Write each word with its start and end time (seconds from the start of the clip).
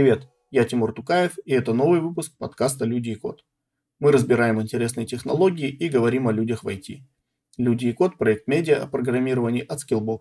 Привет, 0.00 0.28
я 0.50 0.64
Тимур 0.64 0.94
Тукаев, 0.94 1.38
и 1.44 1.52
это 1.52 1.74
новый 1.74 2.00
выпуск 2.00 2.32
подкаста 2.38 2.86
«Люди 2.86 3.10
и 3.10 3.16
код». 3.16 3.44
Мы 3.98 4.12
разбираем 4.12 4.58
интересные 4.58 5.04
технологии 5.04 5.68
и 5.68 5.90
говорим 5.90 6.26
о 6.26 6.32
людях 6.32 6.64
в 6.64 6.68
IT. 6.68 7.02
«Люди 7.58 7.88
и 7.88 7.92
код»– 7.92 8.16
проект 8.18 8.46
медиа 8.48 8.82
о 8.82 8.86
программировании 8.86 9.62
от 9.62 9.80
Skillbox. 9.80 10.20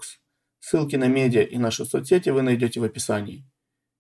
Ссылки 0.60 0.98
на 0.98 1.08
медиа 1.08 1.44
и 1.44 1.58
наши 1.58 1.86
соцсети 1.86 2.30
вы 2.30 2.42
найдете 2.42 2.82
в 2.82 2.84
описании. 2.84 3.50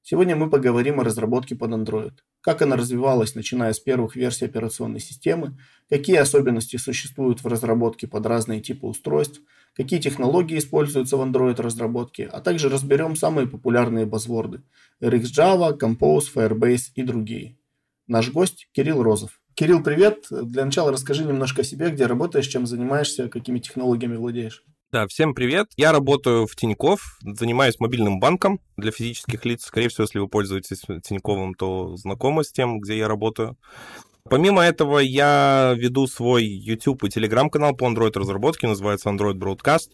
Сегодня 0.01 0.35
мы 0.35 0.49
поговорим 0.49 0.99
о 0.99 1.05
разработке 1.05 1.55
под 1.55 1.71
Android. 1.71 2.17
Как 2.41 2.61
она 2.61 2.75
развивалась, 2.75 3.35
начиная 3.35 3.71
с 3.71 3.79
первых 3.79 4.17
версий 4.17 4.43
операционной 4.43 4.99
системы, 4.99 5.57
какие 5.89 6.17
особенности 6.17 6.75
существуют 6.75 7.41
в 7.41 7.47
разработке 7.47 8.05
под 8.05 8.25
разные 8.25 8.59
типы 8.59 8.85
устройств, 8.85 9.39
какие 9.75 9.99
технологии 9.99 10.57
используются 10.57 11.17
в 11.17 11.21
Android 11.21 11.61
разработке, 11.61 12.25
а 12.25 12.41
также 12.41 12.69
разберем 12.69 13.15
самые 13.15 13.47
популярные 13.47 14.05
базворды– 14.05 14.61
RxJava, 15.01 15.77
Compose, 15.77 16.25
Firebase 16.33 16.91
и 16.95 17.03
другие. 17.03 17.57
Наш 18.07 18.31
гость– 18.31 18.67
Кирилл 18.73 19.03
Розов. 19.03 19.41
Кирилл, 19.53 19.83
привет! 19.83 20.27
Для 20.31 20.65
начала 20.65 20.91
расскажи 20.91 21.25
немножко 21.25 21.61
о 21.61 21.65
себе, 21.65 21.89
где 21.89 22.05
работаешь, 22.05 22.47
чем 22.47 22.65
занимаешься, 22.65 23.27
какими 23.27 23.59
технологиями 23.59 24.15
владеешь. 24.15 24.63
Да, 24.91 25.05
всем 25.05 25.35
привет. 25.35 25.67
Я 25.77 25.91
работаю 25.91 26.47
в 26.47 26.55
Тиньков, 26.55 27.19
занимаюсь 27.21 27.79
мобильным 27.79 28.19
банком 28.19 28.59
для 28.75 28.91
физических 28.91 29.45
лиц. 29.45 29.65
Скорее 29.65 29.89
всего, 29.89 30.05
если 30.05 30.17
вы 30.17 30.27
пользуетесь 30.27 30.81
Тиньковым, 31.03 31.53
то 31.53 31.95
знакомы 31.95 32.43
с 32.43 32.51
тем, 32.51 32.79
где 32.79 32.97
я 32.97 33.07
работаю. 33.07 33.55
Помимо 34.23 34.61
этого, 34.61 34.99
я 34.99 35.73
веду 35.77 36.07
свой 36.07 36.45
YouTube 36.45 37.03
и 37.03 37.07
Telegram 37.07 37.49
канал 37.49 37.75
по 37.75 37.85
Android 37.85 38.17
разработке, 38.17 38.67
называется 38.67 39.09
Android 39.09 39.35
Broadcast. 39.35 39.91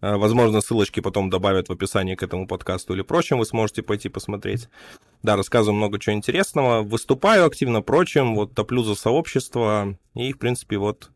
Э, 0.00 0.16
возможно, 0.16 0.60
ссылочки 0.60 1.00
потом 1.00 1.30
добавят 1.30 1.68
в 1.68 1.72
описании 1.72 2.14
к 2.14 2.22
этому 2.22 2.46
подкасту 2.46 2.94
или 2.94 3.02
прочим, 3.02 3.38
вы 3.38 3.46
сможете 3.46 3.82
пойти 3.82 4.08
посмотреть. 4.08 4.68
Да, 5.22 5.36
рассказываю 5.36 5.76
много 5.76 5.98
чего 5.98 6.14
интересного, 6.14 6.82
выступаю 6.82 7.46
активно 7.46 7.82
прочим, 7.82 8.34
вот 8.34 8.54
топлю 8.54 8.82
за 8.82 8.94
сообщество, 8.94 9.98
и, 10.14 10.32
в 10.32 10.38
принципе, 10.38 10.78
вот, 10.78 11.10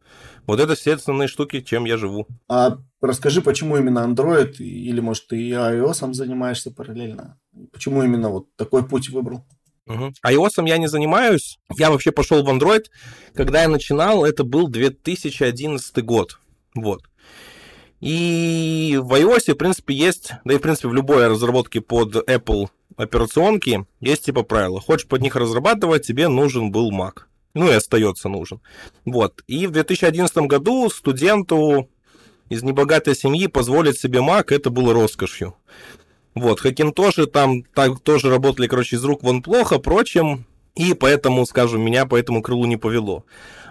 вот 0.47 0.59
это 0.59 0.75
все 0.75 0.95
основные 0.95 1.29
штуки, 1.29 1.61
чем 1.61 1.85
я 1.85 1.97
живу. 1.97 2.27
А 2.49 2.79
расскажи, 3.01 3.43
почему 3.43 3.77
именно 3.77 4.01
Android, 4.01 4.57
или, 4.57 5.01
может, 5.01 5.29
ты 5.29 5.41
и 5.41 5.53
iOS 5.53 6.13
занимаешься 6.13 6.71
параллельно? 6.71 7.39
Почему 7.73 8.03
именно 8.03 8.31
вот 8.31 8.47
такой 8.57 8.87
путь 8.87 9.11
выбрал? 9.11 9.45
Угу. 9.87 10.13
iOS 10.27 10.69
я 10.69 10.79
не 10.79 10.87
занимаюсь. 10.87 11.59
Я 11.77 11.91
вообще 11.91 12.13
пошел 12.13 12.43
в 12.43 12.49
Android. 12.49 12.85
Когда 13.35 13.63
я 13.63 13.69
начинал, 13.69 14.25
это 14.25 14.45
был 14.45 14.69
2011 14.69 16.05
год. 16.05 16.39
Вот. 16.75 17.03
И 18.01 18.99
в 19.03 19.13
iOS, 19.13 19.53
в 19.53 19.57
принципе, 19.57 19.95
есть, 19.95 20.33
да 20.45 20.55
и, 20.55 20.59
в 20.59 20.61
принципе, 20.61 20.89
в 20.89 20.95
любой 20.95 21.27
разработке 21.29 21.81
под 21.81 22.17
Apple 22.29 22.69
операционки 22.97 23.87
есть 24.01 24.25
типа 24.25 24.43
правила. 24.43 24.81
Хочешь 24.81 25.07
под 25.07 25.21
них 25.23 25.37
разрабатывать, 25.37 26.07
тебе 26.07 26.29
нужен 26.29 26.71
был 26.71 26.91
Mac. 26.93 27.23
Ну 27.55 27.69
и 27.69 27.75
остается 27.75 28.29
нужен. 28.29 28.61
Вот. 29.05 29.43
И 29.47 29.67
в 29.67 29.73
2011 29.73 30.37
году 30.47 30.89
студенту 30.89 31.89
из 32.49 32.63
небогатой 32.63 33.15
семьи 33.15 33.47
позволить 33.47 33.99
себе 33.99 34.21
Mac, 34.21 34.55
это 34.55 34.71
было 34.71 34.95
роскошью. 34.95 35.57
Вот, 36.35 36.61
Хакинтоши 36.61 37.27
там 37.27 37.63
так, 37.75 38.01
тоже 38.01 38.31
работали, 38.31 38.67
короче, 38.67 38.97
из 38.97 39.05
рук 39.05 39.23
вон 39.23 39.43
плохо, 39.43 39.79
прочим, 39.79 40.47
и 40.77 40.95
поэтому, 40.95 41.45
скажем, 41.45 41.83
меня 41.83 42.07
по 42.07 42.17
этому 42.17 42.43
крылу 42.43 42.67
не 42.67 42.77
повело. 42.77 43.25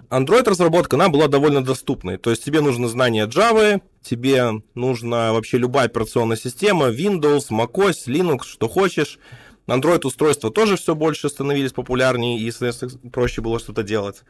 Android-разработка, 0.10 0.96
она 0.96 1.10
была 1.10 1.28
довольно 1.28 1.64
доступной. 1.64 2.18
То 2.18 2.32
есть 2.32 2.44
тебе 2.44 2.62
нужно 2.62 2.88
знание 2.88 3.28
Java, 3.28 3.80
тебе 4.02 4.62
нужна 4.74 5.34
вообще 5.34 5.58
любая 5.58 5.86
операционная 5.86 6.38
система, 6.38 6.88
Windows, 6.88 7.50
macOS, 7.52 8.08
Linux, 8.08 8.46
что 8.46 8.68
хочешь. 8.68 9.20
Android-устройства 9.68 10.50
тоже 10.50 10.78
все 10.78 10.96
больше 10.96 11.30
становились 11.30 11.74
популярнее, 11.74 12.40
и, 12.40 12.50
соответственно, 12.50 13.12
проще 13.12 13.42
было 13.42 13.60
что-то 13.60 13.84
делать. 13.84 14.24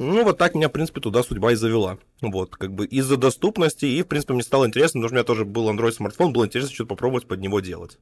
Ну, 0.00 0.24
вот 0.24 0.38
так 0.38 0.54
меня, 0.54 0.70
в 0.70 0.72
принципе, 0.72 1.02
туда 1.02 1.22
судьба 1.22 1.52
и 1.52 1.56
завела. 1.56 1.98
Вот, 2.22 2.56
как 2.56 2.72
бы 2.72 2.86
из-за 2.86 3.18
доступности, 3.18 3.84
и, 3.84 4.02
в 4.02 4.06
принципе, 4.06 4.32
мне 4.32 4.42
стало 4.42 4.66
интересно, 4.66 4.98
потому 4.98 5.08
что 5.08 5.14
у 5.14 5.16
меня 5.16 5.24
тоже 5.24 5.44
был 5.44 5.70
Android-смартфон, 5.70 6.32
было 6.32 6.46
интересно 6.46 6.72
что-то 6.72 6.88
попробовать 6.88 7.28
под 7.28 7.40
него 7.40 7.60
делать. 7.60 7.98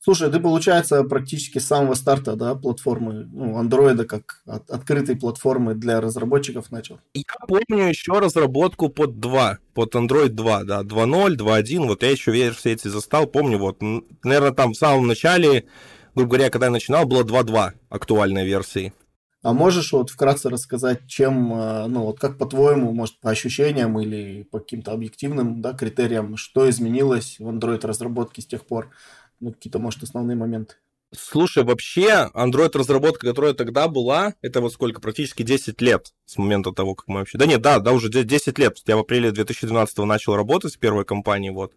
Слушай, 0.00 0.30
ты, 0.30 0.40
получается, 0.40 1.02
практически 1.04 1.58
с 1.58 1.66
самого 1.66 1.92
старта, 1.92 2.36
да, 2.36 2.54
платформы, 2.54 3.28
ну, 3.30 3.58
андроида 3.58 4.06
как 4.06 4.40
от, 4.46 4.70
открытой 4.70 5.16
платформы 5.16 5.74
для 5.74 6.00
разработчиков 6.00 6.70
начал? 6.70 7.00
Я 7.12 7.24
помню 7.46 7.88
еще 7.88 8.12
разработку 8.12 8.88
под 8.88 9.20
2, 9.20 9.58
под 9.74 9.94
Android 9.94 10.28
2, 10.28 10.64
да, 10.64 10.80
2.0, 10.84 11.36
2.1, 11.36 11.86
вот 11.86 12.02
я 12.02 12.12
еще 12.12 12.32
версии 12.32 12.70
эти 12.70 12.88
застал, 12.88 13.26
помню, 13.26 13.58
вот, 13.58 13.82
наверное, 14.22 14.52
там 14.52 14.72
в 14.72 14.76
самом 14.78 15.06
начале, 15.06 15.66
грубо 16.14 16.30
говоря, 16.30 16.48
когда 16.48 16.66
я 16.68 16.72
начинал, 16.72 17.04
было 17.04 17.24
2.2 17.24 17.72
актуальной 17.90 18.46
версии. 18.46 18.94
А 19.42 19.52
можешь 19.52 19.92
вот 19.92 20.10
вкратце 20.10 20.50
рассказать, 20.50 21.06
чем, 21.06 21.52
э, 21.52 21.86
ну 21.86 22.04
вот 22.04 22.18
как 22.18 22.38
по-твоему, 22.38 22.92
может, 22.92 23.20
по 23.20 23.30
ощущениям 23.30 23.98
или 24.00 24.42
по 24.44 24.58
каким-то 24.58 24.92
объективным 24.92 25.60
да, 25.62 25.72
критериям, 25.72 26.36
что 26.36 26.68
изменилось 26.68 27.36
в 27.38 27.48
Android 27.48 27.86
разработке 27.86 28.42
с 28.42 28.46
тех 28.46 28.66
пор? 28.66 28.90
Ну, 29.38 29.52
какие-то, 29.52 29.78
может, 29.78 30.02
основные 30.02 30.36
моменты. 30.36 30.76
Слушай, 31.14 31.62
вообще, 31.62 32.28
Android-разработка, 32.34 33.28
которая 33.28 33.54
тогда 33.54 33.86
была, 33.88 34.34
это 34.42 34.60
вот 34.60 34.72
сколько, 34.72 35.00
практически 35.00 35.42
10 35.42 35.80
лет 35.80 36.12
с 36.24 36.36
момента 36.36 36.72
того, 36.72 36.94
как 36.94 37.06
мы 37.06 37.20
вообще... 37.20 37.38
Да 37.38 37.46
нет, 37.46 37.62
да, 37.62 37.78
да, 37.78 37.92
уже 37.92 38.10
10 38.10 38.58
лет. 38.58 38.78
Я 38.86 38.96
в 38.96 39.00
апреле 39.00 39.30
2012 39.30 39.98
начал 39.98 40.34
работать 40.34 40.74
в 40.74 40.78
первой 40.78 41.04
компании, 41.04 41.50
вот. 41.50 41.72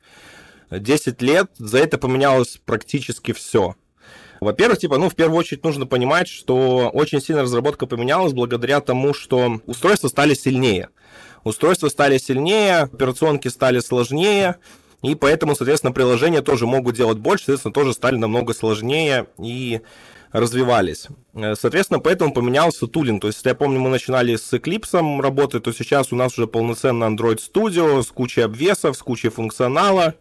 10 0.72 1.22
лет, 1.22 1.52
за 1.58 1.78
это 1.78 1.98
поменялось 1.98 2.60
практически 2.66 3.32
все. 3.32 3.76
Во-первых, 4.40 4.80
типа, 4.80 4.98
ну, 4.98 5.10
в 5.10 5.16
первую 5.16 5.38
очередь 5.38 5.64
нужно 5.64 5.86
понимать, 5.86 6.28
что 6.28 6.90
очень 6.94 7.22
сильно 7.22 7.42
разработка 7.42 7.86
поменялась 7.86 8.34
благодаря 8.34 8.80
тому, 8.80 9.14
что 9.14 9.60
устройства 9.66 10.08
стали 10.08 10.34
сильнее. 10.34 10.90
Устройства 11.44 11.90
стали 11.90 12.18
сильнее, 12.18 12.84
операционки 12.84 13.48
стали 13.48 13.80
сложнее, 13.80 14.58
и 15.02 15.16
поэтому, 15.16 15.56
соответственно, 15.56 15.94
приложения 15.94 16.42
тоже 16.42 16.66
могут 16.66 16.96
делать 16.96 17.18
больше, 17.18 17.46
соответственно, 17.46 17.74
тоже 17.74 17.94
стали 17.94 18.18
намного 18.18 18.54
сложнее 18.54 19.28
и 19.38 19.82
развивались. 20.32 21.08
Соответственно, 21.34 22.00
поэтому 22.00 22.34
поменялся 22.34 22.86
тулинг. 22.88 23.22
То 23.22 23.28
есть, 23.28 23.44
я 23.44 23.56
помню, 23.56 23.80
мы 23.80 23.90
начинали 23.90 24.36
с 24.36 24.54
Eclipse 24.54 25.22
работать, 25.22 25.64
то 25.64 25.72
сейчас 25.72 26.12
у 26.12 26.16
нас 26.16 26.38
уже 26.38 26.48
полноценно 26.48 27.06
Android 27.06 27.40
Studio 27.40 28.04
с 28.04 28.08
кучей 28.08 28.42
обвесов, 28.42 28.96
с 28.96 29.00
кучей 29.00 29.30
функционала. 29.30 30.16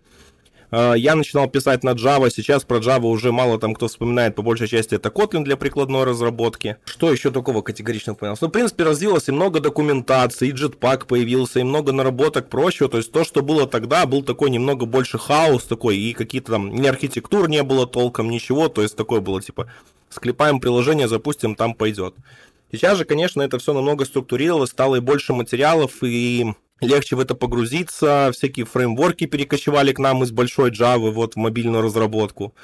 Э, 0.71 0.95
я 0.97 1.15
начинал 1.15 1.49
писать 1.49 1.83
на 1.85 1.91
Java, 1.91 2.31
сейчас 2.31 2.65
про 2.65 2.79
Java 2.79 3.07
уже 3.07 3.33
мало 3.33 3.59
там 3.59 3.75
кто 3.75 3.89
вспоминает, 3.89 4.35
по 4.35 4.43
большей 4.43 4.69
части 4.69 4.95
это 4.95 5.09
Kotlin 5.09 5.43
для 5.43 5.57
прикладной 5.57 6.05
разработки. 6.05 6.77
Что 6.85 7.11
еще 7.11 7.31
такого 7.31 7.63
категорично 7.63 8.15
поменялось? 8.15 8.41
Ну, 8.41 8.49
в 8.49 8.51
принципе, 8.51 8.85
развилось 8.85 9.29
и 9.29 9.33
много 9.33 9.61
документации, 9.61 10.49
и 10.49 10.53
Jetpack 10.53 11.07
появился, 11.07 11.61
и 11.61 11.65
много 11.65 11.93
наработок 11.93 12.49
прочего, 12.49 12.89
то 12.89 12.99
есть 12.99 13.13
то, 13.13 13.25
что 13.25 13.43
было 13.43 13.67
тогда, 13.67 14.07
был 14.07 14.23
такой 14.23 14.51
немного 14.51 14.87
больше 14.87 15.19
хаос 15.19 15.65
такой, 15.65 15.97
и 15.97 16.13
какие-то 16.13 16.53
там, 16.53 16.75
ни 16.75 16.87
архитектур 16.87 17.49
не 17.49 17.63
было 17.63 17.87
толком, 17.87 18.31
ничего, 18.31 18.69
то 18.69 18.83
есть 18.83 18.97
такое 18.97 19.21
было 19.21 19.41
типа, 19.41 19.71
склепаем 20.11 20.61
приложение, 20.61 21.09
запустим, 21.09 21.55
там 21.55 21.75
пойдет. 21.75 22.15
Сейчас 22.71 22.99
же, 22.99 23.07
конечно, 23.07 23.41
это 23.41 23.59
все 23.59 23.73
намного 23.73 24.05
структурировалось, 24.05 24.71
стало 24.71 24.97
и 24.97 25.01
больше 25.01 25.33
материалов, 25.33 26.03
и 26.03 26.53
легче 26.81 27.17
в 27.17 27.21
это 27.21 27.35
погрузиться, 27.35 28.31
всякие 28.33 28.67
фреймворки 28.67 29.27
перекочевали 29.27 29.93
к 29.93 29.99
нам 29.99 30.23
из 30.23 30.31
большой 30.31 30.71
Java 30.71 31.11
вот 31.11 31.35
в 31.35 31.37
мобильную 31.37 31.83
разработку. 31.83 32.55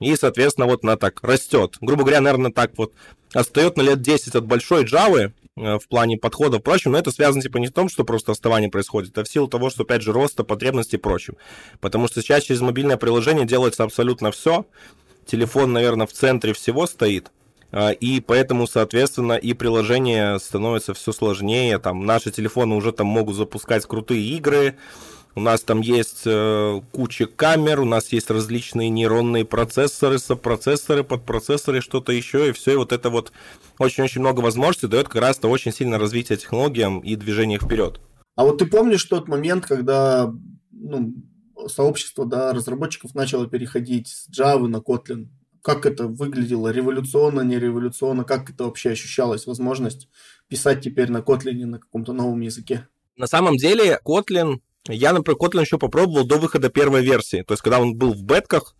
И, 0.00 0.14
соответственно, 0.16 0.66
вот 0.66 0.84
она 0.84 0.96
так 0.96 1.22
растет. 1.22 1.76
Грубо 1.80 2.02
говоря, 2.02 2.20
наверное, 2.20 2.52
так 2.52 2.72
вот 2.76 2.92
остает 3.34 3.76
на 3.76 3.82
лет 3.82 4.00
10 4.00 4.34
от 4.34 4.46
большой 4.46 4.84
Java 4.84 5.32
э, 5.56 5.78
в 5.78 5.88
плане 5.88 6.16
подхода, 6.16 6.60
впрочем, 6.60 6.92
но 6.92 6.98
это 6.98 7.10
связано 7.10 7.42
типа 7.42 7.58
не 7.58 7.66
с 7.66 7.72
том, 7.72 7.88
что 7.88 8.04
просто 8.04 8.32
отставание 8.32 8.70
происходит, 8.70 9.16
а 9.18 9.24
в 9.24 9.28
силу 9.28 9.48
того, 9.48 9.70
что, 9.70 9.82
опять 9.82 10.02
же, 10.02 10.12
роста 10.12 10.44
потребностей 10.44 10.96
и 10.96 11.00
прочим. 11.00 11.36
Потому 11.80 12.06
что 12.06 12.22
сейчас 12.22 12.44
через 12.44 12.60
мобильное 12.60 12.96
приложение 12.96 13.46
делается 13.46 13.82
абсолютно 13.82 14.30
все. 14.30 14.66
Телефон, 15.26 15.72
наверное, 15.72 16.06
в 16.06 16.12
центре 16.12 16.52
всего 16.52 16.86
стоит. 16.86 17.30
А, 17.70 17.90
и 17.90 18.20
поэтому, 18.20 18.66
соответственно, 18.66 19.34
и 19.34 19.52
приложение 19.52 20.38
становится 20.38 20.94
все 20.94 21.12
сложнее. 21.12 21.78
Там 21.78 22.06
наши 22.06 22.30
телефоны 22.30 22.74
уже 22.74 22.92
там 22.92 23.06
могут 23.06 23.36
запускать 23.36 23.84
крутые 23.86 24.22
игры. 24.36 24.76
У 25.34 25.40
нас 25.40 25.62
там 25.62 25.82
есть 25.82 26.22
э, 26.24 26.80
куча 26.90 27.26
камер, 27.26 27.80
у 27.80 27.84
нас 27.84 28.10
есть 28.10 28.28
различные 28.28 28.88
нейронные 28.88 29.44
процессоры, 29.44 30.18
сопроцессоры, 30.18 31.04
подпроцессоры, 31.04 31.80
что-то 31.80 32.10
еще, 32.10 32.48
и 32.48 32.52
все, 32.52 32.72
и 32.72 32.76
вот 32.76 32.92
это 32.92 33.08
вот 33.08 33.30
очень-очень 33.78 34.20
много 34.20 34.40
возможностей 34.40 34.88
дает 34.88 35.08
как 35.08 35.22
раз-то 35.22 35.48
очень 35.48 35.72
сильно 35.72 35.96
развитие 35.96 36.38
технологиям 36.38 36.98
и 37.00 37.14
движение 37.14 37.60
вперед. 37.60 38.00
А 38.34 38.44
вот 38.44 38.58
ты 38.58 38.66
помнишь 38.66 39.04
тот 39.04 39.28
момент, 39.28 39.66
когда 39.66 40.32
ну, 40.72 41.14
сообщество 41.68 42.26
да, 42.26 42.52
разработчиков 42.52 43.14
начало 43.14 43.46
переходить 43.46 44.08
с 44.08 44.28
Java 44.28 44.66
на 44.66 44.78
Kotlin? 44.78 45.28
Как 45.62 45.86
это 45.86 46.06
выглядело, 46.06 46.68
революционно, 46.68 47.40
не 47.42 47.58
революционно, 47.58 48.24
как 48.24 48.50
это 48.50 48.64
вообще 48.64 48.90
ощущалось, 48.90 49.46
возможность 49.46 50.08
писать 50.48 50.82
теперь 50.82 51.10
на 51.10 51.18
Kotlin 51.18 51.64
на 51.66 51.78
каком-то 51.78 52.12
новом 52.12 52.40
языке? 52.40 52.88
На 53.16 53.26
самом 53.26 53.56
деле, 53.56 53.98
Kotlin, 54.06 54.60
я, 54.88 55.12
например, 55.12 55.38
Kotlin 55.40 55.62
еще 55.62 55.78
попробовал 55.78 56.26
до 56.26 56.38
выхода 56.38 56.68
первой 56.68 57.02
версии, 57.02 57.42
то 57.42 57.54
есть 57.54 57.62
когда 57.62 57.80
он 57.80 57.96
был 57.96 58.14
в 58.14 58.22
бетках, 58.22 58.74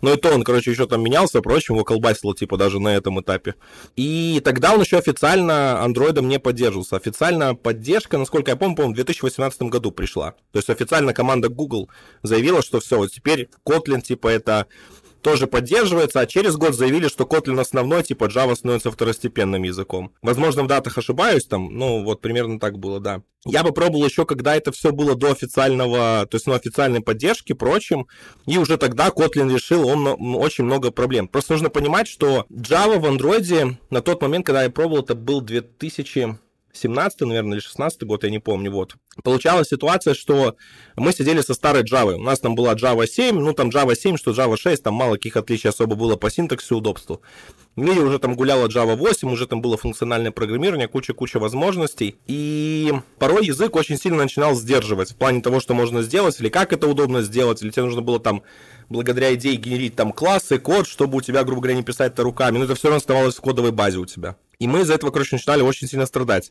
Но 0.00 0.12
и 0.12 0.16
то 0.16 0.30
он, 0.30 0.44
короче, 0.44 0.70
еще 0.70 0.86
там 0.86 1.02
менялся, 1.02 1.42
прочим, 1.42 1.74
его 1.74 1.84
колбасило, 1.84 2.34
типа, 2.34 2.56
даже 2.56 2.78
на 2.78 2.94
этом 2.94 3.20
этапе. 3.20 3.54
И 3.96 4.40
тогда 4.44 4.74
он 4.74 4.80
еще 4.80 4.98
официально 4.98 5.82
андроидом 5.82 6.28
не 6.28 6.38
поддерживался. 6.38 6.96
Официально 6.96 7.54
поддержка, 7.54 8.18
насколько 8.18 8.50
я 8.50 8.56
помню, 8.56 8.76
по-моему, 8.76 8.92
в 8.92 8.96
2018 8.96 9.62
году 9.62 9.90
пришла. 9.90 10.32
То 10.52 10.58
есть 10.58 10.70
официально 10.70 11.12
команда 11.12 11.48
Google 11.48 11.88
заявила, 12.22 12.62
что 12.62 12.80
все, 12.80 12.98
вот 12.98 13.10
теперь 13.10 13.48
Kotlin, 13.66 14.00
типа, 14.00 14.28
это 14.28 14.66
тоже 15.22 15.46
поддерживается, 15.46 16.20
а 16.20 16.26
через 16.26 16.56
год 16.56 16.74
заявили, 16.74 17.08
что 17.08 17.24
Kotlin 17.24 17.60
основной, 17.60 18.02
типа 18.02 18.24
Java 18.24 18.54
становится 18.54 18.90
второстепенным 18.90 19.62
языком. 19.62 20.12
Возможно, 20.22 20.62
в 20.62 20.66
датах 20.66 20.98
ошибаюсь 20.98 21.46
там, 21.46 21.76
ну 21.76 22.04
вот 22.04 22.20
примерно 22.20 22.58
так 22.58 22.78
было, 22.78 23.00
да. 23.00 23.22
Я 23.44 23.62
бы 23.62 23.72
пробовал 23.72 24.04
еще, 24.04 24.26
когда 24.26 24.56
это 24.56 24.72
все 24.72 24.90
было 24.90 25.14
до 25.14 25.30
официального, 25.30 26.26
то 26.26 26.34
есть, 26.34 26.46
ну, 26.46 26.54
официальной 26.54 27.00
поддержки, 27.00 27.52
прочим, 27.52 28.08
и 28.46 28.58
уже 28.58 28.76
тогда 28.78 29.08
Kotlin 29.08 29.52
решил, 29.52 29.86
он 29.86 30.06
очень 30.36 30.64
много 30.64 30.90
проблем. 30.90 31.28
Просто 31.28 31.52
нужно 31.52 31.70
понимать, 31.70 32.08
что 32.08 32.46
Java 32.50 32.98
в 32.98 33.04
Android 33.04 33.76
на 33.90 34.02
тот 34.02 34.20
момент, 34.22 34.44
когда 34.44 34.64
я 34.64 34.70
пробовал, 34.70 35.02
это 35.02 35.14
был 35.14 35.40
2000 35.40 36.38
17 36.72 37.20
наверное, 37.22 37.54
или 37.54 37.60
16 37.60 38.02
год, 38.04 38.24
я 38.24 38.30
не 38.30 38.38
помню, 38.38 38.70
вот. 38.70 38.96
Получалась 39.24 39.68
ситуация, 39.68 40.14
что 40.14 40.56
мы 40.96 41.12
сидели 41.12 41.40
со 41.40 41.54
старой 41.54 41.82
Java. 41.82 42.14
У 42.14 42.22
нас 42.22 42.40
там 42.40 42.54
была 42.54 42.74
Java 42.74 43.06
7, 43.06 43.38
ну 43.38 43.52
там 43.52 43.70
Java 43.70 43.96
7, 43.96 44.16
что 44.16 44.30
Java 44.30 44.56
6, 44.56 44.82
там 44.82 44.94
мало 44.94 45.14
каких 45.14 45.36
отличий 45.36 45.70
особо 45.70 45.96
было 45.96 46.16
по 46.16 46.30
синтаксису 46.30 46.76
и 46.76 46.78
удобству. 46.78 47.20
В 47.74 47.80
уже 47.80 48.18
там 48.18 48.34
гуляла 48.34 48.68
Java 48.68 48.96
8, 48.96 49.30
уже 49.30 49.46
там 49.46 49.60
было 49.60 49.76
функциональное 49.76 50.30
программирование, 50.30 50.88
куча-куча 50.88 51.38
возможностей. 51.38 52.16
И 52.26 52.92
порой 53.18 53.46
язык 53.46 53.74
очень 53.76 53.96
сильно 53.96 54.18
начинал 54.18 54.54
сдерживать 54.54 55.12
в 55.12 55.16
плане 55.16 55.40
того, 55.40 55.60
что 55.60 55.74
можно 55.74 56.02
сделать, 56.02 56.40
или 56.40 56.48
как 56.48 56.72
это 56.72 56.88
удобно 56.88 57.22
сделать, 57.22 57.62
или 57.62 57.70
тебе 57.70 57.84
нужно 57.84 58.02
было 58.02 58.20
там 58.20 58.42
благодаря 58.88 59.34
идее 59.34 59.56
генерить 59.56 59.96
там 59.96 60.12
классы, 60.12 60.58
код, 60.58 60.86
чтобы 60.86 61.18
у 61.18 61.20
тебя, 61.20 61.44
грубо 61.44 61.62
говоря, 61.62 61.76
не 61.76 61.82
писать 61.82 62.12
это 62.12 62.22
руками, 62.22 62.58
но 62.58 62.64
это 62.64 62.74
все 62.74 62.88
равно 62.88 62.98
оставалось 62.98 63.36
в 63.36 63.40
кодовой 63.40 63.72
базе 63.72 63.98
у 63.98 64.06
тебя. 64.06 64.36
И 64.58 64.66
мы 64.66 64.80
из-за 64.80 64.94
этого, 64.94 65.10
короче, 65.10 65.36
начинали 65.36 65.62
очень 65.62 65.86
сильно 65.86 66.06
страдать. 66.06 66.50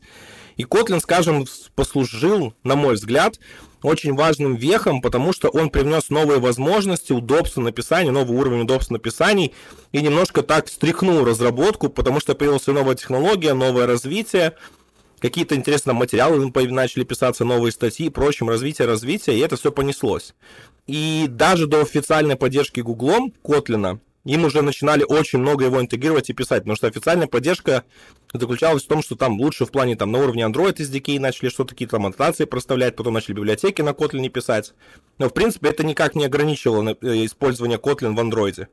И 0.56 0.64
Kotlin, 0.64 1.00
скажем, 1.00 1.46
послужил, 1.74 2.54
на 2.64 2.74
мой 2.74 2.94
взгляд, 2.94 3.38
очень 3.82 4.14
важным 4.14 4.56
вехом, 4.56 5.02
потому 5.02 5.32
что 5.32 5.48
он 5.48 5.70
привнес 5.70 6.08
новые 6.08 6.40
возможности, 6.40 7.12
удобства 7.12 7.60
написания, 7.60 8.10
новый 8.10 8.36
уровень 8.36 8.62
удобства 8.62 8.94
написаний, 8.94 9.54
и 9.92 10.00
немножко 10.00 10.42
так 10.42 10.66
встряхнул 10.66 11.24
разработку, 11.24 11.88
потому 11.90 12.18
что 12.20 12.34
появилась 12.34 12.66
новая 12.66 12.94
технология, 12.94 13.52
новое 13.52 13.86
развитие, 13.86 14.54
какие-то 15.20 15.54
интересные 15.54 15.94
материалы 15.94 16.50
начали 16.70 17.04
писаться, 17.04 17.44
новые 17.44 17.72
статьи 17.72 18.08
прочим, 18.08 18.48
развитие, 18.48 18.88
развитие, 18.88 19.36
и 19.36 19.40
это 19.40 19.56
все 19.56 19.70
понеслось. 19.70 20.34
И 20.88 21.26
даже 21.28 21.66
до 21.66 21.82
официальной 21.82 22.36
поддержки 22.36 22.80
Гуглом 22.80 23.32
Котлина 23.44 24.00
им 24.24 24.44
уже 24.44 24.62
начинали 24.62 25.04
очень 25.04 25.38
много 25.38 25.66
его 25.66 25.80
интегрировать 25.80 26.28
и 26.28 26.32
писать, 26.32 26.62
потому 26.62 26.76
что 26.76 26.86
официальная 26.86 27.28
поддержка 27.28 27.84
заключалась 28.32 28.84
в 28.84 28.88
том, 28.88 29.02
что 29.02 29.14
там 29.14 29.38
лучше 29.38 29.64
в 29.64 29.70
плане 29.70 29.96
там 29.96 30.10
на 30.12 30.18
уровне 30.18 30.42
Android 30.42 30.76
SDK 30.76 31.20
начали 31.20 31.50
что-то 31.50 31.70
какие-то 31.70 31.92
там 31.92 32.06
аннотации 32.06 32.44
проставлять, 32.44 32.96
потом 32.96 33.14
начали 33.14 33.34
библиотеки 33.34 33.80
на 33.82 33.90
Kotlin 33.90 34.28
писать. 34.28 34.74
Но 35.18 35.28
в 35.28 35.34
принципе 35.34 35.68
это 35.68 35.84
никак 35.84 36.14
не 36.14 36.24
ограничивало 36.24 36.96
э, 37.00 37.24
использование 37.24 37.78
Kotlin 37.78 38.14
в 38.14 38.20
Android. 38.20 38.66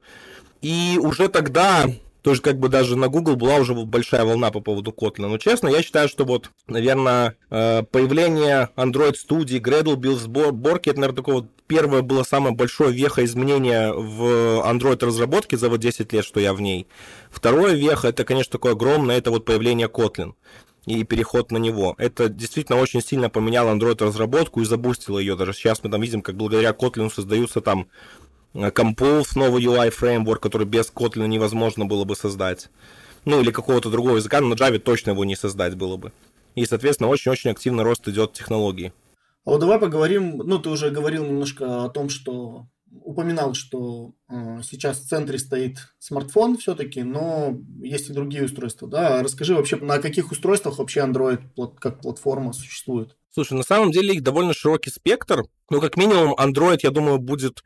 И 0.62 0.98
уже 1.02 1.28
тогда 1.28 1.86
тоже 2.25 2.42
как 2.42 2.57
бы 2.57 2.69
даже 2.69 2.95
на 2.95 3.07
Google 3.07 3.36
была 3.36 3.57
уже 3.57 3.75
большая 3.75 4.25
волна 4.25 4.50
по 4.50 4.60
поводу 4.60 4.89
Kotlin. 4.89 5.27
Но 5.27 5.38
честно, 5.38 5.68
я 5.68 5.83
считаю, 5.83 6.10
что 6.10 6.25
вот, 6.25 6.50
наверное, 6.66 7.36
э, 7.51 7.83
появление 7.83 8.69
Android 8.75 9.13
Studio, 9.13 9.62
Gradle, 9.62 9.95
Build 9.95 10.80
это, 10.80 11.00
наверное, 11.00 11.16
такое 11.16 11.36
вот 11.36 11.51
первое 11.68 12.01
было 12.01 12.24
самое 12.24 12.56
большое 12.56 12.92
веха 12.92 13.24
изменения 13.24 13.94
в 13.94 14.24
Android 14.66 15.06
разработке 15.06 15.56
за 15.56 15.69
вот 15.69 15.81
10 15.81 16.13
лет, 16.13 16.25
что 16.25 16.39
я 16.39 16.56
в 16.56 16.62
ней. 16.62 16.88
Второе 17.30 17.75
веха, 17.75 18.07
это, 18.07 18.24
конечно, 18.24 18.54
такое 18.54 18.72
огромное, 18.72 19.19
это 19.19 19.30
вот 19.30 19.45
появление 19.45 19.88
Kotlin 19.88 20.33
и 20.88 21.04
переход 21.04 21.51
на 21.51 21.57
него. 21.57 21.94
Это 22.00 22.27
действительно 22.27 22.80
очень 22.80 23.04
сильно 23.04 23.30
поменяло 23.30 23.75
Android 23.75 24.04
разработку 24.04 24.62
и 24.62 24.66
забустило 24.66 25.19
ее. 25.19 25.36
Даже 25.36 25.54
сейчас 25.54 25.83
мы 25.83 25.92
там 25.92 26.01
видим, 26.01 26.24
как 26.24 26.38
благодаря 26.38 26.72
Kotlin 26.72 27.13
создаются 27.13 27.62
там 27.62 27.88
Compose, 28.56 29.28
новый 29.36 29.63
UI 29.63 29.90
фреймворк, 29.90 30.42
который 30.42 30.66
без 30.66 30.92
Kotlin 30.92 31.28
невозможно 31.28 31.86
было 31.86 32.06
бы 32.06 32.16
создать. 32.16 32.69
Ну, 33.25 33.42
или 33.42 33.52
какого-то 33.52 33.90
другого 33.90 34.18
языка, 34.18 34.40
но 34.40 34.50
на 34.50 34.54
Java 34.54 34.80
точно 34.80 35.12
его 35.12 35.25
не 35.25 35.36
создать 35.36 35.75
было 35.75 35.98
бы. 35.98 36.12
И, 36.56 36.66
соответственно, 36.66 37.10
очень-очень 37.10 37.50
активный 37.50 37.84
рост 37.84 38.07
идет 38.07 38.34
технологий. 38.34 38.94
А 39.46 39.52
вот 39.52 39.60
давай 39.60 39.78
поговорим, 39.78 40.38
ну, 40.38 40.57
ты 40.57 40.69
уже 40.69 40.90
говорил 40.90 41.25
немножко 41.25 41.86
о 41.86 41.90
том, 41.90 42.10
что 42.10 42.68
упоминал, 43.04 43.54
что 43.54 44.13
э, 44.30 44.62
сейчас 44.63 45.00
в 45.00 45.08
центре 45.08 45.38
стоит 45.38 45.94
смартфон 46.00 46.58
все-таки, 46.58 47.04
но 47.04 47.58
есть 47.81 48.10
и 48.10 48.13
другие 48.13 48.46
устройства, 48.46 48.88
да? 48.88 49.22
Расскажи 49.22 49.54
вообще, 49.54 49.75
на 49.75 50.00
каких 50.00 50.31
устройствах 50.31 50.80
вообще 50.80 51.01
Android 51.01 51.42
как 51.80 52.00
платформа 52.00 52.54
существует? 52.54 53.18
Слушай, 53.31 53.58
на 53.58 53.63
самом 53.63 53.92
деле 53.92 54.16
их 54.16 54.24
довольно 54.24 54.54
широкий 54.54 54.92
спектр. 54.92 55.44
Ну, 55.69 55.81
как 55.81 55.98
минимум, 55.98 56.36
Android, 56.40 56.80
я 56.84 56.92
думаю, 56.92 57.19
будет 57.19 57.63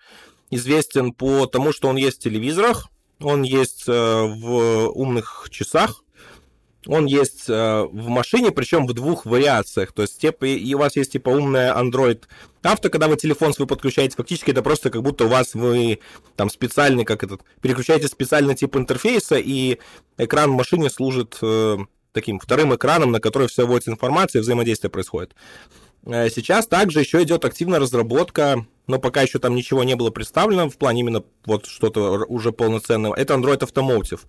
известен 0.51 1.13
по 1.13 1.45
тому, 1.45 1.73
что 1.73 1.87
он 1.87 1.95
есть 1.95 2.17
в 2.17 2.23
телевизорах, 2.23 2.89
он 3.21 3.43
есть 3.43 3.83
э, 3.87 3.91
в 3.91 4.89
умных 4.89 5.47
часах, 5.49 6.03
он 6.87 7.05
есть 7.05 7.49
э, 7.49 7.83
в 7.91 8.07
машине, 8.07 8.51
причем 8.51 8.87
в 8.87 8.93
двух 8.93 9.25
вариациях. 9.25 9.91
То 9.91 10.03
есть 10.03 10.19
типа, 10.19 10.45
и 10.45 10.73
у 10.73 10.77
вас 10.77 10.95
есть 10.95 11.11
типа 11.11 11.29
умная 11.29 11.75
Android 11.75 12.23
авто, 12.63 12.89
когда 12.89 13.07
вы 13.07 13.17
телефон 13.17 13.53
свой 13.53 13.67
подключаете, 13.67 14.15
фактически 14.15 14.51
это 14.51 14.61
просто 14.61 14.89
как 14.89 15.03
будто 15.03 15.25
у 15.25 15.27
вас 15.27 15.53
вы 15.53 15.99
там 16.35 16.49
специальный, 16.49 17.05
как 17.05 17.23
этот, 17.23 17.41
переключаете 17.61 18.07
специальный 18.07 18.55
тип 18.55 18.75
интерфейса, 18.75 19.37
и 19.37 19.79
экран 20.17 20.51
в 20.51 20.55
машине 20.55 20.89
служит 20.89 21.37
э, 21.41 21.77
таким 22.13 22.39
вторым 22.39 22.73
экраном, 22.75 23.11
на 23.11 23.19
который 23.19 23.47
вся 23.47 23.65
вводится 23.65 23.91
информация, 23.91 24.41
взаимодействие 24.41 24.89
происходит. 24.89 25.35
Э, 26.05 26.29
сейчас 26.29 26.67
также 26.67 26.99
еще 27.01 27.21
идет 27.23 27.45
активная 27.45 27.79
разработка, 27.79 28.65
но 28.89 28.99
пока 28.99 29.21
еще 29.21 29.37
там 29.37 29.55
ничего 29.55 29.83
не 29.83 29.95
было 29.95 30.09
представлено 30.09 30.67
в 30.67 30.77
плане 30.77 31.01
именно 31.01 31.23
вот 31.45 31.67
что-то 31.67 32.25
уже 32.25 32.51
полноценного. 32.51 33.13
Это 33.13 33.35
Android 33.35 33.59
Automotive. 33.59 34.21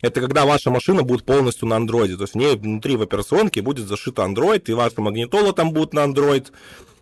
Это 0.00 0.22
когда 0.22 0.46
ваша 0.46 0.70
машина 0.70 1.02
будет 1.02 1.26
полностью 1.26 1.68
на 1.68 1.74
Android. 1.74 2.16
То 2.16 2.22
есть 2.22 2.32
в 2.32 2.36
ней 2.36 2.56
внутри 2.56 2.96
в 2.96 3.02
операционке 3.02 3.60
будет 3.60 3.86
зашита 3.86 4.22
Android, 4.22 4.64
и 4.66 4.72
ваша 4.72 5.02
магнитола 5.02 5.52
там 5.52 5.72
будет 5.72 5.92
на 5.92 6.04
Android. 6.04 6.46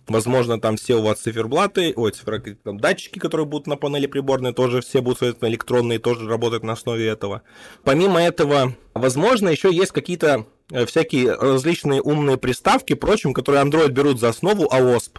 Возможно, 0.09 0.61
там 0.61 0.77
все 0.77 0.97
у 0.97 1.03
вас 1.03 1.21
циферблаты, 1.21 1.95
ой, 1.97 2.11
цифер, 2.11 2.43
там, 2.63 2.79
датчики, 2.79 3.21
которые 3.21 3.47
будут 3.47 3.69
на 3.69 3.77
панели 3.77 4.07
приборной, 4.07 4.53
тоже 4.53 4.83
все 4.83 5.01
будут, 5.01 5.21
соответственно, 5.21 5.49
электронные, 5.49 5.99
тоже 6.01 6.29
работать 6.29 6.65
на 6.65 6.73
основе 6.73 7.07
этого. 7.07 7.43
Помимо 7.85 8.21
этого, 8.21 8.75
возможно, 8.93 9.49
еще 9.49 9.73
есть 9.73 9.93
какие-то 9.93 10.47
Э, 10.71 10.87
всякие 10.87 11.35
различные 11.35 12.01
умные 12.01 12.39
приставки, 12.39 12.95
прочим, 12.95 13.35
которые 13.35 13.65
Android 13.65 13.91
берут 13.91 14.19
за 14.19 14.31
основу, 14.31 14.67
а 14.71 14.81
OSP. 14.81 15.19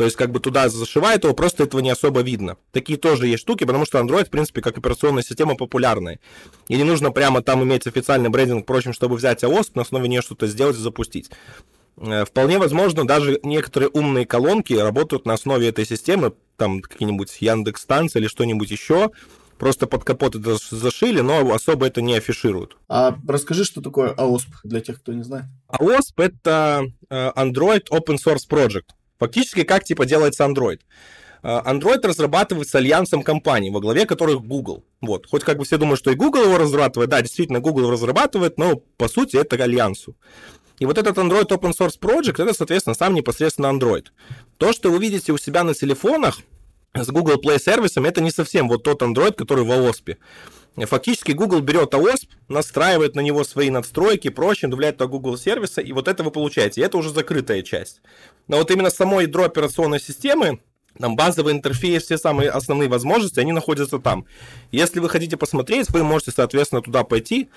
То 0.00 0.04
есть 0.04 0.16
как 0.16 0.32
бы 0.32 0.40
туда 0.40 0.66
зашивает 0.70 1.24
его, 1.24 1.34
просто 1.34 1.64
этого 1.64 1.82
не 1.82 1.90
особо 1.90 2.22
видно. 2.22 2.56
Такие 2.72 2.98
тоже 2.98 3.26
есть 3.26 3.42
штуки, 3.42 3.64
потому 3.64 3.84
что 3.84 3.98
Android, 3.98 4.24
в 4.24 4.30
принципе, 4.30 4.62
как 4.62 4.78
операционная 4.78 5.22
система 5.22 5.56
популярная. 5.56 6.20
И 6.68 6.76
не 6.78 6.84
нужно 6.84 7.10
прямо 7.10 7.42
там 7.42 7.62
иметь 7.64 7.86
официальный 7.86 8.30
брендинг, 8.30 8.62
впрочем, 8.62 8.94
чтобы 8.94 9.16
взять 9.16 9.44
AOSP, 9.44 9.72
на 9.74 9.82
основе 9.82 10.08
нее 10.08 10.22
что-то 10.22 10.46
сделать 10.46 10.78
и 10.78 10.80
запустить. 10.80 11.30
Э, 11.98 12.24
вполне 12.24 12.58
возможно, 12.58 13.06
даже 13.06 13.40
некоторые 13.42 13.90
умные 13.90 14.24
колонки 14.24 14.72
работают 14.72 15.26
на 15.26 15.34
основе 15.34 15.68
этой 15.68 15.84
системы, 15.84 16.32
там 16.56 16.80
какие-нибудь 16.80 17.36
Яндекс 17.40 17.82
станции 17.82 18.20
или 18.20 18.26
что-нибудь 18.26 18.70
еще, 18.70 19.10
Просто 19.58 19.86
под 19.86 20.04
капот 20.04 20.36
это 20.36 20.56
зашили, 20.70 21.20
но 21.20 21.52
особо 21.52 21.86
это 21.86 22.00
не 22.00 22.14
афишируют. 22.14 22.78
А 22.88 23.14
расскажи, 23.28 23.64
что 23.64 23.82
такое 23.82 24.14
AOSP 24.14 24.46
для 24.64 24.80
тех, 24.80 24.98
кто 24.98 25.12
не 25.12 25.22
знает. 25.22 25.44
AOSP— 25.68 26.14
это 26.16 26.86
э, 27.10 27.30
Android 27.36 27.84
Open 27.90 28.16
Source 28.16 28.48
Project. 28.48 28.94
Фактически, 29.20 29.62
как 29.62 29.84
типа 29.84 30.06
делается 30.06 30.44
Android. 30.44 30.80
Э, 31.42 31.60
Android 31.64 32.04
разрабатывается 32.04 32.78
альянсом 32.78 33.22
компаний, 33.22 33.70
во 33.70 33.80
главе 33.80 34.06
которых 34.06 34.42
Google. 34.42 34.84
Вот. 35.00 35.26
Хоть 35.26 35.44
как 35.44 35.58
бы 35.58 35.64
все 35.64 35.76
думают, 35.76 36.00
что 36.00 36.10
и 36.10 36.14
Google 36.14 36.44
его 36.44 36.58
разрабатывает. 36.58 37.10
Да, 37.10 37.20
действительно, 37.20 37.60
Google 37.60 37.82
его 37.82 37.90
разрабатывает, 37.92 38.58
но 38.58 38.76
по 38.96 39.08
сути 39.08 39.36
это 39.36 39.62
альянсу. 39.62 40.16
И 40.78 40.86
вот 40.86 40.96
этот 40.96 41.18
Android 41.18 41.48
Open 41.48 41.72
Source 41.78 41.98
Project, 42.00 42.42
это, 42.42 42.54
соответственно, 42.54 42.94
сам 42.94 43.14
непосредственно 43.14 43.66
Android. 43.66 44.06
То, 44.56 44.72
что 44.72 44.90
вы 44.90 44.98
видите 44.98 45.32
у 45.32 45.38
себя 45.38 45.62
на 45.62 45.74
телефонах, 45.74 46.40
с 46.94 47.08
Google 47.08 47.40
Play 47.40 47.60
сервисом, 47.60 48.06
это 48.06 48.20
не 48.20 48.30
совсем 48.30 48.68
вот 48.68 48.82
тот 48.82 49.02
Android, 49.02 49.34
который 49.34 49.64
в 49.64 49.70
AOSP. 49.70 50.16
Фактически 50.76 51.32
Google 51.32 51.60
берет 51.60 51.92
AOSP, 51.92 52.28
настраивает 52.48 53.14
на 53.14 53.20
него 53.20 53.44
свои 53.44 53.70
надстройки, 53.70 54.30
прочее, 54.30 54.68
добавляет 54.70 54.98
туда 54.98 55.10
Google 55.10 55.36
сервиса, 55.36 55.80
и 55.80 55.92
вот 55.92 56.08
это 56.08 56.22
вы 56.22 56.30
получаете. 56.30 56.80
И 56.80 56.84
это 56.84 56.96
уже 56.96 57.10
закрытая 57.10 57.62
часть. 57.62 58.00
Но 58.48 58.58
вот 58.58 58.70
именно 58.70 58.90
само 58.90 59.20
ядро 59.20 59.44
операционной 59.44 60.00
системы, 60.00 60.60
Там 61.00 61.16
базовый 61.16 61.52
интерфейс, 61.52 62.04
все 62.04 62.18
самые 62.18 62.50
основные 62.50 62.88
возможности, 62.88 63.40
они 63.40 63.52
находятся 63.52 63.98
там. 63.98 64.26
Если 64.70 65.00
вы 65.00 65.08
хотите 65.08 65.36
посмотреть, 65.36 65.90
вы 65.90 66.04
можете, 66.04 66.30
соответственно, 66.30 66.82
туда 66.82 67.04
пойти, 67.04 67.48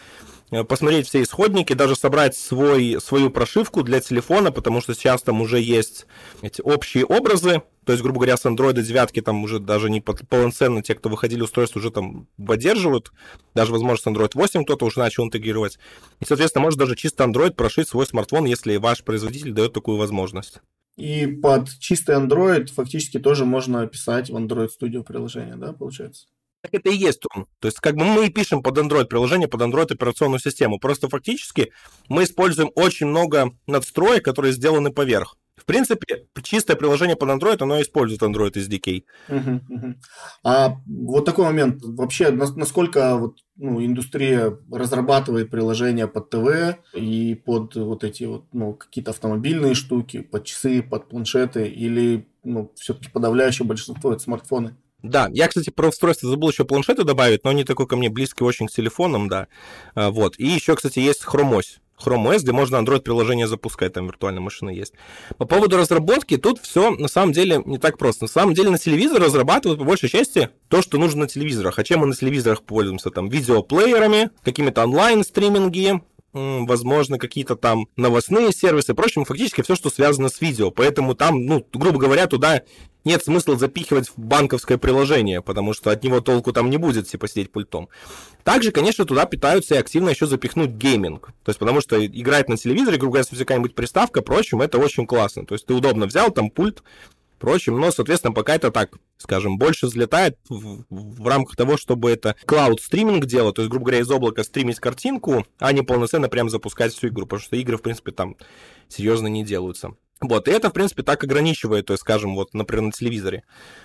Э, 0.54 0.64
посмотреть 0.64 1.08
все 1.08 1.24
исходники, 1.24 1.74
даже 1.74 1.96
собрать 1.96 2.36
свой, 2.36 2.98
свою 3.02 3.32
прошивку 3.32 3.82
для 3.82 4.00
телефона, 4.02 4.52
потому 4.52 4.82
что 4.82 4.94
сейчас 4.94 5.24
там 5.24 5.42
уже 5.42 5.60
есть 5.60 6.06
эти 6.44 6.62
общие 6.62 7.06
образы, 7.06 7.64
то 7.86 7.92
есть, 7.92 8.04
грубо 8.04 8.20
говоря, 8.20 8.38
с 8.38 8.46
Android 8.46 8.80
9 8.80 9.26
там 9.26 9.44
уже 9.44 9.60
даже 9.60 9.90
не 9.90 10.00
полноценно 10.00 10.84
те, 10.84 10.94
кто 10.94 11.10
выходили 11.10 11.42
устройства, 11.42 11.80
уже 11.80 11.90
там 11.90 12.28
поддерживают. 12.38 13.12
Даже, 13.56 13.72
возможно, 13.72 14.12
Android 14.12 14.32
8 14.36 14.64
кто-то 14.64 14.86
уже 14.86 15.00
начал 15.00 15.24
интегрировать. 15.24 15.80
И, 16.20 16.26
соответственно, 16.26 16.64
может 16.64 16.78
даже 16.78 16.96
чисто 16.96 17.24
Android 17.24 17.52
прошить 17.52 17.90
свой 17.90 18.06
смартфон, 18.06 18.46
если 18.46 18.78
ваш 18.78 19.04
производитель 19.04 19.54
дает 19.54 19.74
такую 19.74 19.98
возможность. 19.98 20.62
И 20.96 21.26
под 21.28 21.70
чистый 21.80 22.16
Android 22.16 22.68
фактически 22.68 23.20
тоже 23.20 23.46
можно 23.46 23.86
писать 23.88 24.30
в 24.30 24.36
Android 24.36 24.70
Studio 24.70 25.04
приложение, 25.04 25.56
да, 25.56 25.74
получается? 25.74 26.28
Так 26.62 26.76
это 26.76 26.90
и 26.92 26.96
есть 26.96 27.24
он. 27.36 27.46
То 27.60 27.68
есть, 27.68 27.80
как 27.80 27.96
бы 27.96 28.06
мы 28.06 28.28
и 28.28 28.30
пишем 28.30 28.64
под 28.64 28.78
Android 28.78 29.06
приложение, 29.06 29.50
под 29.50 29.62
Android 29.62 29.92
операционную 29.92 30.40
систему. 30.40 30.80
Просто 30.80 31.10
фактически 31.10 31.74
мы 32.08 32.24
используем 32.24 32.72
очень 32.76 33.08
много 33.08 33.52
надстроек, 33.68 34.24
которые 34.24 34.54
сделаны 34.54 34.92
поверх. 34.94 35.36
В 35.64 35.66
принципе, 35.66 36.26
чистое 36.44 36.76
приложение 36.76 37.16
под 37.16 37.30
Android, 37.30 37.56
оно 37.62 37.82
использует 37.82 38.22
Android 38.22 38.52
SDK. 38.52 39.06
Uh-huh, 39.30 39.62
uh-huh. 39.70 39.94
А 40.44 40.76
вот 40.86 41.24
такой 41.24 41.46
момент. 41.46 41.82
Вообще, 41.82 42.32
насколько 42.32 43.16
вот, 43.16 43.38
ну, 43.56 43.84
индустрия 43.84 44.58
разрабатывает 44.70 45.50
приложения 45.50 46.08
под 46.08 46.30
ТВ 46.30 46.78
и 46.94 47.36
под 47.36 47.76
вот 47.76 48.04
эти 48.04 48.26
вот, 48.26 48.44
ну, 48.52 48.74
какие-то 48.74 49.12
автомобильные 49.12 49.74
штуки, 49.74 50.20
под 50.20 50.44
часы, 50.44 50.84
под 50.84 51.08
планшеты, 51.08 51.66
или 51.70 52.28
ну, 52.44 52.74
все-таки 52.76 53.10
подавляющее 53.10 53.66
большинство 53.66 54.12
это 54.12 54.22
смартфоны? 54.22 54.76
Да, 55.02 55.30
я, 55.32 55.48
кстати, 55.48 55.70
про 55.70 55.88
устройство 55.88 56.30
забыл 56.30 56.50
еще 56.50 56.66
планшеты 56.66 57.06
добавить, 57.06 57.46
но 57.46 57.52
они 57.52 57.64
такой 57.64 57.88
ко 57.88 57.96
мне 57.96 58.10
близкий 58.10 58.44
очень 58.44 58.68
к 58.68 58.72
телефонам, 58.72 59.30
да. 59.30 59.48
А, 59.96 60.12
вот. 60.12 60.38
И 60.38 60.46
еще, 60.46 60.76
кстати, 60.76 61.00
есть 61.00 61.24
Chrome 61.24 61.60
OS. 61.60 61.80
Chrome 62.04 62.32
OS, 62.32 62.40
где 62.40 62.52
можно 62.52 62.78
Android-приложение 62.78 63.48
запускать, 63.48 63.94
там 63.94 64.08
виртуальная 64.08 64.42
машина 64.42 64.70
есть. 64.70 64.94
По 65.38 65.46
поводу 65.46 65.78
разработки, 65.78 66.38
тут 66.38 66.60
все 66.60 66.92
на 66.92 67.08
самом 67.08 67.32
деле 67.32 67.62
не 67.66 67.78
так 67.78 67.98
просто. 67.98 68.26
На 68.26 68.30
самом 68.30 68.54
деле 68.54 68.70
на 68.70 68.78
телевизор 68.78 69.22
разрабатывают 69.22 69.80
по 69.80 69.86
большей 69.86 70.10
части 70.10 70.50
то, 70.68 70.82
что 70.82 70.98
нужно 70.98 71.22
на 71.22 71.28
телевизорах. 71.28 71.80
А 71.80 71.84
чем 71.84 72.02
мы 72.02 72.08
на 72.08 72.16
телевизорах 72.16 72.64
пользуемся? 72.64 73.10
Там 73.10 73.30
видеоплеерами, 73.30 74.32
какими-то 74.44 74.84
онлайн-стриминги, 74.84 76.02
возможно, 76.34 77.20
какие-то 77.20 77.56
там 77.56 77.88
новостные 77.96 78.52
сервисы, 78.52 78.94
прочим, 78.94 79.24
фактически 79.24 79.62
все, 79.62 79.76
что 79.76 79.90
связано 79.90 80.30
с 80.30 80.42
видео. 80.42 80.72
Поэтому 80.72 81.14
там, 81.14 81.46
ну, 81.46 81.66
грубо 81.74 82.00
говоря, 82.00 82.28
туда 82.28 82.64
нет 83.06 83.24
смысла 83.24 83.58
запихивать 83.58 84.10
в 84.10 84.18
банковское 84.18 84.78
приложение, 84.78 85.42
потому 85.42 85.74
что 85.74 85.92
от 85.92 86.04
него 86.04 86.22
толку 86.22 86.54
там 86.54 86.70
не 86.70 86.78
будет, 86.78 87.08
типа 87.08 87.28
сидеть 87.28 87.52
пультом. 87.52 87.90
Также, 88.44 88.72
конечно, 88.72 89.06
туда 89.06 89.26
пытаются 89.26 89.76
и 89.76 89.78
активно 89.78 90.10
еще 90.10 90.26
запихнуть 90.26 90.72
гейминг. 90.72 91.28
То 91.44 91.50
есть, 91.50 91.60
потому 91.60 91.82
что 91.82 92.06
играть 92.06 92.50
на 92.50 92.58
телевизоре, 92.58 92.98
грубо 92.98 93.14
говоря, 93.14 93.28
если 93.30 93.44
какая-нибудь 93.44 93.76
приставка, 93.76 94.22
прочим, 94.22 94.62
это 94.62 94.78
очень 94.78 95.06
классно. 95.06 95.46
То 95.46 95.56
есть, 95.56 95.66
ты 95.66 95.74
удобно 95.74 96.06
взял 96.06 96.32
там 96.32 96.50
пульт, 96.50 96.84
прочим, 97.44 97.78
но, 97.78 97.92
соответственно, 97.92 98.34
пока 98.34 98.56
это 98.56 98.72
так, 98.72 98.94
скажем, 99.18 99.58
больше 99.58 99.88
взлетает 99.88 100.38
в, 100.48 100.86
в 100.90 101.28
рамках 101.28 101.58
того, 101.58 101.76
чтобы 101.76 102.10
это 102.10 102.38
клауд-стриминг 102.46 103.26
делать, 103.26 103.56
то 103.56 103.62
есть, 103.62 103.70
грубо 103.70 103.88
говоря, 103.88 104.00
из 104.00 104.10
облака 104.10 104.46
стримить 104.46 104.80
картинку, 104.80 105.46
а 105.60 105.74
не 105.74 105.82
полноценно 105.82 106.30
прям 106.30 106.50
запускать 106.50 106.94
всю 106.94 107.10
игру, 107.10 107.26
потому 107.26 107.42
что 107.42 107.58
игры, 107.58 107.76
в 107.76 107.82
принципе, 107.82 108.14
там 108.14 108.38
серьезно 108.88 109.28
не 109.28 109.44
делаются. 109.44 109.94
Вот, 110.22 110.48
и 110.48 110.52
это, 110.52 110.70
в 110.70 110.74
принципе, 110.74 111.04
так 111.04 111.24
ограничивает, 111.24 111.88
то 111.88 111.94
есть, 111.94 112.02
скажем, 112.02 112.36
вот, 112.36 112.54
например, 112.54 112.86
на 112.86 112.92
телевизоре. 112.92 113.44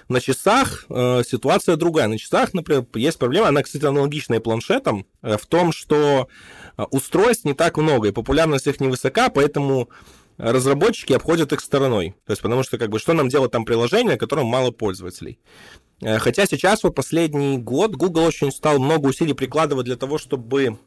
На 0.08 0.20
часах 0.20 0.84
э, 0.88 1.22
ситуация 1.26 1.76
другая. 1.76 2.06
На 2.06 2.16
часах, 2.16 2.54
например, 2.54 2.86
есть 2.94 3.18
проблема, 3.18 3.48
она, 3.48 3.62
кстати, 3.62 3.84
аналогичная 3.84 4.38
планшетам, 4.38 5.06
э, 5.22 5.36
в 5.36 5.46
том, 5.46 5.72
что 5.72 6.28
э, 6.76 6.84
устройств 6.90 7.44
не 7.44 7.54
так 7.54 7.76
много, 7.76 8.08
и 8.08 8.12
популярность 8.12 8.68
их 8.68 8.78
невысока, 8.80 9.30
поэтому 9.30 9.88
разработчики 10.36 11.12
обходят 11.12 11.52
их 11.52 11.60
стороной. 11.60 12.14
То 12.24 12.32
есть, 12.32 12.42
потому 12.42 12.62
что, 12.62 12.78
как 12.78 12.90
бы, 12.90 12.98
что 13.00 13.12
нам 13.12 13.28
делать 13.28 13.50
там 13.50 13.64
приложение, 13.64 14.16
которым 14.16 14.46
мало 14.46 14.70
пользователей. 14.70 15.40
Э, 16.00 16.18
хотя 16.18 16.46
сейчас, 16.46 16.84
вот 16.84 16.94
последний 16.94 17.58
год, 17.58 17.96
Google 17.96 18.24
очень 18.24 18.52
стал 18.52 18.78
много 18.78 19.06
усилий 19.06 19.34
прикладывать 19.34 19.86
для 19.86 19.96
того, 19.96 20.18
чтобы 20.18 20.78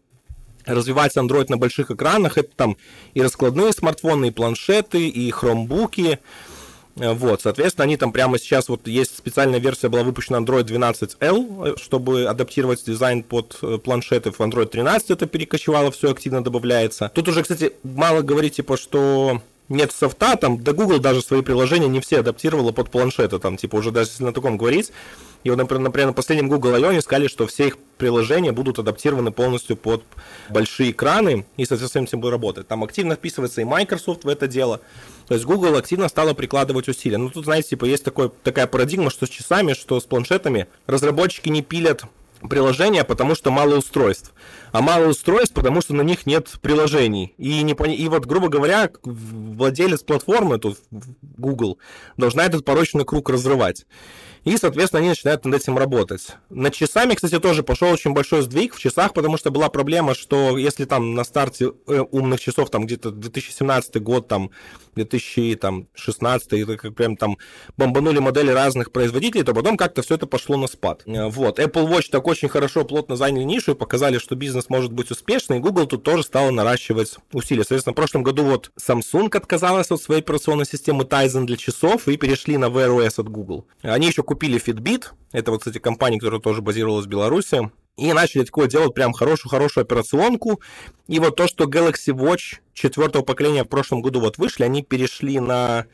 развивать 0.66 1.18
Android 1.18 1.48
на 1.50 1.58
больших 1.58 1.92
экранах. 1.92 2.38
Это 2.38 2.50
там 2.56 2.78
и 3.14 3.22
раскладные 3.22 3.72
смартфоны, 3.72 4.28
и 4.28 4.32
планшеты, 4.32 5.08
и 5.08 5.32
хромбуки. 5.32 6.20
Э, 6.98 7.14
вот, 7.14 7.42
соответственно, 7.42 7.86
они 7.86 7.98
там 7.98 8.12
прямо 8.12 8.38
сейчас, 8.38 8.70
вот 8.70 8.88
есть 8.88 9.18
специальная 9.18 9.60
версия, 9.60 9.90
была 9.90 10.04
выпущена 10.04 10.40
Android 10.40 10.66
12L, 10.66 11.74
э, 11.74 11.76
чтобы 11.82 12.26
адаптировать 12.26 12.86
дизайн 12.86 13.24
под 13.24 13.58
э, 13.62 13.78
планшеты. 13.78 14.32
В 14.32 14.40
Android 14.40 14.68
13 14.68 15.12
это 15.12 15.26
перекочевало, 15.26 15.92
все 15.92 16.12
активно 16.12 16.44
добавляется. 16.44 17.12
Тут 17.14 17.28
уже, 17.28 17.42
кстати, 17.44 17.74
мало 17.84 18.22
говорить, 18.22 18.56
типа, 18.56 18.78
что 18.78 19.42
нет 19.72 19.92
софта, 19.92 20.36
там, 20.36 20.62
да 20.64 20.74
Google 20.74 21.00
даже 21.00 21.22
свои 21.22 21.42
приложения 21.42 21.88
не 21.88 22.00
все 22.00 22.20
адаптировала 22.20 22.72
под 22.72 22.92
планшеты, 22.92 23.40
там, 23.40 23.58
типа, 23.58 23.78
уже 23.78 23.92
даже 23.92 24.10
если 24.12 24.24
на 24.24 24.34
таком 24.34 24.58
говорить. 24.58 24.92
И 25.44 25.50
вот, 25.50 25.58
например, 25.58 25.82
например 25.82 26.08
на 26.08 26.14
последнем 26.14 26.50
Google 26.50 26.76
I.O. 26.76 27.02
сказали, 27.02 27.28
что 27.28 27.48
все 27.48 27.68
их 27.68 27.78
приложения 27.98 28.52
будут 28.52 28.78
адаптированы 28.78 29.32
полностью 29.32 29.76
под 29.76 30.04
большие 30.50 30.92
экраны, 30.92 31.46
и, 31.58 31.66
соответственно, 31.66 32.04
этим 32.04 32.20
будет 32.20 32.32
работать. 32.32 32.68
Там 32.68 32.84
активно 32.84 33.16
вписывается 33.16 33.62
и 33.62 33.64
Microsoft 33.64 34.24
в 34.24 34.28
это 34.28 34.48
дело. 34.48 34.82
То 35.28 35.34
есть 35.34 35.46
Google 35.46 35.76
активно 35.78 36.10
стала 36.10 36.34
прикладывать 36.34 36.88
усилия. 36.88 37.18
Ну, 37.18 37.30
тут, 37.30 37.46
знаете, 37.46 37.70
типа, 37.70 37.86
есть 37.86 38.04
такой, 38.04 38.30
такая 38.44 38.68
парадигма, 38.68 39.10
что 39.10 39.26
с 39.26 39.30
часами, 39.30 39.74
что 39.74 40.00
с 40.00 40.04
планшетами 40.04 40.68
разработчики 40.86 41.50
не 41.50 41.64
пилят 41.64 42.04
приложения, 42.50 43.04
потому 43.04 43.36
что 43.36 43.52
мало 43.52 43.78
устройств. 43.78 44.34
А 44.72 44.82
мало 44.82 45.08
устройств, 45.08 45.54
потому 45.54 45.82
что 45.82 45.94
на 45.94 46.02
них 46.02 46.26
нет 46.26 46.50
приложений. 46.62 47.34
И, 47.38 47.62
не, 47.62 47.74
и 47.74 48.08
вот, 48.08 48.26
грубо 48.26 48.50
говоря, 48.50 48.90
владелец 49.04 50.02
платформы, 50.02 50.58
тут 50.58 50.80
Google, 51.22 51.78
должна 52.18 52.46
этот 52.46 52.66
порочный 52.66 53.06
круг 53.06 53.30
разрывать. 53.30 53.86
И, 54.44 54.58
соответственно, 54.58 55.02
они 55.02 55.10
начинают 55.10 55.46
над 55.46 55.62
этим 55.62 55.78
работать. 55.78 56.36
Над 56.50 56.74
часами, 56.74 57.14
кстати, 57.14 57.40
тоже 57.40 57.62
пошел 57.62 57.90
очень 57.90 58.14
большой 58.14 58.42
сдвиг 58.42 58.74
в 58.74 58.80
часах, 58.80 59.14
потому 59.14 59.38
что 59.38 59.52
была 59.52 59.70
проблема, 59.70 60.16
что 60.16 60.58
если 60.58 60.86
там 60.86 61.14
на 61.14 61.24
старте 61.24 61.74
э, 61.88 62.04
умных 62.12 62.40
часов, 62.40 62.72
там 62.72 62.86
где-то 62.86 63.12
2017 63.12 64.02
год, 64.02 64.28
там 64.28 64.50
2016, 64.96 66.54
это 66.54 66.78
как 66.78 66.96
прям 66.96 67.18
там 67.18 67.38
бомбанули 67.78 68.18
модели 68.18 68.50
разных 68.50 68.92
производителей, 68.92 69.44
то 69.44 69.54
потом 69.54 69.78
как-то 69.78 70.02
все 70.02 70.16
это 70.16 70.26
пошло 70.26 70.58
на 70.58 70.66
спад. 70.66 71.04
Э, 71.06 71.28
вот. 71.28 71.60
Apple 71.60 71.88
Watch 71.88 72.10
так 72.10 72.26
очень 72.26 72.50
хорошо, 72.50 72.84
плотно 72.84 73.16
заняли 73.16 73.44
нишу 73.44 73.74
и 73.74 73.76
показали, 73.76 74.18
что 74.18 74.36
бизнес 74.36 74.70
может 74.70 74.92
быть 74.92 75.12
успешный, 75.12 75.58
и 75.58 75.60
Google 75.60 75.86
тут 75.86 76.02
тоже 76.02 76.24
стала 76.24 76.50
наращивать 76.50 77.18
усилия. 77.32 77.62
Соответственно, 77.62 77.94
в 77.94 77.98
прошлом 77.98 78.24
году 78.24 78.44
вот 78.46 78.72
Samsung 78.80 79.36
отказалась 79.38 79.92
от 79.92 80.02
своей 80.02 80.22
операционной 80.22 80.66
системы 80.66 81.04
Tizen 81.04 81.46
для 81.46 81.58
часов 81.58 82.08
и 82.08 82.18
перешли 82.18 82.58
на 82.58 82.66
Wear 82.66 82.90
OS 82.98 83.22
от 83.22 83.30
Google. 83.30 83.68
Они 83.84 84.08
еще 84.08 84.24
купили 84.32 84.62
Fitbit, 84.66 85.08
это 85.34 85.52
вот, 85.52 85.58
кстати, 85.58 85.78
компания, 85.78 86.18
которая 86.18 86.40
тоже 86.40 86.62
базировалась 86.62 87.06
в 87.06 87.10
Беларуси, 87.10 87.70
и 87.98 88.14
начали 88.14 88.46
такое 88.46 88.70
делать 88.70 88.94
прям 88.94 89.12
хорошую-хорошую 89.12 89.82
операционку. 89.82 90.62
И 91.10 91.20
вот 91.20 91.36
то, 91.36 91.48
что 91.48 91.66
Galaxy 91.66 92.14
Watch 92.14 92.60
четвертого 92.74 93.24
поколения 93.24 93.66
в 93.66 93.68
прошлом 93.68 94.02
году 94.02 94.22
вот 94.22 94.38
вышли, 94.38 94.64
они 94.64 94.84
перешли 94.84 95.42
на 95.42 95.86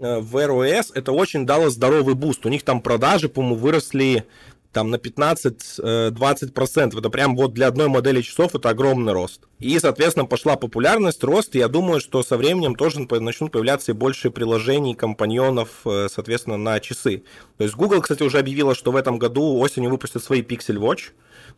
э, 0.00 0.18
Wear 0.18 0.48
OS, 0.48 0.86
это 0.94 1.12
очень 1.12 1.46
дало 1.46 1.70
здоровый 1.70 2.16
буст. 2.16 2.44
У 2.44 2.48
них 2.48 2.64
там 2.64 2.82
продажи, 2.82 3.28
по-моему, 3.28 3.54
выросли 3.54 4.24
там 4.72 4.90
на 4.90 4.96
15-20%. 4.96 6.98
Это 6.98 7.10
прям 7.10 7.36
вот 7.36 7.54
для 7.54 7.68
одной 7.68 7.88
модели 7.88 8.22
часов 8.22 8.54
это 8.54 8.70
огромный 8.70 9.12
рост. 9.12 9.42
И, 9.58 9.78
соответственно, 9.78 10.26
пошла 10.26 10.56
популярность, 10.56 11.24
рост. 11.24 11.54
И 11.54 11.58
я 11.58 11.68
думаю, 11.68 12.00
что 12.00 12.22
со 12.22 12.36
временем 12.36 12.74
тоже 12.74 13.00
начнут 13.00 13.52
появляться 13.52 13.92
и 13.92 13.94
больше 13.94 14.30
приложений, 14.30 14.94
компаньонов, 14.94 15.80
э, 15.84 16.08
соответственно, 16.10 16.56
на 16.56 16.80
часы. 16.80 17.24
То 17.58 17.64
есть 17.64 17.76
Google, 17.76 18.00
кстати, 18.00 18.22
уже 18.22 18.38
объявила, 18.38 18.74
что 18.74 18.92
в 18.92 18.96
этом 18.96 19.18
году 19.18 19.58
осенью 19.58 19.90
выпустят 19.90 20.22
свои 20.22 20.42
Pixel 20.42 20.76
Watch. 20.76 21.10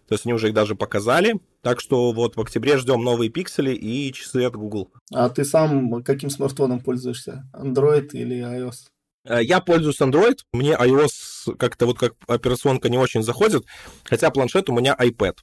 То 0.08 0.14
есть 0.14 0.26
они 0.26 0.34
уже 0.34 0.48
их 0.48 0.54
даже 0.54 0.74
показали. 0.74 1.40
Так 1.62 1.80
что 1.80 2.12
вот 2.12 2.36
в 2.36 2.40
октябре 2.40 2.78
ждем 2.78 3.04
новые 3.04 3.30
пиксели 3.30 3.74
и 3.74 4.12
часы 4.12 4.44
от 4.44 4.56
Google. 4.56 4.90
А 5.12 5.28
ты 5.28 5.44
сам 5.44 6.02
каким 6.02 6.30
смартфоном 6.30 6.80
пользуешься? 6.80 7.44
Android 7.54 8.08
или 8.12 8.36
iOS? 8.36 8.88
Э, 9.24 9.42
я 9.42 9.60
пользуюсь 9.60 10.00
Android, 10.00 10.38
мне 10.52 10.72
iOS 10.72 11.56
как-то 11.56 11.86
вот 11.86 11.98
как 11.98 12.14
операционка 12.26 12.88
не 12.88 12.98
очень 12.98 13.22
заходит, 13.22 13.64
хотя 14.04 14.30
планшет 14.30 14.68
у 14.68 14.74
меня 14.74 14.96
iPad. 14.98 15.36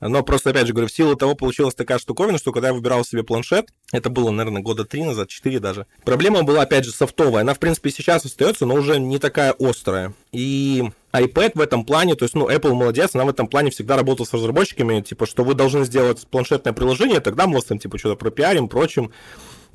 Но 0.00 0.22
просто, 0.22 0.50
опять 0.50 0.66
же 0.66 0.74
говорю, 0.74 0.88
в 0.88 0.92
силу 0.92 1.16
того 1.16 1.34
получилась 1.34 1.74
такая 1.74 1.98
штуковина, 1.98 2.36
что 2.36 2.52
когда 2.52 2.68
я 2.68 2.74
выбирал 2.74 3.04
себе 3.04 3.22
планшет, 3.22 3.70
это 3.90 4.10
было, 4.10 4.30
наверное, 4.30 4.60
года 4.60 4.84
три 4.84 5.02
назад, 5.02 5.28
четыре 5.28 5.60
даже, 5.60 5.86
проблема 6.04 6.42
была, 6.42 6.62
опять 6.62 6.84
же, 6.84 6.90
софтовая. 6.90 7.42
Она, 7.42 7.54
в 7.54 7.58
принципе, 7.58 7.90
сейчас 7.90 8.24
остается, 8.24 8.66
но 8.66 8.74
уже 8.74 8.98
не 8.98 9.18
такая 9.18 9.54
острая. 9.58 10.12
И 10.32 10.84
iPad 11.12 11.52
в 11.54 11.60
этом 11.60 11.86
плане, 11.86 12.16
то 12.16 12.24
есть, 12.24 12.34
ну, 12.34 12.50
Apple 12.50 12.74
молодец, 12.74 13.14
она 13.14 13.24
в 13.24 13.30
этом 13.30 13.46
плане 13.46 13.70
всегда 13.70 13.96
работала 13.96 14.26
с 14.26 14.34
разработчиками, 14.34 15.00
типа, 15.00 15.26
что 15.26 15.42
вы 15.42 15.54
должны 15.54 15.86
сделать 15.86 16.26
планшетное 16.26 16.74
приложение, 16.74 17.20
тогда 17.20 17.46
мы 17.46 17.54
вас 17.54 17.64
там, 17.64 17.78
типа, 17.78 17.96
что-то 17.96 18.16
пропиарим, 18.16 18.68
прочим 18.68 19.10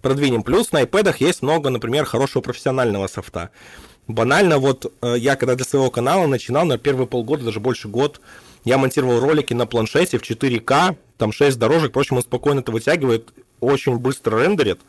продвинем. 0.02 0.44
Плюс 0.44 0.72
на 0.72 0.84
iPad 0.84 1.16
есть 1.20 1.42
много, 1.42 1.70
например, 1.70 2.06
хорошего 2.06 2.42
профессионального 2.42 3.08
софта. 3.08 3.50
Банально, 4.08 4.58
вот 4.58 4.92
э, 5.02 5.16
я 5.18 5.36
когда 5.36 5.56
для 5.56 5.66
своего 5.66 5.92
канала 5.92 6.26
начинал, 6.26 6.66
на 6.66 6.78
первые 6.78 7.08
полгода, 7.08 7.46
даже 7.46 7.60
больше 7.60 7.88
год, 7.88 8.20
я 8.64 8.78
монтировал 8.78 9.20
ролики 9.20 9.54
на 9.54 9.68
планшете 9.68 10.18
в 10.18 10.24
4К, 10.24 10.96
там 11.18 11.32
6 11.32 11.60
дорожек, 11.60 11.92
впрочем, 11.92 12.18
он 12.18 12.24
спокойно 12.24 12.62
это 12.62 12.72
вытягивает, 12.72 13.30
очень 13.60 13.98
быстро 13.98 14.40
рендерит, 14.40 14.80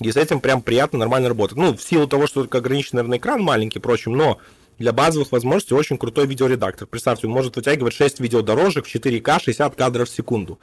и 0.00 0.12
с 0.12 0.16
этим 0.16 0.40
прям 0.40 0.62
приятно, 0.62 0.98
нормально 0.98 1.28
работать. 1.28 1.56
Ну, 1.56 1.74
в 1.74 1.82
силу 1.82 2.06
того, 2.06 2.26
что 2.26 2.42
только 2.42 2.58
ограниченный, 2.58 2.98
наверное, 2.98 3.18
экран 3.18 3.42
маленький, 3.42 3.78
впрочем, 3.78 4.12
но 4.16 4.38
для 4.78 4.92
базовых 4.92 5.32
возможностей 5.32 5.74
очень 5.74 5.98
крутой 5.98 6.26
видеоредактор. 6.26 6.86
Представьте, 6.86 7.26
он 7.26 7.32
может 7.32 7.56
вытягивать 7.56 7.94
6 7.94 8.20
видеодорожек 8.20 8.86
в 8.86 8.94
4К 8.94 9.42
60 9.42 9.74
кадров 9.74 10.08
в 10.08 10.14
секунду. 10.14 10.58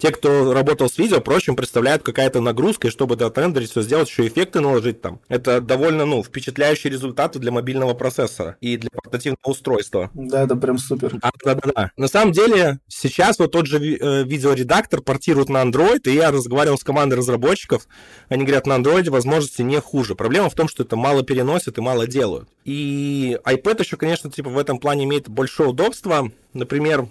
Те, 0.00 0.12
кто 0.12 0.54
работал 0.54 0.88
с 0.88 0.96
видео, 0.96 1.20
впрочем, 1.20 1.56
представляют 1.56 2.02
какая-то 2.02 2.40
нагрузка, 2.40 2.88
и 2.88 2.90
чтобы 2.90 3.16
это 3.16 3.26
отрендерить, 3.26 3.70
все 3.70 3.82
сделать, 3.82 4.08
еще 4.08 4.26
эффекты 4.26 4.60
наложить 4.60 5.02
там. 5.02 5.20
Это 5.28 5.60
довольно, 5.60 6.06
ну, 6.06 6.22
впечатляющие 6.22 6.90
результаты 6.90 7.38
для 7.38 7.52
мобильного 7.52 7.92
процессора 7.92 8.56
и 8.62 8.78
для 8.78 8.88
портативного 8.90 9.38
устройства. 9.44 10.10
Да, 10.14 10.44
это 10.44 10.56
прям 10.56 10.78
супер. 10.78 11.18
А, 11.20 11.30
да, 11.44 11.54
да, 11.54 11.72
да. 11.74 11.90
На 11.98 12.08
самом 12.08 12.32
деле, 12.32 12.78
сейчас 12.88 13.38
вот 13.38 13.52
тот 13.52 13.66
же 13.66 13.76
э, 13.76 14.24
видеоредактор 14.24 15.02
портируют 15.02 15.50
на 15.50 15.62
Android, 15.62 16.00
и 16.04 16.14
я 16.14 16.30
разговаривал 16.30 16.78
с 16.78 16.84
командой 16.84 17.16
разработчиков, 17.16 17.86
они 18.30 18.44
говорят, 18.44 18.66
на 18.66 18.78
Android 18.78 19.10
возможности 19.10 19.60
не 19.60 19.80
хуже. 19.80 20.14
Проблема 20.14 20.48
в 20.48 20.54
том, 20.54 20.66
что 20.66 20.82
это 20.82 20.96
мало 20.96 21.22
переносят 21.24 21.76
и 21.76 21.82
мало 21.82 22.06
делают. 22.06 22.48
И 22.64 23.38
iPad 23.44 23.82
еще, 23.82 23.98
конечно, 23.98 24.30
типа 24.30 24.48
в 24.48 24.56
этом 24.56 24.78
плане 24.78 25.04
имеет 25.04 25.28
большое 25.28 25.68
удобство. 25.68 26.32
Например, 26.54 27.06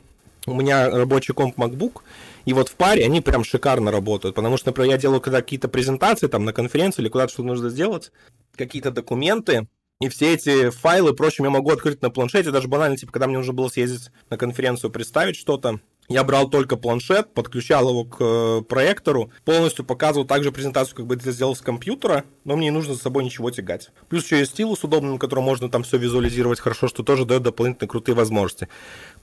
у 0.48 0.54
меня 0.56 0.90
рабочий 0.90 1.34
комп 1.34 1.58
MacBook, 1.58 2.02
и 2.46 2.54
вот 2.54 2.70
в 2.70 2.76
паре 2.76 3.06
они 3.06 3.22
прям 3.22 3.44
шикарно 3.44 3.92
работают, 3.92 4.36
потому 4.36 4.58
что, 4.58 4.70
например, 4.70 4.92
я 4.92 4.98
делаю 4.98 5.22
когда 5.22 5.42
какие-то 5.42 5.68
презентации 5.68 6.28
там 6.28 6.46
на 6.46 6.54
конференцию 6.54 7.04
или 7.04 7.10
куда-то 7.10 7.34
что 7.34 7.44
нужно 7.44 7.70
сделать, 7.70 8.12
какие-то 8.56 8.92
документы, 8.92 9.68
и 10.02 10.08
все 10.08 10.34
эти 10.34 10.70
файлы, 10.70 11.14
впрочем, 11.14 11.44
я 11.44 11.50
могу 11.50 11.72
открыть 11.72 12.02
на 12.02 12.10
планшете, 12.10 12.52
даже 12.52 12.70
банально, 12.70 12.98
типа, 12.98 13.12
когда 13.12 13.28
мне 13.28 13.38
нужно 13.38 13.54
было 13.54 13.68
съездить 13.68 14.12
на 14.30 14.38
конференцию, 14.38 14.92
представить 14.92 15.36
что-то, 15.36 15.82
я 16.10 16.24
брал 16.24 16.50
только 16.50 16.76
планшет, 16.76 17.34
подключал 17.34 17.90
его 17.90 18.04
к 18.04 18.18
э, 18.20 18.62
проектору, 18.68 19.32
полностью 19.46 19.86
показывал 19.86 20.26
также 20.26 20.52
презентацию, 20.52 20.96
как 20.96 21.06
бы 21.06 21.16
это 21.16 21.32
сделал 21.32 21.56
с 21.56 21.62
компьютера, 21.62 22.26
но 22.46 22.56
мне 22.56 22.66
не 22.68 22.72
нужно 22.72 22.96
с 22.96 23.02
собой 23.02 23.24
ничего 23.24 23.52
тягать. 23.52 23.92
Плюс 24.10 24.26
еще 24.26 24.40
есть 24.40 24.52
стилус 24.52 24.84
удобный, 24.84 25.14
на 25.14 25.20
котором 25.20 25.44
можно 25.44 25.70
там 25.70 25.84
все 25.84 25.98
визуализировать 25.98 26.60
хорошо, 26.60 26.88
что 26.88 27.04
тоже 27.04 27.26
дает 27.26 27.44
дополнительные 27.44 27.88
крутые 27.90 28.16
возможности. 28.16 28.68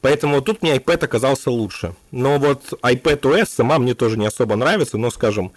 Поэтому 0.01 0.41
тут 0.43 0.63
мне 0.63 0.77
iPad 0.77 1.05
оказался 1.05 1.51
лучше. 1.51 1.97
Но 2.13 2.39
вот 2.39 2.73
iPad 2.83 3.21
OS 3.21 3.47
сама 3.47 3.79
мне 3.79 3.95
тоже 3.95 4.17
не 4.17 4.27
особо 4.27 4.55
нравится, 4.55 4.97
но, 4.97 5.11
скажем, 5.11 5.53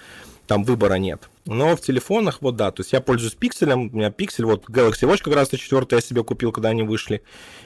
там 0.49 0.63
выбора 0.63 0.95
нет. 0.95 1.29
Но 1.45 1.75
в 1.75 1.81
телефонах, 1.81 2.41
вот 2.41 2.55
да, 2.55 2.71
то 2.71 2.81
есть 2.81 2.91
я 2.91 3.01
пользуюсь 3.01 3.35
пикселем, 3.35 3.91
у 3.93 3.97
меня 3.97 4.09
пиксель, 4.09 4.45
вот 4.45 4.67
Galaxy 4.67 5.07
Watch 5.07 5.21
как 5.23 5.35
раз 5.35 5.49
4 5.49 5.85
я 5.91 6.01
себе 6.01 6.23
купил, 6.23 6.51
когда 6.51 6.69
они 6.69 6.81
вышли, 6.81 7.21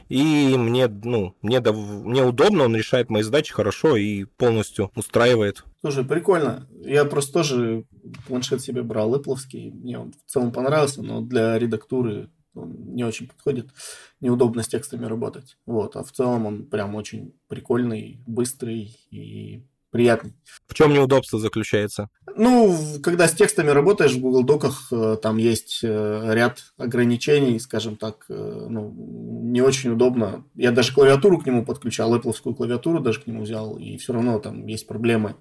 и 0.10 0.58
мне, 0.58 0.88
ну, 0.88 1.34
мне, 1.42 1.62
мне 1.62 2.24
удобно, 2.24 2.66
он 2.66 2.76
решает 2.76 3.10
мои 3.10 3.24
задачи 3.24 3.54
хорошо 3.54 3.96
и 3.96 4.26
полностью 4.26 4.92
устраивает. 4.96 5.64
Слушай, 5.80 6.04
прикольно. 6.04 6.68
Я 6.82 7.06
просто 7.06 7.32
тоже 7.32 7.86
планшет 8.28 8.62
себе 8.62 8.84
брал, 8.84 9.16
Apple, 9.16 9.38
мне 9.72 9.98
он 9.98 10.12
в 10.12 10.30
целом 10.30 10.52
понравился, 10.52 11.02
но 11.02 11.22
для 11.22 11.58
редактуры 11.58 12.30
он 12.54 12.94
не 12.94 13.06
очень 13.06 13.28
подходит, 13.28 13.70
неудобно 14.20 14.62
с 14.62 14.68
текстами 14.68 15.06
работать. 15.06 15.58
Вот, 15.66 15.96
а 15.96 16.04
в 16.04 16.12
целом 16.12 16.46
он 16.46 16.66
прям 16.66 16.96
очень 16.96 17.34
прикольный, 17.48 18.22
быстрый 18.28 19.00
и 19.10 19.66
приятный. 19.94 20.34
В 20.68 20.74
чем 20.74 20.92
неудобство 20.92 21.40
заключается? 21.40 22.10
Ну, 22.36 22.76
когда 23.04 23.28
с 23.28 23.34
текстами 23.34 23.70
работаешь 23.70 24.14
в 24.14 24.20
Google 24.20 24.44
Доках, 24.44 24.88
э, 24.92 25.18
там 25.22 25.38
есть 25.38 25.82
э, 25.84 26.34
ряд 26.34 26.74
ограничений, 26.78 27.60
скажем 27.60 27.96
так, 27.96 28.26
э, 28.28 28.68
ну, 28.70 28.92
не 28.98 29.62
очень 29.62 29.92
удобно. 29.92 30.44
Я 30.56 30.72
даже 30.72 30.94
клавиатуру 30.94 31.38
к 31.38 31.46
нему 31.46 31.64
подключал, 31.64 32.16
Apple 32.18 32.56
клавиатуру 32.56 33.00
даже 33.00 33.22
к 33.22 33.28
нему 33.28 33.44
взял, 33.44 33.78
и 33.78 33.98
все 33.98 34.14
равно 34.14 34.40
там 34.40 34.66
есть 34.66 34.88
проблемы 34.88 35.36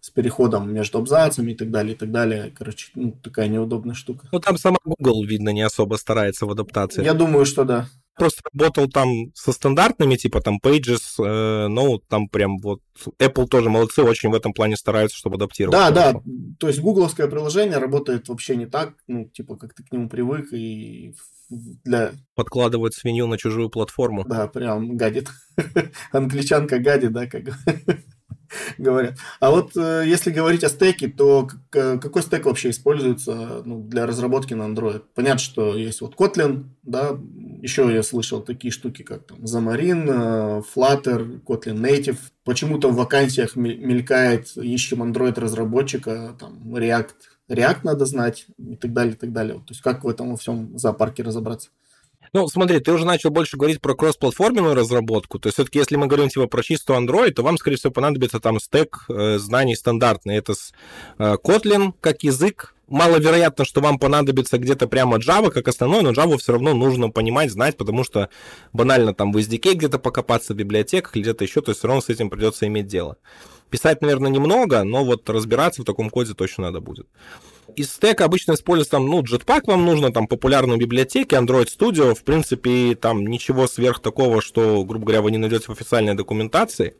с 0.00 0.10
переходом 0.10 0.70
между 0.70 0.98
абзацами 0.98 1.52
и 1.52 1.54
так 1.54 1.70
далее, 1.70 1.94
и 1.94 1.96
так 1.96 2.10
далее. 2.10 2.52
Короче, 2.54 2.90
ну, 2.94 3.12
такая 3.12 3.48
неудобная 3.48 3.94
штука. 3.94 4.28
Ну, 4.32 4.38
там 4.38 4.58
сама 4.58 4.76
Google, 4.84 5.24
видно, 5.24 5.48
не 5.48 5.62
особо 5.62 5.94
старается 5.94 6.44
в 6.44 6.50
адаптации. 6.50 7.02
Я 7.02 7.14
думаю, 7.14 7.46
что 7.46 7.64
да 7.64 7.88
просто 8.16 8.42
работал 8.52 8.88
там 8.88 9.32
со 9.34 9.52
стандартными, 9.52 10.16
типа 10.16 10.40
там 10.40 10.58
Pages, 10.62 11.00
э, 11.18 11.68
ну, 11.68 11.98
там 12.08 12.28
прям 12.28 12.58
вот 12.58 12.80
Apple 13.18 13.46
тоже 13.46 13.70
молодцы, 13.70 14.02
очень 14.02 14.30
в 14.30 14.34
этом 14.34 14.52
плане 14.52 14.76
стараются, 14.76 15.16
чтобы 15.16 15.36
адаптировать. 15.36 15.78
Да, 15.78 15.92
хорошо. 15.92 16.22
да, 16.24 16.32
то 16.58 16.68
есть 16.68 16.80
гугловское 16.80 17.26
приложение 17.26 17.78
работает 17.78 18.28
вообще 18.28 18.56
не 18.56 18.66
так, 18.66 18.94
ну, 19.06 19.28
типа, 19.28 19.56
как 19.56 19.74
ты 19.74 19.82
к 19.84 19.92
нему 19.92 20.08
привык, 20.08 20.52
и 20.52 21.14
для... 21.50 22.12
Подкладывать 22.34 22.94
свинью 22.94 23.26
на 23.26 23.38
чужую 23.38 23.70
платформу. 23.70 24.24
Да, 24.24 24.46
прям 24.48 24.96
гадит. 24.96 25.28
Англичанка 26.12 26.78
гадит, 26.78 27.12
да, 27.12 27.26
как 27.26 27.44
говорят. 28.78 29.16
А 29.40 29.50
вот 29.50 29.76
э, 29.76 30.04
если 30.06 30.30
говорить 30.30 30.64
о 30.64 30.68
стеке, 30.68 31.08
то 31.08 31.48
какой 31.70 32.22
стек 32.22 32.46
вообще 32.46 32.70
используется 32.70 33.62
ну, 33.64 33.82
для 33.82 34.06
разработки 34.06 34.54
на 34.54 34.64
Android? 34.64 35.02
Понятно, 35.14 35.40
что 35.40 35.76
есть 35.76 36.00
вот 36.00 36.14
Kotlin, 36.14 36.64
да, 36.82 37.18
еще 37.64 37.90
я 37.92 38.02
слышал 38.02 38.42
такие 38.42 38.70
штуки, 38.70 39.02
как 39.02 39.26
там 39.26 39.38
Xamarin, 39.38 40.04
э, 40.06 40.62
Flutter, 40.74 41.42
Kotlin 41.42 41.80
Native. 41.80 42.18
Почему-то 42.44 42.90
в 42.90 42.96
вакансиях 42.96 43.56
мелькает, 43.56 44.54
ищем 44.56 45.02
Android 45.02 45.40
разработчика, 45.40 46.36
там 46.38 46.76
React, 46.76 47.14
React 47.48 47.80
надо 47.82 48.04
знать 48.04 48.46
и 48.58 48.76
так 48.76 48.92
далее, 48.92 49.14
и 49.14 49.16
так 49.16 49.32
далее. 49.32 49.54
То 49.54 49.70
есть 49.70 49.80
как 49.80 50.04
в 50.04 50.08
этом 50.08 50.32
во 50.32 50.36
всем 50.36 50.76
зоопарке 50.78 51.22
разобраться? 51.22 51.70
Ну, 52.34 52.46
смотри, 52.48 52.80
ты 52.80 52.92
уже 52.92 53.06
начал 53.06 53.30
больше 53.30 53.56
говорить 53.56 53.80
про 53.80 53.94
кроссплатформенную 53.94 54.74
разработку. 54.74 55.38
То 55.38 55.46
есть, 55.46 55.54
все-таки, 55.54 55.78
если 55.78 55.96
мы 55.96 56.06
говорим 56.06 56.28
типа 56.28 56.48
про 56.48 56.62
чистую 56.62 56.98
Android, 56.98 57.30
то 57.30 57.42
вам, 57.42 57.56
скорее 57.56 57.76
всего, 57.76 57.92
понадобится 57.92 58.40
там 58.40 58.60
стек 58.60 59.04
э, 59.08 59.38
знаний 59.38 59.76
стандартный. 59.76 60.36
Это 60.36 60.54
с, 60.54 60.72
э, 61.18 61.36
Kotlin 61.42 61.94
как 62.00 62.24
язык. 62.24 62.73
Маловероятно, 62.88 63.64
что 63.64 63.80
вам 63.80 63.98
понадобится 63.98 64.58
где-то 64.58 64.86
прямо 64.86 65.16
Java 65.16 65.50
как 65.50 65.68
основной, 65.68 66.02
но 66.02 66.10
Java 66.10 66.36
все 66.36 66.52
равно 66.52 66.74
нужно 66.74 67.08
понимать, 67.10 67.50
знать, 67.50 67.76
потому 67.76 68.04
что 68.04 68.28
банально 68.72 69.14
там 69.14 69.32
в 69.32 69.38
SDK 69.38 69.74
где-то 69.74 69.98
покопаться 69.98 70.52
в 70.52 70.56
библиотеках 70.56 71.16
или 71.16 71.22
где-то 71.22 71.44
еще, 71.44 71.62
то 71.62 71.70
есть 71.70 71.78
все 71.78 71.88
равно 71.88 72.02
с 72.02 72.10
этим 72.10 72.28
придется 72.28 72.66
иметь 72.66 72.86
дело. 72.86 73.16
Писать, 73.70 74.02
наверное, 74.02 74.30
немного, 74.30 74.84
но 74.84 75.04
вот 75.04 75.28
разбираться 75.30 75.82
в 75.82 75.84
таком 75.84 76.10
коде 76.10 76.34
точно 76.34 76.64
надо 76.64 76.80
будет. 76.80 77.08
Из 77.74 77.90
стека 77.90 78.26
обычно 78.26 78.52
используется 78.52 78.92
там, 78.92 79.06
ну, 79.06 79.22
Jetpack 79.22 79.62
вам 79.66 79.84
нужно, 79.84 80.12
там, 80.12 80.28
популярные 80.28 80.78
библиотеки, 80.78 81.34
Android 81.34 81.66
Studio, 81.66 82.14
в 82.14 82.22
принципе, 82.22 82.94
там 82.94 83.26
ничего 83.26 83.66
сверх 83.66 84.00
такого, 84.00 84.42
что, 84.42 84.84
грубо 84.84 85.06
говоря, 85.06 85.22
вы 85.22 85.30
не 85.30 85.38
найдете 85.38 85.66
в 85.66 85.70
официальной 85.70 86.14
документации. 86.14 86.94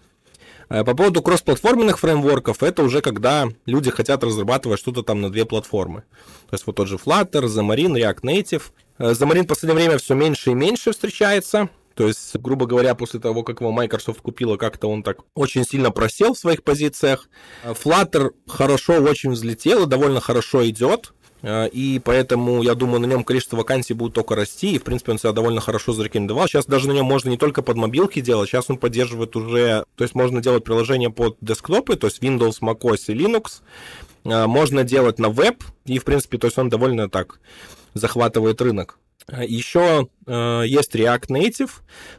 Э, 0.69 0.85
по 0.85 0.95
поводу 0.95 1.23
кроссплатформенных 1.23 1.99
фреймворков, 1.99 2.63
это 2.63 2.83
уже 2.83 3.01
когда 3.01 3.49
люди 3.67 3.91
хотят 3.91 4.23
разрабатывать 4.25 4.81
что-то 4.81 5.03
там 5.03 5.21
на 5.21 5.31
две 5.31 5.45
платформы. 5.45 6.05
То 6.49 6.55
есть 6.55 6.67
вот 6.67 6.77
тот 6.77 6.89
же 6.89 6.97
Flutter, 6.97 7.45
Xamarin, 7.45 7.95
React 7.97 8.21
Native. 8.23 8.63
Э, 8.99 9.13
Xamarin 9.13 9.43
в 9.43 9.47
последнее 9.47 9.87
время 9.87 9.99
все 9.99 10.15
меньше 10.15 10.51
и 10.51 10.55
меньше 10.55 10.93
встречается. 10.93 11.69
То 11.95 12.09
есть, 12.09 12.37
грубо 12.37 12.67
говоря, 12.67 12.97
после 12.97 13.21
того, 13.21 13.45
как 13.45 13.61
его 13.61 13.71
Microsoft 13.71 14.21
купила, 14.21 14.57
как-то 14.57 14.89
он 14.89 15.05
так 15.05 15.19
очень 15.35 15.65
сильно 15.65 15.93
просел 15.93 16.35
в 16.35 16.39
своих 16.39 16.65
позициях. 16.65 17.29
Flutter 17.65 18.33
хорошо 18.49 18.95
очень 18.95 19.31
взлетел 19.31 19.85
и 19.85 19.89
довольно 19.89 20.21
хорошо 20.21 20.69
идет. 20.69 21.13
И 21.47 22.01
поэтому, 22.03 22.63
я 22.63 22.75
думаю, 22.75 23.01
на 23.01 23.07
нем 23.07 23.23
количество 23.23 23.57
вакансий 23.57 23.93
будет 23.93 24.15
только 24.15 24.35
расти, 24.35 24.75
и, 24.75 24.79
в 24.79 24.83
принципе, 24.83 25.13
он 25.13 25.19
себя 25.19 25.33
довольно 25.33 25.61
хорошо 25.61 25.93
зарекомендовал. 25.93 26.49
Сейчас 26.49 26.65
даже 26.65 26.89
на 26.89 26.93
нем 26.93 27.05
можно 27.05 27.29
не 27.29 27.37
только 27.37 27.61
под 27.61 27.77
мобилки 27.77 28.21
делать, 28.21 28.49
сейчас 28.49 28.71
он 28.71 28.79
поддерживает 28.79 29.37
уже, 29.37 29.85
то 29.95 30.05
есть 30.05 30.15
можно 30.15 30.41
делать 30.41 30.65
приложение 30.65 31.11
под 31.11 31.37
десктопы, 31.41 31.97
то 31.97 32.07
есть 32.07 32.23
Windows, 32.23 32.61
macOS 32.61 33.05
и 33.09 33.15
Linux. 33.15 33.61
Можно 34.25 34.85
делать 34.85 35.19
на 35.19 35.29
веб, 35.29 35.63
и, 35.85 35.99
в 35.99 36.05
принципе, 36.05 36.39
то 36.39 36.47
есть 36.47 36.57
он 36.57 36.71
довольно 36.71 37.11
так 37.11 37.41
захватывает 37.93 38.63
рынок. 38.63 38.99
Еще 39.31 40.09
э, 40.27 40.63
есть 40.67 40.95
React 40.95 41.29
Native. 41.29 41.71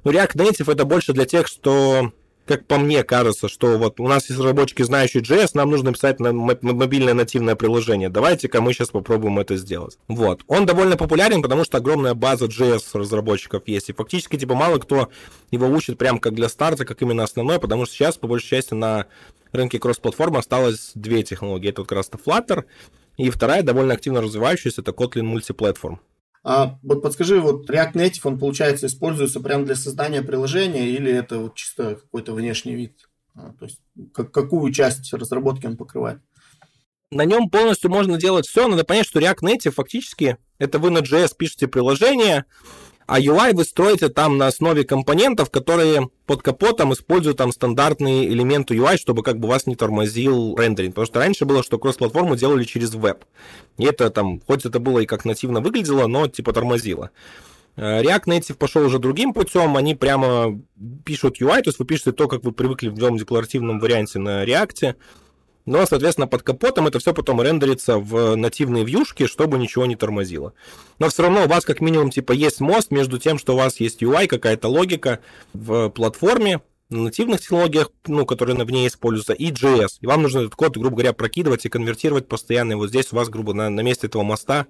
Но 0.04 0.12
React 0.12 0.36
Native 0.36 0.72
это 0.72 0.86
больше 0.86 1.14
для 1.14 1.26
тех, 1.26 1.48
что 1.48 2.12
как 2.45 2.65
по 2.67 2.77
мне 2.77 3.03
кажется, 3.03 3.49
что 3.49 3.77
вот 3.77 3.99
у 3.99 4.08
нас 4.08 4.29
есть 4.29 4.39
разработчики, 4.39 4.84
знающие 4.84 5.23
JS, 5.23 5.51
нам 5.53 5.71
нужно 5.71 5.93
писать 5.93 6.19
на 6.19 6.31
мобильное 6.31 7.13
нативное 7.13 7.55
приложение. 7.55 8.10
Давайте-ка 8.10 8.62
мы 8.62 8.73
сейчас 8.73 8.89
попробуем 8.89 9.39
это 9.39 9.58
сделать. 9.58 9.97
Вот. 10.08 10.41
Он 10.47 10.65
довольно 10.65 10.97
популярен, 10.97 11.41
потому 11.41 11.63
что 11.63 11.77
огромная 11.77 12.13
база 12.13 12.45
JS 12.45 12.84
разработчиков 12.93 13.63
есть. 13.67 13.89
И 13.89 13.93
фактически, 13.93 14.38
типа, 14.38 14.55
мало 14.55 14.77
кто 14.77 15.10
его 15.51 15.67
учит 15.67 15.97
прям 15.97 16.19
как 16.19 16.34
для 16.36 16.49
старта, 16.49 16.86
как 16.86 17.01
именно 17.01 17.23
основной, 17.23 17.60
потому 17.60 17.86
что 17.86 17.95
сейчас, 17.95 18.17
по 18.17 18.27
большей 18.27 18.49
части, 18.49 18.73
на 18.73 19.08
рынке 19.51 19.79
кросс-платформы 19.79 20.39
осталось 20.39 20.91
две 20.95 21.23
технологии. 21.23 21.69
Это 21.69 21.81
вот 21.81 21.89
как 21.89 21.97
раз 21.97 22.10
Flutter, 22.10 22.65
и 23.17 23.29
вторая, 23.29 23.63
довольно 23.63 23.93
активно 23.93 24.21
развивающаяся, 24.21 24.81
это 24.81 24.91
Kotlin 24.91 25.34
Multiplatform. 25.34 25.99
А 26.47 26.77
вот 26.84 27.01
подскажи, 27.01 27.41
вот 27.41 27.67
React 27.67 27.93
Native, 27.93 28.21
он, 28.25 28.38
получается, 28.38 28.86
используется 28.86 29.39
прямо 29.39 29.65
для 29.65 29.73
создания 29.73 30.21
приложения 30.21 30.88
или 30.89 31.12
это 31.12 31.39
вот 31.39 31.55
чисто 31.55 31.95
какой-то 31.95 32.34
внешний 32.34 32.75
вид? 32.75 33.10
А, 33.34 33.51
то 33.58 33.65
есть 33.65 33.79
как, 34.13 34.31
какую 34.31 34.71
часть 34.71 35.12
разработки 35.12 35.65
он 35.65 35.75
покрывает? 35.75 36.19
На 37.10 37.25
нем 37.25 37.49
полностью 37.49 37.89
можно 37.89 38.19
делать 38.19 38.45
все. 38.45 38.67
Надо 38.67 38.84
понять, 38.84 39.08
что 39.08 39.19
React 39.19 39.39
Native 39.41 39.71
фактически 39.71 40.38
это 40.60 40.77
вы 40.77 40.91
на 40.91 40.99
JS 40.99 41.31
пишете 41.36 41.67
приложение, 41.67 42.45
А 43.08 43.20
UI 43.20 43.54
вы 43.54 43.65
строите 43.65 44.10
там 44.10 44.38
на 44.38 44.48
основе 44.48 44.84
компонентов, 44.84 45.52
которые 45.52 46.10
под 46.26 46.41
капотом 46.41 46.94
используют 46.94 47.38
там 47.38 47.52
стандартные 47.52 48.28
элементы 48.28 48.76
UI, 48.76 48.98
чтобы 48.98 49.22
как 49.22 49.38
бы 49.39 49.48
вас 49.48 49.68
не 49.68 49.76
тормозил 49.76 50.56
рендеринг. 50.58 50.96
Потому 50.96 51.06
что 51.06 51.20
раньше 51.20 51.46
было, 51.46 51.62
что 51.62 51.78
кросс-платформу 51.78 52.36
делали 52.36 52.63
через 52.63 52.96
веб. 52.96 53.24
И 53.78 53.86
это 53.86 54.10
там, 54.10 54.41
хоть 54.48 54.65
это 54.65 54.80
было 54.80 55.00
и 55.00 55.06
как 55.06 55.24
нативно 55.24 55.62
выглядело, 55.62 56.08
но 56.08 56.28
типа 56.28 56.52
тормозило. 56.52 57.12
Э, 57.76 58.02
React 58.02 58.26
Native 58.26 58.56
пошел 58.56 58.84
уже 58.84 58.98
другим 58.98 59.34
путем, 59.34 59.78
они 59.78 59.94
прямо 59.94 60.60
пишут 61.04 61.39
UI, 61.39 61.62
то 61.62 61.70
есть 61.70 61.80
вы 61.80 61.86
пишете 61.86 62.12
то, 62.12 62.28
как 62.28 62.44
вы 62.44 62.54
привыкли 62.54 62.89
в 62.89 62.98
новом 62.98 63.18
декларативном 63.18 63.80
варианте 63.80 64.18
на 64.18 64.46
React, 64.46 64.96
но, 65.65 65.86
соответственно, 65.86 66.28
под 66.28 66.43
капотом 66.43 66.88
это 66.88 66.99
все 66.99 67.13
потом 67.13 67.41
рендерится 67.41 67.97
в 67.97 68.36
нативные 68.36 68.86
вьюшки, 68.86 69.25
чтобы 69.25 69.58
ничего 69.58 69.86
не 69.86 69.95
тормозило. 69.95 70.54
Но 70.99 71.10
все 71.10 71.23
равно 71.23 71.45
у 71.45 71.47
вас 71.47 71.65
как 71.65 71.82
минимум 71.82 72.12
типа 72.12 72.32
есть 72.32 72.60
мост 72.60 72.91
между 72.91 73.17
тем, 73.17 73.38
что 73.38 73.54
у 73.54 73.58
вас 73.58 73.80
есть 73.80 74.01
UI, 74.01 74.28
какая-то 74.28 74.67
логика 74.67 75.19
в 75.54 75.89
платформе, 75.89 76.62
на 76.89 77.04
нативных 77.04 77.41
технологиях, 77.41 77.91
ну, 78.06 78.25
которые 78.25 78.56
в 78.56 78.71
ней 78.71 78.88
используются, 78.88 79.34
и 79.34 79.51
JS. 79.51 79.97
И 80.01 80.08
вам 80.08 80.21
нужно 80.21 80.39
этот 80.39 80.56
код, 80.56 80.78
грубо 80.78 80.97
говоря, 80.97 81.13
прокидывать 81.13 81.65
и 81.65 81.69
конвертировать 81.69 82.28
постоянно. 82.28 82.73
И 82.73 82.75
вот 82.75 82.89
здесь 82.89 83.12
у 83.12 83.15
вас, 83.15 83.30
грубо, 83.30 83.54
на, 83.54 83.69
на 83.69 83.82
месте 83.82 84.06
этого 84.06 84.21
моста 84.21 84.67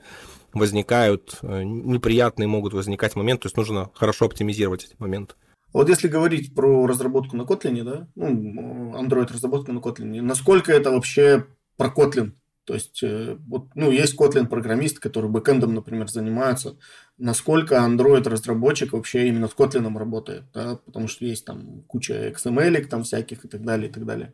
возникают 0.54 1.40
э, 1.42 1.64
неприятные, 1.64 2.48
могут 2.48 2.74
возникать 2.74 3.16
моменты, 3.16 3.44
то 3.44 3.46
есть 3.48 3.58
нужно 3.58 3.92
хорошо 3.94 4.26
оптимизировать 4.26 4.86
эти 4.86 4.96
моменты. 4.98 5.36
Вот 5.76 5.90
если 5.90 6.08
говорить 6.08 6.56
про 6.56 6.88
разработку 6.88 7.36
на 7.36 7.42
Kotlin, 7.42 7.84
да, 7.84 8.08
ну, 8.16 8.94
Android 8.98 9.28
разработку 9.30 9.74
на 9.74 9.80
Kotlin, 9.80 10.22
насколько 10.22 10.72
это 10.72 10.90
вообще 10.90 11.48
про 11.76 11.90
Kotlin? 11.90 12.32
То 12.64 12.76
есть, 12.76 13.04
э, 13.04 13.36
вот, 13.46 13.68
ну, 13.76 13.92
есть 13.92 14.18
Kotlin-программист, 14.18 15.00
который 15.00 15.30
бэкэндом, 15.30 15.74
например, 15.74 16.08
занимается. 16.08 16.78
Насколько 17.18 17.76
Android-разработчик 17.76 18.94
вообще 18.94 19.28
именно 19.28 19.50
с 19.50 19.52
Kotlin 19.52 19.98
работает, 19.98 20.46
да? 20.54 20.78
Потому 20.78 21.10
что 21.10 21.26
есть 21.26 21.44
там 21.44 21.84
куча 21.88 22.30
XML 22.30 22.86
там 22.86 23.04
всяких 23.04 23.44
и 23.44 23.50
так 23.50 23.62
далее, 23.66 23.90
и 23.90 23.92
так 23.92 24.06
далее. 24.06 24.34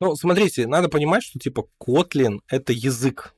Ну, 0.00 0.16
смотрите, 0.16 0.66
надо 0.66 0.88
понимать, 0.88 1.22
что 1.22 1.38
типа 1.38 1.68
Kotlin— 1.80 2.40
это 2.48 2.72
язык. 2.72 3.32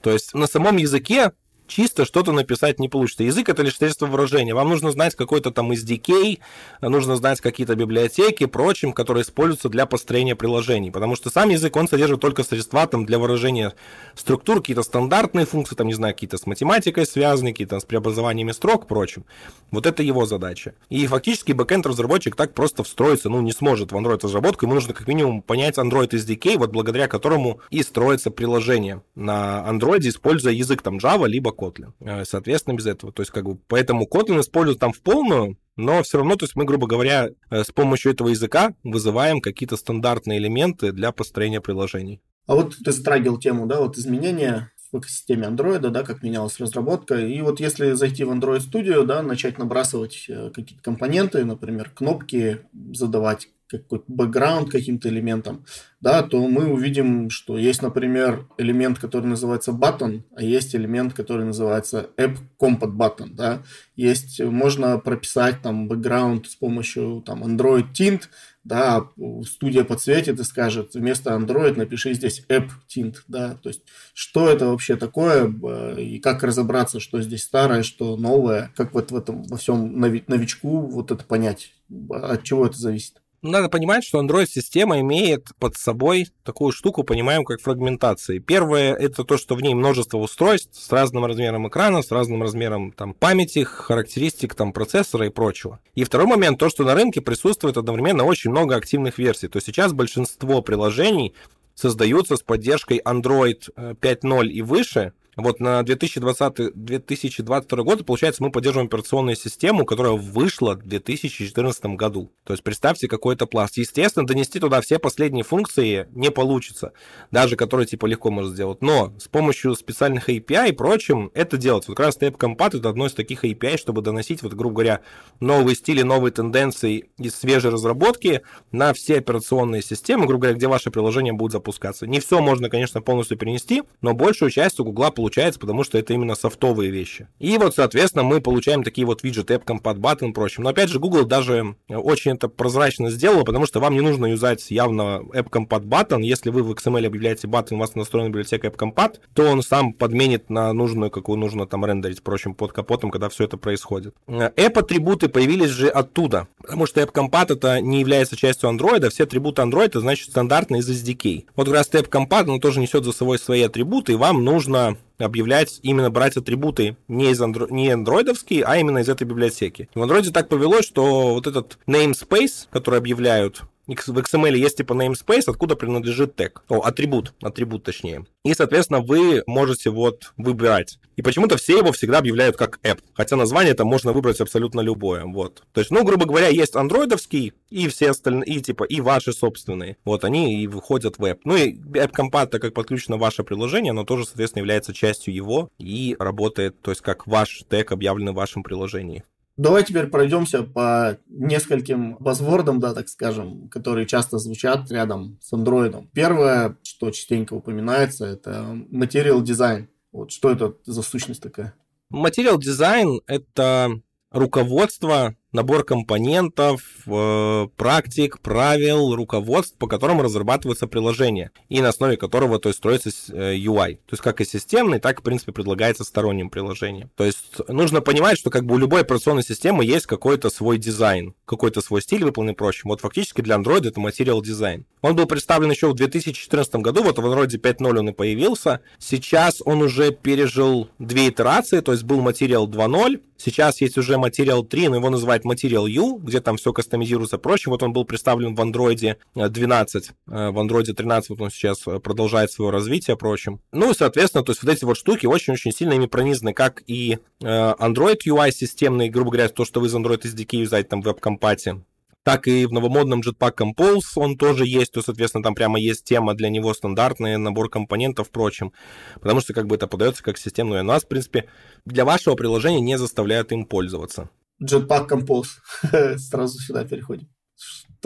То 0.00 0.12
есть 0.12 0.32
на 0.32 0.46
самом 0.46 0.78
языке 0.78 1.32
чисто 1.66 2.04
что-то 2.04 2.32
написать 2.32 2.78
не 2.78 2.88
получится. 2.88 3.24
Язык— 3.24 3.48
это 3.50 3.62
лишь 3.62 3.76
средство 3.76 4.06
выражения. 4.06 4.54
Вам 4.54 4.68
нужно 4.68 4.90
знать 4.90 5.14
какой-то 5.14 5.50
там 5.50 5.72
SDK, 5.72 6.38
нужно 6.80 7.16
знать 7.16 7.40
какие-то 7.40 7.74
библиотеки, 7.74 8.46
прочим, 8.46 8.92
которые 8.92 9.22
используются 9.22 9.68
для 9.68 9.86
построения 9.86 10.36
приложений. 10.36 10.90
Потому 10.90 11.16
что 11.16 11.30
сам 11.30 11.50
язык, 11.50 11.76
он 11.76 11.88
содержит 11.88 12.20
только 12.20 12.42
средства 12.42 12.86
там, 12.86 13.06
для 13.06 13.18
выражения 13.18 13.74
структур, 14.14 14.58
какие-то 14.58 14.82
стандартные 14.82 15.46
функции, 15.46 15.74
там, 15.74 15.86
не 15.86 15.94
знаю, 15.94 16.14
какие-то 16.14 16.38
с 16.38 16.46
математикой 16.46 17.06
связанные, 17.06 17.52
какие-то 17.52 17.80
с 17.80 17.84
преобразованиями 17.84 18.52
строк, 18.52 18.86
прочим. 18.86 19.24
Вот 19.70 19.86
это 19.86 20.02
его 20.02 20.26
задача. 20.26 20.74
И 20.88 21.06
фактически 21.06 21.52
бэкэнд-разработчик 21.52 22.36
так 22.36 22.54
просто 22.54 22.84
встроиться, 22.84 23.28
ну, 23.28 23.40
не 23.40 23.52
сможет 23.52 23.92
в 23.92 23.96
Android-разработку. 23.96 24.66
Ему 24.66 24.74
нужно 24.74 24.94
как 24.94 25.08
минимум 25.08 25.42
понять 25.42 25.78
Android 25.78 26.10
SDK, 26.10 26.58
вот 26.58 26.70
благодаря 26.70 27.08
которому 27.08 27.60
и 27.70 27.82
строится 27.82 28.30
приложение 28.30 29.02
на 29.14 29.64
Android, 29.68 30.06
используя 30.08 30.52
язык 30.52 30.82
там 30.82 30.98
Java, 30.98 31.26
либо 31.26 31.52
Kotlin. 31.56 31.92
Э, 32.00 32.24
соответственно, 32.24 32.76
без 32.76 32.86
этого. 32.86 33.12
То 33.12 33.22
есть, 33.22 33.32
как 33.32 33.44
бы, 33.44 33.58
поэтому 33.68 34.06
Kotlin 34.06 34.40
используют 34.40 34.78
там 34.78 34.92
в 34.92 35.00
полную, 35.00 35.58
но 35.76 36.02
все 36.02 36.18
равно, 36.18 36.36
то 36.36 36.44
есть 36.44 36.56
мы, 36.56 36.64
грубо 36.64 36.86
говоря, 36.86 37.30
э, 37.50 37.64
с 37.64 37.70
помощью 37.72 38.12
этого 38.12 38.28
языка 38.28 38.74
вызываем 38.84 39.40
какие-то 39.40 39.76
стандартные 39.76 40.38
элементы 40.38 40.92
для 40.92 41.12
построения 41.12 41.60
приложений. 41.60 42.20
А 42.46 42.54
вот 42.54 42.76
ты 42.76 42.92
затрагивал 42.92 43.38
тему, 43.38 43.66
да, 43.66 43.80
вот 43.80 43.98
изменения 43.98 44.70
в 44.92 44.98
экосистеме 44.98 45.48
Android, 45.48 45.80
да, 45.80 46.02
как 46.02 46.22
менялась 46.22 46.58
разработка. 46.60 47.16
И 47.16 47.40
вот 47.40 47.60
если 47.60 47.92
зайти 47.92 48.24
в 48.24 48.30
Android 48.30 48.60
Studio, 48.60 49.04
да, 49.04 49.22
начать 49.22 49.58
набрасывать 49.58 50.26
э, 50.28 50.50
какие-то 50.54 50.82
компоненты, 50.82 51.44
например, 51.44 51.90
кнопки 51.90 52.60
задавать 52.92 53.48
какой-то 53.68 54.04
бэкграунд 54.08 54.70
каким-то 54.70 55.08
элементом, 55.08 55.64
да, 56.00 56.22
то 56.22 56.46
мы 56.46 56.66
увидим, 56.66 57.30
что 57.30 57.58
есть, 57.58 57.82
например, 57.82 58.46
элемент, 58.58 58.98
который 58.98 59.26
называется 59.26 59.72
button, 59.72 60.22
а 60.36 60.42
есть 60.42 60.74
элемент, 60.74 61.14
который 61.14 61.44
называется 61.44 62.10
app 62.16 62.36
compat 62.60 62.92
button, 62.92 63.30
да. 63.32 63.62
Есть, 63.96 64.40
можно 64.40 64.98
прописать 64.98 65.62
там 65.62 65.88
бэкграунд 65.88 66.46
с 66.46 66.54
помощью 66.54 67.22
там 67.26 67.42
Android 67.42 67.92
Tint, 67.92 68.22
да, 68.62 69.08
студия 69.44 69.84
подсветит 69.84 70.40
и 70.40 70.44
скажет, 70.44 70.94
вместо 70.94 71.30
Android 71.30 71.76
напиши 71.76 72.14
здесь 72.14 72.44
App 72.48 72.70
Tint, 72.88 73.18
да, 73.28 73.54
то 73.62 73.68
есть 73.68 73.82
что 74.12 74.48
это 74.48 74.66
вообще 74.66 74.96
такое 74.96 75.48
и 75.96 76.18
как 76.18 76.42
разобраться, 76.42 76.98
что 76.98 77.22
здесь 77.22 77.44
старое, 77.44 77.84
что 77.84 78.16
новое, 78.16 78.72
как 78.76 78.92
вот 78.92 79.12
в 79.12 79.16
этом 79.16 79.44
во 79.44 79.56
всем 79.56 79.98
новичку 80.00 80.80
вот 80.80 81.12
это 81.12 81.24
понять, 81.24 81.74
от 82.10 82.42
чего 82.42 82.66
это 82.66 82.76
зависит. 82.76 83.22
Надо 83.46 83.68
понимать, 83.68 84.04
что 84.04 84.20
Android-система 84.20 85.00
имеет 85.00 85.46
под 85.58 85.76
собой 85.76 86.28
такую 86.42 86.72
штуку, 86.72 87.04
понимаем, 87.04 87.44
как 87.44 87.60
фрагментация. 87.60 88.40
Первое– 88.40 88.94
это 88.96 89.24
то, 89.24 89.36
что 89.36 89.54
в 89.54 89.62
ней 89.62 89.74
множество 89.74 90.18
устройств 90.18 90.80
с 90.80 90.90
разным 90.90 91.24
размером 91.24 91.68
экрана, 91.68 92.02
с 92.02 92.10
разным 92.10 92.42
размером 92.42 92.90
там, 92.92 93.14
памяти, 93.14 93.62
характеристик 93.62 94.54
там, 94.54 94.72
процессора 94.72 95.26
и 95.26 95.30
прочего. 95.30 95.78
И 95.94 96.04
второй 96.04 96.26
момент– 96.26 96.58
то, 96.60 96.68
что 96.68 96.84
на 96.84 96.94
рынке 96.94 97.20
присутствует 97.20 97.76
одновременно 97.76 98.24
очень 98.24 98.50
много 98.50 98.74
активных 98.74 99.18
версий. 99.18 99.48
То 99.48 99.58
есть 99.58 99.66
сейчас 99.66 99.92
большинство 99.92 100.60
приложений 100.62 101.34
создаются 101.74 102.36
с 102.36 102.42
поддержкой 102.42 103.00
Android 103.04 103.62
5.0 103.76 104.48
и 104.48 104.62
выше– 104.62 105.12
вот 105.36 105.60
на 105.60 105.80
2020-2022 105.80 107.82
год, 107.82 108.06
получается, 108.06 108.42
мы 108.42 108.50
поддерживаем 108.50 108.88
операционную 108.88 109.36
систему, 109.36 109.84
которая 109.84 110.14
вышла 110.14 110.74
в 110.74 110.86
2014 110.86 111.84
году. 111.96 112.32
То 112.44 112.54
есть 112.54 112.62
представьте 112.62 113.06
какой-то 113.06 113.46
пласт. 113.46 113.76
Естественно, 113.76 114.26
донести 114.26 114.58
туда 114.58 114.80
все 114.80 114.98
последние 114.98 115.44
функции 115.44 116.08
не 116.12 116.30
получится, 116.30 116.92
даже 117.30 117.56
которые 117.56 117.86
типа 117.86 118.06
легко 118.06 118.30
можно 118.30 118.52
сделать. 118.52 118.80
Но 118.80 119.12
с 119.18 119.28
помощью 119.28 119.74
специальных 119.74 120.30
API 120.30 120.70
и 120.70 120.72
прочим 120.72 121.30
это 121.34 121.58
делать. 121.58 121.86
Вот 121.86 121.96
как 121.96 122.06
раз 122.06 122.16
Step 122.16 122.38
Compat 122.38 122.78
это 122.78 122.88
одно 122.88 123.06
из 123.06 123.12
таких 123.12 123.44
API, 123.44 123.76
чтобы 123.76 124.00
доносить, 124.00 124.42
вот, 124.42 124.54
грубо 124.54 124.76
говоря, 124.76 125.00
новые 125.40 125.76
стили, 125.76 126.02
новые 126.02 126.32
тенденции 126.32 127.10
из 127.18 127.34
свежей 127.34 127.70
разработки 127.70 128.40
на 128.72 128.94
все 128.94 129.18
операционные 129.18 129.82
системы, 129.82 130.26
грубо 130.26 130.42
говоря, 130.42 130.56
где 130.56 130.66
ваше 130.66 130.90
приложение 130.90 131.34
будет 131.34 131.52
запускаться. 131.52 132.06
Не 132.06 132.20
все 132.20 132.40
можно, 132.40 132.70
конечно, 132.70 133.02
полностью 133.02 133.36
перенести, 133.36 133.82
но 134.00 134.14
большую 134.14 134.50
часть 134.50 134.80
у 134.80 134.84
Google 134.84 135.04
получается, 135.26 135.58
потому 135.58 135.82
что 135.82 135.98
это 135.98 136.14
именно 136.14 136.36
софтовые 136.36 136.92
вещи. 136.92 137.26
И 137.40 137.58
вот, 137.58 137.74
соответственно, 137.74 138.22
мы 138.22 138.40
получаем 138.40 138.84
такие 138.84 139.04
вот 139.04 139.24
виджеты, 139.24 139.54
App 139.54 139.64
Compat 139.64 139.96
Button 139.96 140.30
и 140.30 140.32
прочим. 140.32 140.62
Но 140.62 140.70
опять 140.70 140.88
же, 140.88 141.00
Google 141.00 141.24
даже 141.24 141.74
очень 141.88 142.30
это 142.30 142.46
прозрачно 142.46 143.10
сделал, 143.10 143.44
потому 143.44 143.66
что 143.66 143.80
вам 143.80 143.94
не 143.94 144.02
нужно 144.02 144.26
юзать 144.26 144.70
явно 144.70 145.22
App 145.34 145.50
Compat 145.50 145.82
Button. 145.82 146.22
Если 146.22 146.50
вы 146.50 146.62
в 146.62 146.70
XML 146.70 147.04
объявляете 147.06 147.48
button, 147.48 147.74
у 147.74 147.78
вас 147.78 147.96
настроена 147.96 148.28
библиотека 148.28 148.68
App 148.68 148.76
Compat, 148.76 149.16
то 149.34 149.42
он 149.42 149.62
сам 149.62 149.92
подменит 149.92 150.48
на 150.48 150.72
нужную, 150.72 151.10
какую 151.10 151.38
нужно 151.38 151.66
там 151.66 151.84
рендерить, 151.84 152.20
впрочем, 152.20 152.54
под 152.54 152.72
капотом, 152.72 153.10
когда 153.10 153.28
все 153.28 153.44
это 153.44 153.56
происходит. 153.56 154.14
App-атрибуты 154.28 155.28
появились 155.28 155.70
же 155.70 155.88
оттуда, 155.88 156.46
потому 156.62 156.86
что 156.86 157.00
App 157.00 157.12
Compat 157.12 157.52
это 157.52 157.80
не 157.80 157.98
является 157.98 158.36
частью 158.36 158.70
Android, 158.70 159.04
а 159.04 159.10
все 159.10 159.24
атрибуты 159.24 159.62
Android 159.62 159.86
это 159.86 160.00
значит 160.00 160.30
стандартно 160.30 160.76
из 160.76 160.88
SDK. 160.88 161.46
Вот 161.56 161.66
как 161.66 161.74
раз 161.74 161.90
App 161.90 162.08
Compat, 162.08 162.48
он 162.48 162.60
тоже 162.60 162.78
несет 162.78 163.04
за 163.04 163.10
собой 163.10 163.40
свои 163.40 163.62
атрибуты, 163.62 164.12
и 164.12 164.16
вам 164.16 164.44
нужно 164.44 164.96
объявлять, 165.18 165.80
именно 165.82 166.10
брать 166.10 166.36
атрибуты 166.36 166.96
не, 167.08 167.30
из 167.30 167.40
андро... 167.40 167.66
не 167.68 167.90
андроидовские, 167.90 168.64
а 168.64 168.76
именно 168.76 168.98
из 168.98 169.08
этой 169.08 169.24
библиотеки. 169.24 169.88
В 169.94 170.02
андроиде 170.02 170.30
так 170.30 170.48
повелось, 170.48 170.86
что 170.86 171.34
вот 171.34 171.46
этот 171.46 171.78
namespace, 171.86 172.68
который 172.70 172.98
объявляют 172.98 173.62
в 173.86 174.18
XML 174.18 174.56
есть 174.56 174.78
типа 174.78 174.92
namespace, 174.92 175.44
откуда 175.46 175.76
принадлежит 175.76 176.34
тег. 176.34 176.62
О, 176.68 176.80
атрибут, 176.80 177.34
атрибут 177.40 177.84
точнее. 177.84 178.26
И, 178.44 178.54
соответственно, 178.54 179.00
вы 179.00 179.42
можете 179.46 179.90
вот 179.90 180.32
выбирать. 180.36 180.98
И 181.16 181.22
почему-то 181.22 181.56
все 181.56 181.78
его 181.78 181.92
всегда 181.92 182.18
объявляют 182.18 182.56
как 182.56 182.78
app. 182.82 182.98
Хотя 183.14 183.36
название 183.36 183.72
это 183.72 183.84
можно 183.84 184.12
выбрать 184.12 184.40
абсолютно 184.40 184.80
любое. 184.80 185.24
Вот. 185.24 185.62
То 185.72 185.80
есть, 185.80 185.90
ну, 185.90 186.04
грубо 186.04 186.26
говоря, 186.26 186.48
есть 186.48 186.76
андроидовский 186.76 187.54
и 187.70 187.88
все 187.88 188.10
остальные, 188.10 188.44
и 188.46 188.60
типа, 188.60 188.84
и 188.84 189.00
ваши 189.00 189.32
собственные. 189.32 189.96
Вот 190.04 190.24
они 190.24 190.62
и 190.62 190.66
выходят 190.66 191.18
в 191.18 191.24
app. 191.24 191.40
Ну 191.44 191.56
и 191.56 191.74
App 191.74 192.12
Compat, 192.12 192.48
так 192.48 192.62
как 192.62 192.74
подключено 192.74 193.16
ваше 193.16 193.44
приложение, 193.44 193.90
оно 193.90 194.04
тоже, 194.04 194.24
соответственно, 194.24 194.60
является 194.60 194.92
частью 194.92 195.34
его 195.34 195.70
и 195.78 196.16
работает, 196.18 196.80
то 196.82 196.90
есть 196.90 197.02
как 197.02 197.26
ваш 197.26 197.64
тег 197.68 197.92
объявлен 197.92 198.32
в 198.32 198.36
вашем 198.36 198.62
приложении. 198.62 199.24
Давай 199.56 199.84
теперь 199.84 200.08
пройдемся 200.08 200.62
по 200.62 201.18
нескольким 201.28 202.16
базвордам, 202.18 202.78
да, 202.78 202.92
так 202.92 203.08
скажем, 203.08 203.68
которые 203.70 204.06
часто 204.06 204.38
звучат 204.38 204.90
рядом 204.90 205.38
с 205.40 205.52
андроидом. 205.52 206.10
Первое, 206.12 206.76
что 206.82 207.10
частенько 207.10 207.54
упоминается, 207.54 208.26
это 208.26 208.76
материал 208.90 209.40
дизайн. 209.42 209.88
Вот 210.12 210.30
что 210.30 210.50
это 210.50 210.74
за 210.84 211.02
сущность 211.02 211.42
такая? 211.42 211.74
Материал 212.10 212.58
дизайн— 212.58 213.20
это 213.26 213.90
руководство 214.30 215.34
набор 215.56 215.82
компонентов, 215.84 216.82
э, 217.06 217.68
практик, 217.76 218.38
правил, 218.38 219.14
руководств, 219.14 219.76
по 219.76 219.88
которым 219.88 220.20
разрабатываются 220.20 220.86
приложения, 220.86 221.50
и 221.68 221.80
на 221.80 221.88
основе 221.88 222.16
которого 222.16 222.60
то 222.60 222.68
есть, 222.68 222.78
строится 222.78 223.10
э, 223.32 223.56
UI. 223.56 223.96
То 223.96 224.12
есть 224.12 224.22
как 224.22 224.40
и 224.40 224.44
системный, 224.44 225.00
так, 225.00 225.20
в 225.20 225.22
принципе, 225.22 225.52
предлагается 225.52 226.04
сторонним 226.04 226.50
приложением. 226.50 227.10
То 227.16 227.24
есть 227.24 227.56
нужно 227.68 228.00
понимать, 228.00 228.38
что 228.38 228.50
как 228.50 228.64
бы 228.64 228.74
у 228.74 228.78
любой 228.78 229.00
операционной 229.00 229.42
системы 229.42 229.84
есть 229.84 230.06
какой-то 230.06 230.50
свой 230.50 230.78
дизайн, 230.78 231.34
какой-то 231.46 231.80
свой 231.80 232.02
стиль 232.02 232.22
выполнен 232.22 232.54
прочим. 232.54 232.90
Вот 232.90 233.00
фактически 233.00 233.40
для 233.40 233.56
Android 233.56 233.88
это 233.88 234.00
Material 234.00 234.40
Design. 234.40 234.84
Он 235.00 235.16
был 235.16 235.26
представлен 235.26 235.70
еще 235.70 235.88
в 235.88 235.94
2014 235.94 236.76
году, 236.76 237.02
вот 237.02 237.18
в 237.18 237.24
Android 237.24 237.48
5.0 237.48 237.98
он 237.98 238.08
и 238.10 238.12
появился. 238.12 238.80
Сейчас 238.98 239.62
он 239.64 239.82
уже 239.82 240.10
пережил 240.10 240.88
две 240.98 241.28
итерации, 241.28 241.80
то 241.80 241.92
есть 241.92 242.04
был 242.04 242.20
Material 242.20 242.66
2.0, 242.66 243.20
сейчас 243.36 243.80
есть 243.80 243.98
уже 243.98 244.14
Material 244.14 244.66
3, 244.66 244.88
но 244.88 244.96
его 244.96 245.10
называют 245.10 245.44
Material 245.50 245.88
U, 245.88 246.18
где 246.18 246.40
там 246.40 246.56
все 246.56 246.72
кастомизируется 246.72 247.38
проще. 247.38 247.70
Вот 247.70 247.82
он 247.82 247.92
был 247.92 248.04
представлен 248.04 248.54
в 248.54 248.60
Android 248.60 249.16
12, 249.34 250.10
э, 250.28 250.50
в 250.50 250.58
Android 250.58 250.92
13 250.92 251.30
вот 251.30 251.40
он 251.40 251.50
сейчас 251.50 251.80
продолжает 251.80 252.50
свое 252.50 252.70
развитие, 252.70 253.16
прочим. 253.16 253.60
Ну 253.72 253.90
и, 253.90 253.94
соответственно, 253.94 254.44
то 254.44 254.52
есть 254.52 254.62
вот 254.62 254.72
эти 254.72 254.84
вот 254.84 254.96
штуки 254.96 255.26
очень-очень 255.26 255.72
сильно 255.72 255.94
ими 255.94 256.06
пронизаны, 256.06 256.52
как 256.52 256.82
и 256.86 257.18
э, 257.40 257.46
Android 257.46 258.18
UI 258.26 258.50
системный, 258.50 259.08
грубо 259.08 259.30
говоря, 259.30 259.48
то, 259.48 259.64
что 259.64 259.80
вы 259.80 259.86
из 259.86 259.94
Android 259.94 260.22
SDK 260.22 260.58
юзаете 260.58 260.88
там 260.88 261.02
в 261.02 261.04
веб-компате, 261.06 261.82
так 262.26 262.48
и 262.48 262.66
в 262.66 262.72
новомодном 262.72 263.20
Jetpack 263.20 263.54
Compose 263.56 264.00
он 264.16 264.36
тоже 264.36 264.66
есть, 264.66 264.90
то, 264.90 265.00
соответственно, 265.00 265.44
там 265.44 265.54
прямо 265.54 265.78
есть 265.78 266.02
тема 266.02 266.34
для 266.34 266.48
него 266.48 266.74
стандартный 266.74 267.38
набор 267.38 267.70
компонентов, 267.70 268.26
впрочем, 268.26 268.72
потому 269.14 269.40
что 269.40 269.54
как 269.54 269.68
бы 269.68 269.76
это 269.76 269.86
подается 269.86 270.24
как 270.24 270.36
системное. 270.36 270.82
Но 270.82 270.94
нас, 270.94 271.04
в 271.04 271.08
принципе, 271.08 271.48
для 271.84 272.04
вашего 272.04 272.34
приложения 272.34 272.80
не 272.80 272.98
заставляют 272.98 273.52
им 273.52 273.64
пользоваться. 273.64 274.28
Jetpack 274.62 275.08
Compose. 275.08 276.16
Сразу 276.18 276.58
сюда 276.58 276.84
переходим 276.84 277.28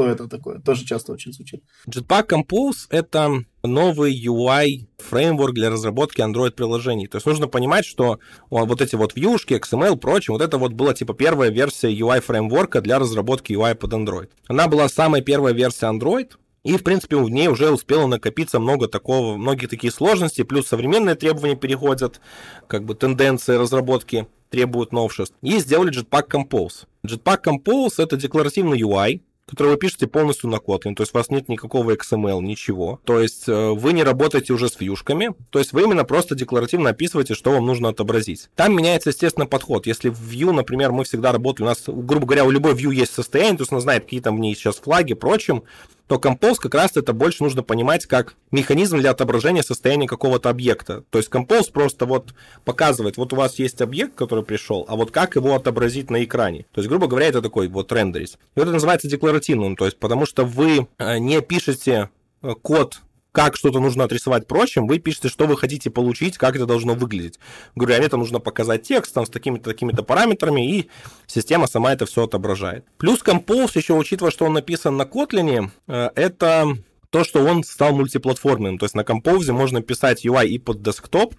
что 0.01 0.07
это 0.09 0.29
такое. 0.29 0.61
Тоже 0.61 0.85
часто 0.87 1.13
очень 1.13 1.33
звучит. 1.33 1.63
Jetpack 1.87 2.29
Compose— 2.29 2.87
это 2.91 3.45
новый 3.63 4.15
UI 4.27 4.87
фреймворк 4.99 5.55
для 5.55 5.71
разработки 5.71 6.21
Android-приложений. 6.21 7.09
То 7.09 7.17
есть 7.17 7.27
нужно 7.27 7.49
понимать, 7.49 7.85
что 7.85 8.19
вот 8.49 8.81
эти 8.81 8.95
вот 8.95 9.15
вьюшки, 9.15 9.55
XML, 9.55 9.97
прочее, 9.97 10.33
вот 10.33 10.43
это 10.43 10.59
вот 10.59 10.73
была 10.73 10.95
типа 10.95 11.15
первая 11.15 11.51
версия 11.51 11.93
UI 11.93 12.21
фреймворка 12.21 12.81
для 12.81 12.99
разработки 12.99 13.53
UI 13.53 13.75
под 13.75 13.93
Android. 13.93 14.31
Она 14.49 14.69
была 14.69 14.89
самой 14.89 15.23
первой 15.23 15.53
версией 15.53 15.93
Android, 15.93 16.31
и, 16.63 16.77
в 16.77 16.83
принципе, 16.83 17.17
в 17.17 17.31
ней 17.31 17.49
уже 17.49 17.71
успело 17.71 18.07
накопиться 18.07 18.61
много 18.61 18.87
такого, 18.87 19.37
многие 19.37 19.67
такие 19.67 19.91
сложности, 19.91 20.43
плюс 20.43 20.67
современные 20.67 21.15
требования 21.15 21.57
переходят, 21.57 22.21
как 22.67 22.85
бы 22.85 22.95
тенденции 22.95 23.57
разработки 23.57 24.27
требуют 24.51 24.93
новшеств. 24.93 25.35
И 25.43 25.59
сделали 25.59 25.93
Jetpack 25.93 26.29
Compose. 26.29 26.87
Jetpack 27.07 27.45
Compose— 27.45 27.95
это 27.99 28.17
декларативный 28.17 28.81
UI, 28.81 29.21
который 29.51 29.73
вы 29.73 29.79
пишете 29.79 30.07
полностью 30.07 30.49
на 30.49 30.57
Kotlin, 30.57 30.95
то 30.95 31.03
есть 31.03 31.13
у 31.13 31.19
вас 31.19 31.29
нет 31.29 31.49
никакого 31.49 31.91
XML, 31.97 32.41
ничего. 32.41 33.01
То 33.05 33.21
есть 33.21 33.49
э, 33.49 33.71
вы 33.71 33.93
не 33.93 34.05
работаете 34.05 34.53
уже 34.53 34.69
с 34.69 34.79
вьюшками, 34.79 35.35
то 35.51 35.59
есть 35.59 35.73
вы 35.73 35.83
именно 35.83 36.05
просто 36.05 36.37
декларативно 36.37 36.91
описываете, 36.91 37.35
что 37.35 37.51
вам 37.51 37.67
нужно 37.67 37.89
отобразить. 37.89 38.49
Там 38.55 38.77
меняется, 38.77 39.11
естественно, 39.11 39.47
подход. 39.47 39.89
Если 39.89 40.09
в 40.09 40.21
Vue, 40.21 40.53
например, 40.53 40.93
мы 40.93 41.03
всегда 41.03 41.33
работали, 41.33 41.65
у 41.65 41.69
нас, 41.69 41.83
грубо 41.87 42.27
говоря, 42.27 42.45
у 42.45 42.51
любой 42.51 42.75
Vue 42.75 42.95
есть 42.95 43.13
состояние, 43.13 43.57
то 43.57 43.63
есть 43.63 43.73
он 43.73 43.81
знает, 43.81 44.05
какие 44.05 44.21
там 44.21 44.37
в 44.37 44.41
ней 44.41 44.55
сейчас 44.55 44.77
флаги, 44.77 45.15
прочим, 45.15 45.65
то 46.11 46.17
Compose 46.17 46.57
как 46.57 46.75
раз 46.75 46.97
это 46.97 47.13
больше 47.13 47.45
нужно 47.45 47.63
понимать 47.63 48.05
как 48.07 48.35
механизм 48.51 48.99
для 48.99 49.13
отображения 49.13 49.63
состояния 49.63 50.09
какого-то 50.09 50.51
объекта. 50.51 51.05
То 51.11 51.19
есть 51.19 51.31
Compose 51.31 51.71
просто 51.71 52.05
вот 52.05 52.35
показывает, 52.65 53.17
вот 53.17 53.33
у 53.33 53.37
вас 53.37 53.61
есть 53.61 53.81
объект, 53.81 54.17
который 54.17 54.43
пришел, 54.43 54.85
а 54.89 54.97
вот 54.97 55.13
как 55.13 55.37
его 55.37 55.55
отобразить 55.55 56.11
на 56.11 56.25
экране. 56.25 56.67
То 56.73 56.81
есть, 56.81 56.89
грубо 56.89 57.07
говоря, 57.07 57.29
это 57.29 57.41
такой 57.41 57.69
вот 57.69 57.93
рендерис. 57.93 58.39
И 58.57 58.61
это 58.61 58.73
называется 58.73 59.07
декларативным, 59.07 59.77
то 59.77 59.85
есть 59.85 60.01
потому 60.01 60.27
что 60.27 60.45
вы 60.45 60.89
э, 60.99 61.19
не 61.19 61.41
пишете 61.43 62.11
э, 62.43 62.55
код 62.61 63.03
как 63.33 63.57
что-то 63.57 63.81
нужно 63.81 64.05
отрисовать 64.05 64.47
прочим, 64.47 64.87
вы 64.87 64.99
пишете, 64.99 65.29
что 65.29 65.47
вы 65.47 65.57
хотите 65.57 65.91
получить, 65.91 66.39
как 66.39 66.57
это 66.57 66.67
должно 66.67 66.95
выглядеть. 66.95 67.39
Говорю, 67.75 67.97
а 67.97 67.99
мне 67.99 68.09
там 68.09 68.21
нужно 68.21 68.41
показать 68.41 68.83
текст 68.83 69.15
там, 69.15 69.27
с 69.27 69.31
такими-то 69.31 69.71
такими-то 69.71 70.03
параметрами, 70.03 70.79
и 70.79 70.91
система 71.27 71.67
сама 71.67 71.93
это 71.93 72.07
все 72.07 72.25
отображает. 72.25 72.85
Плюс 72.99 73.23
Compose, 73.23 73.73
еще 73.75 73.95
учитывая, 73.95 74.31
что 74.31 74.47
он 74.47 74.55
написан 74.55 74.97
на 74.97 75.03
Kotlin, 75.03 75.71
э, 75.87 76.11
это 76.15 76.77
то, 77.11 77.25
что 77.25 77.45
он 77.45 77.65
стал 77.65 77.93
мультиплатформенным. 77.95 78.79
То 78.79 78.87
есть 78.87 78.95
на 78.95 79.03
Compose 79.03 79.53
можно 79.53 79.83
писать 79.83 80.25
UI 80.25 80.47
и 80.47 80.59
под 80.59 80.83
десктоп, 80.83 81.35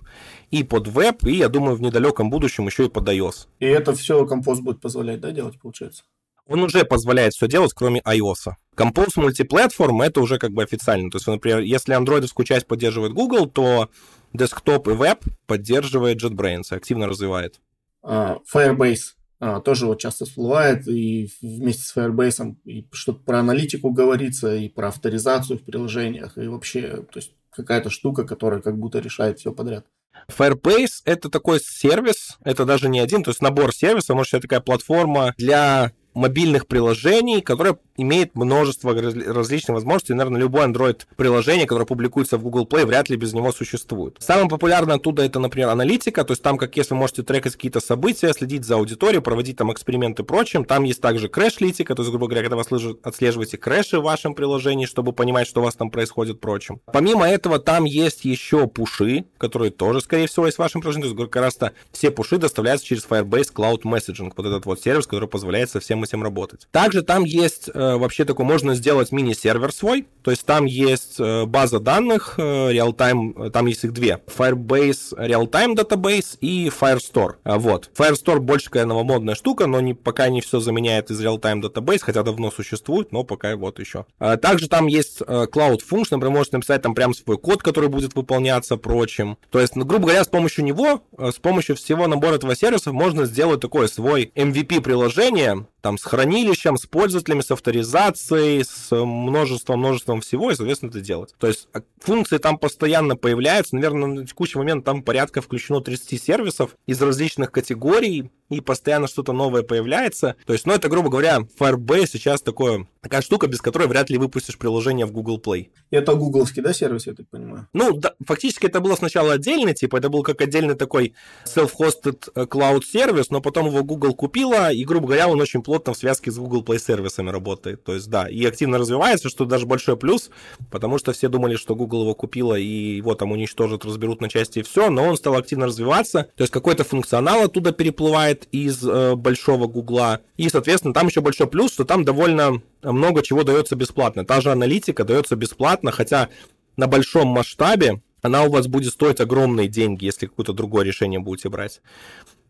и 0.52 0.64
под 0.64 0.88
веб, 0.88 1.26
и, 1.26 1.38
я 1.38 1.50
думаю, 1.50 1.76
в 1.76 1.82
недалеком 1.82 2.30
будущем 2.30 2.68
еще 2.68 2.86
и 2.86 2.90
под 2.90 3.08
iOS. 3.08 3.48
И 3.60 3.66
это 3.66 3.96
все 3.96 4.26
Compose 4.26 4.62
будет 4.62 4.82
позволять, 4.82 5.22
да, 5.22 5.32
делать, 5.32 5.60
получается? 5.60 6.04
Он 6.48 6.64
уже 6.64 6.84
позволяет 6.84 7.34
все 7.34 7.48
делать, 7.48 7.72
кроме 7.74 8.02
iOS. 8.02 8.54
Compose 8.82 9.12
мультиплатформ 9.16 10.02
это 10.02 10.22
уже 10.22 10.40
как 10.40 10.52
бы 10.52 10.64
официально. 10.64 11.10
То 11.12 11.18
есть, 11.18 11.28
например, 11.28 11.60
если 11.60 11.94
андроидовскую 11.94 12.46
часть 12.46 12.68
поддерживает 12.68 13.14
Google, 13.14 13.48
то 13.48 13.90
десктоп 14.34 14.88
и 14.88 14.92
веб 14.92 15.20
поддерживает 15.46 16.24
JetBrains 16.24 16.74
активно 16.74 17.08
развивает. 17.08 17.60
Uh, 18.04 18.40
Firebase 18.52 19.14
uh, 19.42 19.62
тоже 19.62 19.86
вот 19.86 20.00
часто 20.00 20.26
всплывает, 20.26 20.88
и 20.88 21.30
вместе 21.42 21.84
с 21.84 21.96
Firebase 21.96 22.56
и 22.66 22.88
что-то 22.92 23.20
про 23.20 23.40
аналитику 23.40 23.92
говорится, 23.92 24.56
и 24.56 24.70
про 24.70 24.88
авторизацию 24.88 25.60
в 25.60 25.64
приложениях, 25.64 26.38
и 26.38 26.48
вообще, 26.48 27.06
то 27.12 27.20
есть 27.20 27.34
какая-то 27.52 27.90
штука, 27.90 28.24
которая 28.24 28.62
как 28.62 28.78
будто 28.80 29.00
решает 29.00 29.40
все 29.40 29.52
подряд. 29.52 29.86
Firebase— 30.30 31.02
это 31.06 31.30
такой 31.30 31.60
сервис, 31.60 32.38
это 32.44 32.66
даже 32.66 32.90
не 32.90 33.00
один, 33.00 33.24
то 33.24 33.30
есть 33.30 33.42
набор 33.42 33.74
сервисов, 33.74 34.16
может, 34.16 34.34
это 34.34 34.44
такая 34.44 34.62
платформа 34.62 35.34
для 35.38 35.92
мобильных 36.14 36.68
приложений, 36.68 37.42
которое 37.42 37.78
имеет 37.98 38.36
множество 38.36 38.94
различных 38.94 39.76
возможностей. 39.76 40.14
Наверное, 40.14 40.42
любое 40.42 40.68
Android-приложение, 40.68 41.68
которое 41.68 41.86
публикуется 41.86 42.38
в 42.38 42.44
Google 42.44 42.66
Play, 42.66 42.86
вряд 42.86 43.10
ли 43.10 43.16
без 43.16 43.34
него 43.34 43.52
существует. 43.52 44.18
Самое 44.20 44.50
популярное 44.50 44.96
оттуда 44.96 45.24
это, 45.24 45.40
например, 45.40 45.70
аналитика, 45.70 46.24
то 46.24 46.32
есть 46.32 46.42
там, 46.42 46.58
как 46.58 46.76
если 46.78 46.94
вы 46.94 47.00
можете 47.00 47.24
трекать 47.24 47.54
какие-то 47.54 47.80
события, 47.80 48.34
следить 48.34 48.66
за 48.66 48.76
аудиторией, 48.76 49.22
проводить 49.22 49.58
там 49.58 49.72
эксперименты 49.72 50.24
и 50.24 50.26
прочим. 50.26 50.66
Там 50.66 50.84
есть 50.84 51.02
также 51.02 51.28
крэш-литика, 51.28 51.96
то 51.96 52.02
есть, 52.02 52.10
грубо 52.10 52.28
говоря, 52.28 52.48
когда 52.48 52.58
вы 52.58 52.98
отслеживаете 53.04 53.58
крэши 53.58 54.00
в 54.00 54.04
вашем 54.04 54.34
приложении, 54.34 54.86
чтобы 54.86 55.14
понимать, 55.14 55.48
что 55.48 55.62
у 55.62 55.64
вас 55.64 55.76
там 55.76 55.92
происходит 55.92 56.40
прочим. 56.40 56.82
Помимо 56.92 57.28
этого, 57.28 57.60
там 57.60 57.86
есть 57.86 58.26
еще 58.26 58.68
пуши, 58.68 59.26
которые 59.38 59.72
тоже, 59.72 60.02
скорее 60.02 60.28
всего, 60.28 60.46
есть 60.46 60.58
в 60.58 60.60
вашем 60.60 60.82
приложении. 60.82 61.10
То 61.10 61.14
есть, 61.14 61.32
как 61.32 61.42
раз-то 61.42 61.74
все 61.92 62.12
пуши 62.12 62.38
доставляются 62.38 62.88
через 62.88 63.06
Firebase 63.06 63.54
Cloud 63.54 63.82
Messaging, 63.84 64.32
вот 64.36 64.46
этот 64.46 64.66
вот 64.66 64.82
сервис, 64.82 65.06
который 65.06 65.30
позволяет 65.30 65.70
со 65.70 65.80
всем 66.06 66.22
этим 66.22 66.24
работать. 66.24 66.68
Также 66.72 67.02
там 67.02 67.24
есть 67.24 67.70
э, 67.74 67.96
вообще 67.96 68.26
такой, 68.26 68.46
можно 68.46 68.76
сделать 68.76 69.12
мини-сервер 69.12 69.74
свой, 69.74 70.08
то 70.24 70.32
есть 70.32 70.46
там 70.46 70.66
есть 70.66 71.20
э, 71.20 71.46
база 71.46 71.80
данных, 71.80 72.36
э, 72.38 72.42
real-time, 72.42 73.50
там 73.52 73.66
есть 73.66 73.84
их 73.84 73.94
две, 73.94 74.20
Firebase 74.28 75.14
Real-Time 75.18 75.76
Database 75.76 76.38
и 76.40 76.70
Firestore. 76.70 77.36
А, 77.44 77.58
вот. 77.58 77.90
Firestore 77.98 78.40
больше 78.40 78.66
какая 78.66 78.86
новомодная 78.86 79.36
штука, 79.36 79.68
но 79.68 79.82
не, 79.82 79.94
пока 79.94 80.30
не 80.30 80.42
все 80.42 80.60
заменяет 80.60 81.12
из 81.12 81.24
Real-Time 81.24 81.62
Database, 81.62 82.00
хотя 82.02 82.24
давно 82.24 82.52
существует, 82.52 83.12
но 83.12 83.24
пока 83.24 83.56
вот 83.56 83.80
еще. 83.80 84.06
А, 84.20 84.38
также 84.38 84.68
там 84.68 84.88
есть 84.88 85.22
Cloud 85.22 85.80
Function, 85.90 86.08
например, 86.12 86.38
можете 86.38 86.58
написать 86.58 86.82
там 86.82 86.96
прям 86.96 87.14
свой 87.14 87.38
код, 87.38 87.62
который 87.64 87.90
будет 87.90 88.16
выполняться 88.16 88.78
прочим. 88.78 89.38
То 89.50 89.60
есть, 89.60 89.76
ну, 89.76 89.86
грубо 89.86 90.06
говоря, 90.06 90.24
с 90.24 90.28
помощью 90.28 90.64
него, 90.64 91.04
с 91.18 91.36
помощью 91.36 91.76
всего 91.76 92.08
набора 92.08 92.36
этого 92.36 92.56
сервиса 92.56 92.92
можно 92.92 93.26
сделать 93.26 93.60
такое 93.60 93.88
свой 93.88 94.32
MVP-приложение, 94.36 95.66
там 95.82 95.91
с 95.98 96.04
хранилищем, 96.04 96.78
с 96.78 96.86
пользователями, 96.86 97.42
с 97.42 97.52
авторизацией, 97.52 98.64
с 98.64 98.92
множеством-множеством 98.92 100.22
всего, 100.22 100.52
и, 100.52 100.56
соответственно, 100.56 100.90
это 100.90 101.02
делать. 101.02 101.36
То 101.38 101.48
есть 101.48 101.68
а, 101.74 101.82
функции 102.00 102.38
там 102.38 102.58
постоянно 102.58 103.16
появляются. 103.16 103.76
Наверное, 103.76 104.08
на 104.08 104.28
текущий 104.28 104.58
момент 104.58 104.86
там 104.86 105.04
порядка 105.04 105.42
включено 105.42 105.82
30 105.82 106.22
сервисов 106.22 106.76
из 106.86 107.02
различных 107.02 107.52
категорий, 107.52 108.32
и 108.56 108.62
постоянно 108.62 109.08
что-то 109.08 109.34
новое 109.34 109.64
появляется. 109.64 110.36
То 110.46 110.54
есть, 110.54 110.66
ну, 110.66 110.74
это, 110.74 110.90
грубо 110.90 111.10
говоря, 111.10 111.40
Firebase 111.60 112.08
сейчас 112.08 112.42
такое, 112.42 112.88
такая 113.02 113.22
штука, 113.22 113.48
без 113.48 113.62
которой 113.62 113.88
вряд 113.88 114.10
ли 114.10 114.18
выпустишь 114.18 114.58
приложение 114.58 115.06
в 115.06 115.12
Google 115.12 115.40
Play. 115.40 115.70
Это 115.90 116.14
гугловский, 116.16 116.62
да, 116.62 116.74
сервис, 116.74 117.08
я 117.08 117.14
так 117.14 117.28
понимаю? 117.30 117.68
Ну, 117.74 117.94
да, 117.94 118.14
фактически 118.26 118.66
это 118.66 118.80
было 118.80 118.96
сначала 118.96 119.34
отдельный, 119.34 119.74
типа, 119.74 119.98
это 119.98 120.10
был 120.10 120.24
как 120.24 120.42
отдельный 120.42 120.76
такой 120.76 121.14
self-hosted 121.46 122.32
э, 122.36 122.44
cloud 122.44 122.84
сервис, 122.84 123.30
но 123.30 123.42
потом 123.42 123.68
его 123.68 123.84
Google 123.84 124.14
купила, 124.14 124.72
и, 124.72 124.84
грубо 124.84 125.08
говоря, 125.08 125.28
он 125.28 125.40
очень 125.42 125.64
плотно 125.64 125.94
в 125.94 125.98
связке 125.98 126.32
с 126.32 126.38
Google 126.38 126.64
Play 126.64 126.80
сервисами 126.80 127.30
работает. 127.30 127.84
То 127.84 127.94
есть, 127.94 128.10
да, 128.10 128.28
и 128.28 128.46
активно 128.46 128.78
развивается, 128.78 129.30
что 129.30 129.46
даже 129.46 129.66
большой 129.66 129.98
плюс, 129.98 130.30
потому 130.70 130.98
что 130.98 131.12
все 131.12 131.30
думали, 131.30 131.56
что 131.56 131.76
Google 131.76 132.02
его 132.04 132.16
купила 132.16 132.56
и 132.56 132.98
его 132.98 133.16
там 133.16 133.32
уничтожат, 133.32 133.86
разберут 133.86 134.22
на 134.22 134.30
части 134.30 134.60
и 134.60 134.64
все, 134.64 134.90
но 134.90 135.06
он 135.06 135.18
стал 135.18 135.36
активно 135.36 135.68
развиваться, 135.68 136.30
то 136.36 136.44
есть 136.44 136.52
какой-то 136.52 136.84
функционал 136.84 137.42
оттуда 137.42 137.72
переплывает, 137.72 138.41
из 138.52 138.84
э, 138.84 139.16
большого 139.16 139.68
Гугла. 139.68 140.22
И, 140.38 140.50
соответственно, 140.50 140.94
там 140.94 141.08
еще 141.08 141.22
большой 141.22 141.48
плюс, 141.48 141.74
что 141.74 141.86
там 141.86 142.04
довольно 142.04 142.62
много 142.82 143.22
чего 143.24 143.44
дается 143.44 143.76
бесплатно. 143.76 144.26
Та 144.26 144.42
же 144.42 144.52
аналитика 144.52 145.04
дается 145.04 145.36
бесплатно, 145.36 145.92
хотя 145.92 146.30
на 146.78 146.88
большом 146.88 147.28
масштабе 147.28 148.02
она 148.22 148.44
у 148.44 148.52
вас 148.52 148.68
будет 148.68 148.94
стоить 148.94 149.20
огромные 149.20 149.68
деньги, 149.68 150.06
если 150.06 150.28
какое-то 150.28 150.54
другое 150.54 150.86
решение 150.86 151.20
будете 151.20 151.50
брать. 151.50 151.82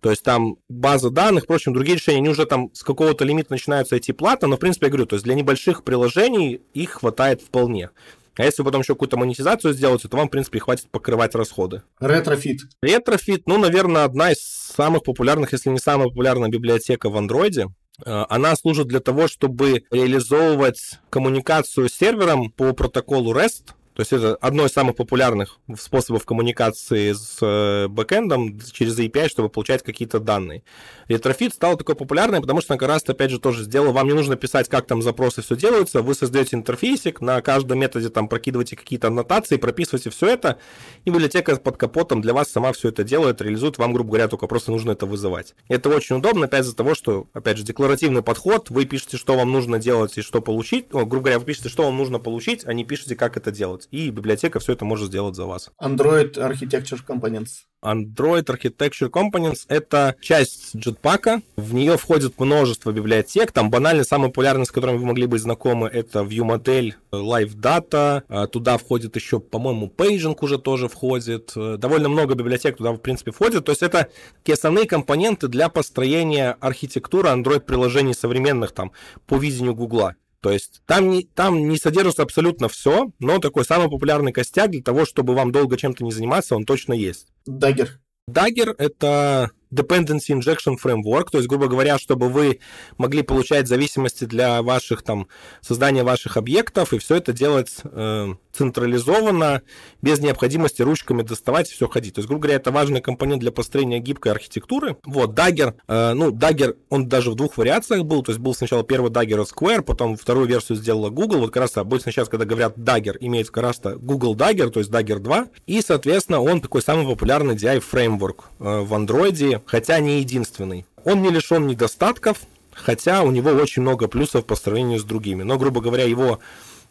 То 0.01 0.10
есть 0.10 0.23
там 0.23 0.58
база 0.67 1.12
данных, 1.12 1.43
впрочем, 1.43 1.73
другие 1.73 1.95
решения, 1.95 2.17
они 2.17 2.30
уже 2.30 2.45
там 2.45 2.71
с 2.73 2.84
какого-то 2.84 3.23
лимита 3.23 3.51
начинаются 3.51 3.97
идти 3.97 4.13
платно, 4.13 4.47
но, 4.47 4.58
в 4.58 4.60
принципе, 4.60 4.88
я 4.88 4.89
говорю, 4.89 5.06
то 5.06 5.15
есть 5.15 5.23
для 5.23 5.36
небольших 5.36 5.84
приложений 5.84 6.62
их 6.73 6.91
хватает 6.91 7.41
вполне. 7.41 7.91
А 8.38 8.44
если 8.44 8.62
вы 8.62 8.67
потом 8.67 8.82
еще 8.82 8.94
какую-то 8.94 9.17
монетизацию 9.17 9.74
сделаете, 9.74 10.08
то 10.08 10.17
вам, 10.17 10.28
в 10.28 10.32
принципе, 10.32 10.60
хватит 10.60 10.89
покрывать 10.89 11.36
расходы. 11.36 11.84
Retrofit. 11.99 12.62
Retrofit, 12.82 13.47
ну, 13.48 13.58
наверное, 13.58 14.06
одна 14.06 14.32
из 14.32 14.39
самых 14.39 15.04
популярных, 15.04 15.52
если 15.52 15.70
не 15.70 15.80
самая 15.80 16.08
популярная 16.08 16.50
библиотека 16.50 17.10
в 17.10 17.17
андроиде. 17.17 17.67
Э, 18.06 18.26
она 18.30 18.56
служит 18.56 18.88
для 18.88 19.00
того, 19.00 19.28
чтобы 19.28 19.84
реализовывать 19.91 21.00
коммуникацию 21.10 21.89
с 21.89 21.94
сервером 21.94 22.52
по 22.52 22.74
протоколу 22.74 23.34
REST, 23.34 23.74
то 23.93 24.01
есть 24.01 24.13
это 24.13 24.36
одно 24.36 24.65
из 24.65 24.71
самых 24.71 24.95
популярных 24.95 25.60
способов 25.77 26.25
коммуникации 26.25 27.12
с 27.12 27.38
э, 27.41 27.88
бэкэндом 27.89 28.60
через 28.71 28.97
API, 28.97 29.27
чтобы 29.27 29.49
получать 29.49 29.84
какие-то 29.84 30.19
данные. 30.19 30.63
Retrofit 31.10 31.54
стал 31.54 31.75
такой 31.75 31.95
популярный, 31.95 32.39
потому 32.39 32.62
что 32.62 32.77
как 32.77 32.88
раз 32.88 33.04
опять 33.08 33.32
же, 33.32 33.39
тоже 33.39 33.63
сделал, 33.63 33.91
вам 33.91 34.08
не 34.08 34.13
нужно 34.13 34.38
писать, 34.38 34.69
как 34.69 34.88
там 34.88 35.01
запросы 35.01 35.41
все 35.41 35.58
делаются, 35.58 36.01
вы 36.01 36.15
создаете 36.15 36.56
интерфейсик, 36.56 37.19
на 37.19 37.41
каждом 37.41 37.80
методе 37.80 38.10
там 38.10 38.30
прокидываете 38.30 38.77
какие-то 38.77 39.08
аннотации, 39.08 39.58
прописываете 39.58 40.10
все 40.10 40.27
это, 40.27 40.58
и 41.04 41.10
библиотека 41.10 41.58
под 41.58 41.75
капотом 41.75 42.21
для 42.21 42.34
вас 42.34 42.49
сама 42.49 42.71
все 42.71 42.89
это 42.89 43.04
делает, 43.04 43.41
реализует, 43.41 43.77
вам, 43.77 43.93
грубо 43.93 44.12
говоря, 44.12 44.30
только 44.30 44.47
просто 44.47 44.71
нужно 44.71 44.91
это 44.91 45.06
вызывать. 45.06 45.54
Это 45.67 45.89
очень 45.89 46.15
удобно, 46.15 46.45
опять 46.45 46.63
из-за 46.63 46.75
того, 46.77 46.95
что, 46.95 47.27
опять 47.34 47.58
же, 47.58 47.63
декларативный 47.63 48.21
подход, 48.21 48.69
вы 48.69 48.86
пишете, 48.86 49.17
что 49.17 49.36
вам 49.36 49.51
нужно 49.51 49.80
делать 49.80 50.17
и 50.17 50.21
что 50.21 50.41
получить, 50.41 50.86
о, 50.93 51.06
грубо 51.06 51.25
говоря, 51.25 51.39
вы 51.39 51.45
пишете, 51.45 51.67
что 51.67 51.84
вам 51.84 51.97
нужно 51.97 52.19
получить, 52.19 52.62
а 52.65 52.73
не 52.73 52.86
пишете, 52.86 53.17
как 53.17 53.36
это 53.36 53.51
делать 53.51 53.81
сделать. 53.82 53.88
И 53.91 54.10
библиотека 54.10 54.60
все 54.60 54.74
это 54.74 54.86
может 54.86 55.08
сделать 55.08 55.36
за 55.36 55.46
вас. 55.46 55.70
Android 55.82 56.34
Architecture 56.34 57.00
Components. 57.06 57.65
Android 57.84 58.46
Architecture 58.46 59.10
Components— 59.10 59.65
это 59.67 60.15
часть 60.22 60.76
Jetpack. 60.76 61.41
В 61.56 61.74
нее 61.74 61.98
входит 61.98 62.39
множество 62.39 62.91
библиотек. 62.91 63.52
Там 63.52 63.72
банально 63.72 64.04
самые 64.04 64.30
популярные, 64.30 64.65
с 64.65 64.72
которыми 64.72 64.98
вы 64.98 65.06
могли 65.06 65.26
быть 65.26 65.41
знакомы, 65.41 65.88
это 65.88 66.20
ViewModel, 66.20 66.94
LiveData. 67.12 68.23
А, 68.28 68.48
туда 68.48 68.78
входит 68.78 69.15
еще, 69.15 69.39
по-моему, 69.39 69.91
Paging 69.96 70.38
уже 70.41 70.60
тоже 70.60 70.88
входит. 70.88 71.54
Довольно 71.56 72.10
много 72.10 72.36
библиотек 72.36 72.78
туда, 72.78 72.91
в 72.91 72.98
принципе, 72.98 73.32
входит. 73.32 73.65
То 73.65 73.72
есть 73.72 73.82
это 73.82 74.10
такие 74.38 74.54
основные 74.54 74.86
компоненты 74.86 75.48
для 75.48 75.70
построения 75.70 76.58
архитектуры 76.60 77.30
Android-приложений 77.30 78.13
современных 78.13 78.74
там 78.74 78.91
по 79.26 79.38
видению 79.38 79.74
Гугла. 79.74 80.15
То 80.41 80.51
есть 80.51 80.82
там 80.88 81.10
не, 81.10 81.23
там 81.23 81.69
не 81.69 81.77
содержится 81.77 82.23
абсолютно 82.23 82.67
все, 82.67 83.12
но 83.19 83.38
такой 83.39 83.63
самый 83.63 83.89
популярный 83.89 84.32
костяк 84.32 84.71
для 84.71 84.82
того, 84.82 85.06
чтобы 85.06 85.36
вам 85.36 85.51
долго 85.51 85.77
чем-то 85.77 86.04
не 86.04 86.12
заниматься, 86.12 86.56
он 86.56 86.65
точно 86.65 86.93
есть. 86.93 87.27
Dagger. 87.47 87.89
Dagger— 88.30 88.73
это 88.77 89.51
dependency 89.73 90.30
injection 90.30 90.75
framework, 90.82 91.30
то 91.32 91.38
есть, 91.38 91.47
грубо 91.47 91.67
говоря, 91.67 91.97
чтобы 91.97 92.30
вы 92.30 92.60
могли 92.97 93.21
получать 93.21 93.67
зависимости 93.67 94.25
для 94.25 94.62
ваших 94.62 95.01
там 95.01 95.27
создания 95.62 96.04
ваших 96.04 96.38
объектов 96.38 96.93
и 96.93 96.99
все 96.99 97.15
это 97.15 97.34
делать 97.34 97.77
э, 97.84 98.34
централизованно, 98.53 99.61
без 100.01 100.19
необходимости 100.19 100.81
ручками 100.81 101.21
доставать 101.21 101.69
все 101.69 101.87
ходить. 101.87 102.15
То 102.15 102.19
есть, 102.19 102.27
грубо 102.27 102.43
говоря, 102.43 102.57
это 102.57 102.71
важный 102.71 103.01
компонент 103.01 103.41
для 103.41 103.51
построения 103.51 103.99
гибкой 103.99 104.31
архитектуры. 104.31 104.97
Вот, 105.05 105.31
Dagger, 105.31 105.75
э, 105.87 106.13
ну, 106.13 106.31
Dagger, 106.31 106.75
он 106.89 107.07
даже 107.07 107.31
в 107.31 107.35
двух 107.35 107.57
вариациях 107.57 108.03
был, 108.05 108.23
то 108.23 108.31
есть 108.31 108.39
был 108.39 108.53
сначала 108.53 108.83
первый 108.83 109.11
Dagger 109.11 109.45
Square, 109.45 109.81
потом 109.81 110.15
вторую 110.15 110.47
версию 110.47 110.77
сделала 110.77 111.09
Google. 111.09 111.39
Вот 111.39 111.51
как 111.51 111.63
раз 111.63 111.77
обычно 111.77 112.11
сейчас, 112.11 112.29
когда 112.29 112.45
говорят 112.45 112.77
Dagger, 112.77 113.15
имеется 113.19 113.51
как 113.51 113.63
раз 113.63 113.81
Google 113.83 114.35
Dagger, 114.35 114.69
то 114.69 114.79
есть 114.79 114.91
Dagger 114.91 115.19
2, 115.19 115.47
и, 115.67 115.81
соответственно, 115.81 116.41
он 116.41 116.61
такой 116.61 116.81
самый 116.81 117.05
популярный 117.05 117.55
DI-фреймворк 117.55 118.45
э, 118.59 118.79
в 118.81 118.93
Android, 118.93 119.61
хотя 119.65 119.99
не 119.99 120.19
единственный. 120.19 120.85
Он 121.03 121.21
не 121.21 121.29
лишен 121.29 121.67
недостатков, 121.67 122.39
хотя 122.73 123.23
у 123.23 123.31
него 123.31 123.49
очень 123.51 123.81
много 123.81 124.07
плюсов 124.07 124.45
по 124.45 124.55
сравнению 124.55 124.99
с 124.99 125.03
другими. 125.03 125.43
Но, 125.43 125.57
грубо 125.57 125.81
говоря, 125.81 126.03
его 126.03 126.39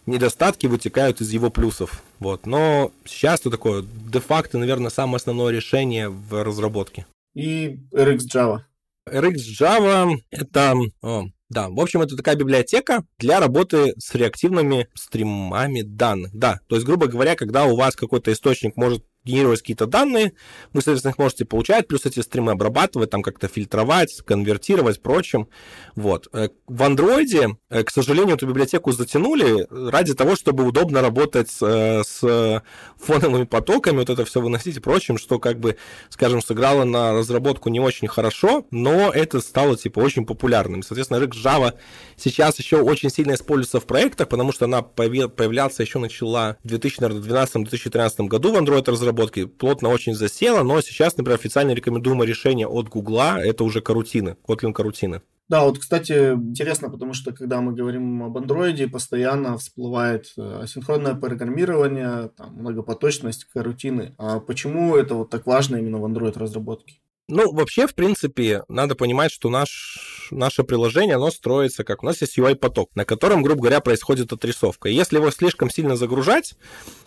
недостатки 0.07 0.67
вытекают 0.67 1.21
из 1.21 1.31
его 1.31 1.51
плюсов. 1.51 2.03
Вот. 2.19 2.47
Но 2.47 2.93
сейчас 3.05 3.41
это 3.41 3.51
такое 3.51 3.83
де-факто, 3.83 4.59
наверное, 4.59 4.91
самое 4.91 5.17
основное 5.17 5.53
решение 5.53 6.09
в 6.09 6.43
разработке. 6.43 7.07
И 7.35 7.79
RX 7.93 8.19
Java. 8.33 8.61
RX 9.09 9.37
Java— 9.59 10.17
это... 10.31 10.75
О, 11.03 11.25
да, 11.49 11.69
в 11.69 11.81
общем, 11.81 12.01
это 12.01 12.17
такая 12.17 12.37
библиотека 12.37 13.05
для 13.19 13.41
работы 13.41 13.95
с 13.99 14.15
реактивными 14.15 14.89
стримами 14.95 15.83
данных. 15.83 16.31
Да, 16.33 16.61
то 16.69 16.77
есть, 16.77 16.87
грубо 16.87 17.09
говоря, 17.09 17.35
когда 17.35 17.65
у 17.65 17.77
вас 17.77 17.97
какой-то 17.97 18.33
источник 18.33 18.77
может 18.77 19.05
генерировать 19.25 19.61
какие-то 19.61 19.87
данные, 19.87 20.33
вы, 20.73 20.81
соответственно, 20.81 21.13
их 21.13 21.19
можете 21.19 21.45
получать, 21.45 21.87
плюс 21.87 22.07
эти 22.07 22.21
стримы 22.21 22.53
обрабатывать, 22.53 23.11
там 23.11 23.23
как-то 23.23 23.49
фильтровать, 23.49 24.17
конвертировать, 24.25 25.03
прочим. 25.03 25.49
Вот. 25.95 26.29
Э, 26.33 26.49
в 26.67 26.83
андроиде, 26.83 27.57
э, 27.69 27.83
к 27.83 27.91
сожалению, 27.91 28.37
эту 28.37 28.47
библиотеку 28.47 28.93
затянули 28.93 29.67
ради 29.71 30.15
того, 30.15 30.37
чтобы 30.37 30.65
удобно 30.65 31.03
работать 31.03 31.51
э, 31.61 32.03
с 32.03 32.63
фоновыми 32.99 33.45
потоками, 33.45 33.99
вот 33.99 34.11
это 34.11 34.25
все 34.25 34.41
выносить 34.41 34.77
и 34.77 34.81
прочим, 34.81 35.19
что, 35.19 35.39
как 35.39 35.59
бы, 35.61 35.77
скажем, 36.09 36.41
сыграло 36.43 36.85
на 36.85 37.13
разработку 37.13 37.69
не 37.69 37.81
очень 37.81 38.09
хорошо, 38.09 38.67
но 38.71 39.11
это 39.11 39.41
стало, 39.41 39.77
типа, 39.77 40.01
очень 40.01 40.25
популярным. 40.25 40.83
Соответственно, 40.83 41.19
RX 41.19 41.33
Java 41.45 41.75
сейчас 42.17 42.59
еще 42.59 42.81
очень 42.81 43.11
сильно 43.11 43.35
используется 43.35 43.81
в 43.81 43.87
проектах, 43.87 44.29
потому 44.29 44.53
что 44.53 44.65
она 44.65 44.83
появляться 44.83 45.83
еще 45.83 45.99
начала 45.99 46.57
в 46.65 46.69
2012-2013 46.69 48.27
году 48.27 48.53
в 48.53 48.57
Android 48.57 48.91
разработке, 48.91 49.10
разработки 49.11 49.47
плотно 49.47 49.89
очень 49.89 50.15
засела, 50.15 50.63
но 50.63 50.81
сейчас, 50.81 51.17
например, 51.17 51.39
официально 51.39 51.73
рекомендуемое 51.73 52.27
решение 52.27 52.67
от 52.67 52.89
Гугла– 52.89 53.39
это 53.43 53.65
уже 53.65 53.81
карутины, 53.81 54.37
Kotlin 54.47 54.73
карутины. 54.73 55.23
Да, 55.49 55.65
вот, 55.65 55.79
кстати, 55.79 56.13
интересно, 56.35 56.91
потому 56.91 57.13
что 57.13 57.33
когда 57.33 57.61
мы 57.61 57.73
говорим 57.75 58.23
об 58.23 58.39
андроиде, 58.39 58.87
постоянно 58.87 59.59
всплывает 59.59 60.27
э, 60.37 60.61
асинхронное 60.63 61.15
программирование, 61.15 62.31
там, 62.37 62.55
многопоточность, 62.55 63.47
карутины. 63.47 64.15
А 64.17 64.39
почему 64.39 64.95
это 64.95 65.17
вот 65.17 65.31
так 65.31 65.47
важно 65.47 65.77
именно 65.79 65.99
в 65.99 66.05
Android 66.05 66.39
разработке? 66.39 67.01
Ну, 67.27 67.53
вообще, 67.53 67.87
в 67.87 67.95
принципе, 67.95 68.63
надо 68.69 68.95
понимать, 68.95 69.33
что 69.33 69.51
наш, 69.51 70.29
наше 70.33 70.65
приложение, 70.65 71.17
оно 71.17 71.31
строится 71.31 71.85
как... 71.85 72.03
У 72.03 72.07
нас 72.07 72.21
есть 72.21 72.39
UI-поток, 72.39 72.91
на 72.95 73.05
котором, 73.05 73.43
грубо 73.43 73.63
говоря, 73.63 73.81
происходит 73.81 74.33
отрисовка. 74.33 74.89
И 74.89 74.95
если 74.95 75.17
его 75.17 75.31
слишком 75.31 75.71
сильно 75.71 75.97
загружать, 75.97 76.55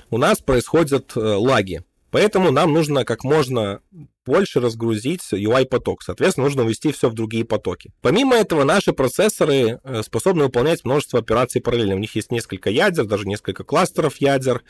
у 0.09 0.17
нас 0.17 0.39
происходят 0.39 1.11
э, 1.15 1.19
лаги. 1.19 1.83
Поэтому 2.13 2.52
нам 2.52 2.71
нужно 2.71 3.06
как 3.06 3.23
можно 3.23 3.82
больше 4.23 4.60
разгрузить 4.60 5.23
UI-поток. 5.34 6.04
Соответственно, 6.04 6.45
нужно 6.45 6.62
ввести 6.62 6.91
все 6.91 7.10
в 7.10 7.15
другие 7.15 7.43
потоки. 7.43 7.91
Помимо 8.04 8.36
этого, 8.36 8.63
наши 8.63 8.93
процессоры 8.93 9.80
э, 9.84 10.04
способны 10.04 10.43
выполнять 10.43 10.86
множество 10.86 11.17
операций 11.17 11.60
параллельно. 11.60 11.95
У 11.95 11.97
них 11.97 12.15
есть 12.15 12.32
несколько 12.32 12.69
ядер, 12.69 13.06
даже 13.06 13.28
несколько 13.28 13.63
кластеров 13.63 14.17
ядер. 14.17 14.62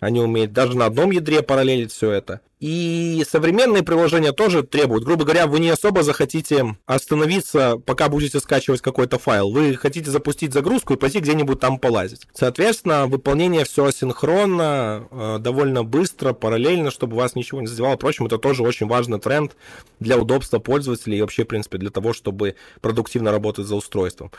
Они 0.00 0.20
умеют 0.20 0.52
даже 0.52 0.76
на 0.76 0.86
одном 0.86 1.10
ядре 1.10 1.42
параллелить 1.42 1.92
все 1.92 2.10
это. 2.10 2.40
И 2.60 3.24
современные 3.28 3.84
приложения 3.84 4.32
тоже 4.32 4.64
требуют. 4.64 5.04
Грубо 5.04 5.24
говоря, 5.24 5.46
вы 5.46 5.60
не 5.60 5.70
особо 5.70 6.02
захотите 6.02 6.76
остановиться, 6.86 7.78
пока 7.78 8.08
будете 8.08 8.40
скачивать 8.40 8.80
какой-то 8.80 9.18
файл. 9.18 9.52
Вы 9.52 9.76
хотите 9.76 10.10
запустить 10.10 10.52
загрузку 10.52 10.94
и 10.94 10.96
пойти 10.96 11.20
где-нибудь 11.20 11.60
там 11.60 11.78
полазить. 11.78 12.26
Соответственно, 12.32 13.06
выполнение 13.06 13.64
все 13.64 13.84
асинхронно, 13.84 15.06
э, 15.10 15.36
довольно 15.38 15.84
быстро, 15.84 16.32
параллельно, 16.32 16.90
чтобы 16.90 17.16
вас 17.16 17.36
ничего 17.36 17.60
не 17.60 17.68
задевало. 17.68 17.96
Впрочем, 17.96 18.26
это 18.26 18.38
тоже 18.38 18.64
очень 18.64 18.88
важный 18.88 19.20
тренд 19.20 19.56
для 20.00 20.18
удобства 20.18 20.58
пользователей 20.58 21.18
и 21.18 21.20
вообще, 21.20 21.44
в 21.44 21.48
принципе, 21.48 21.78
для 21.78 21.90
того, 21.90 22.12
чтобы 22.12 22.56
продуктивно 22.80 23.30
работать 23.30 23.66
за 23.66 23.76
устройством. 23.76 24.32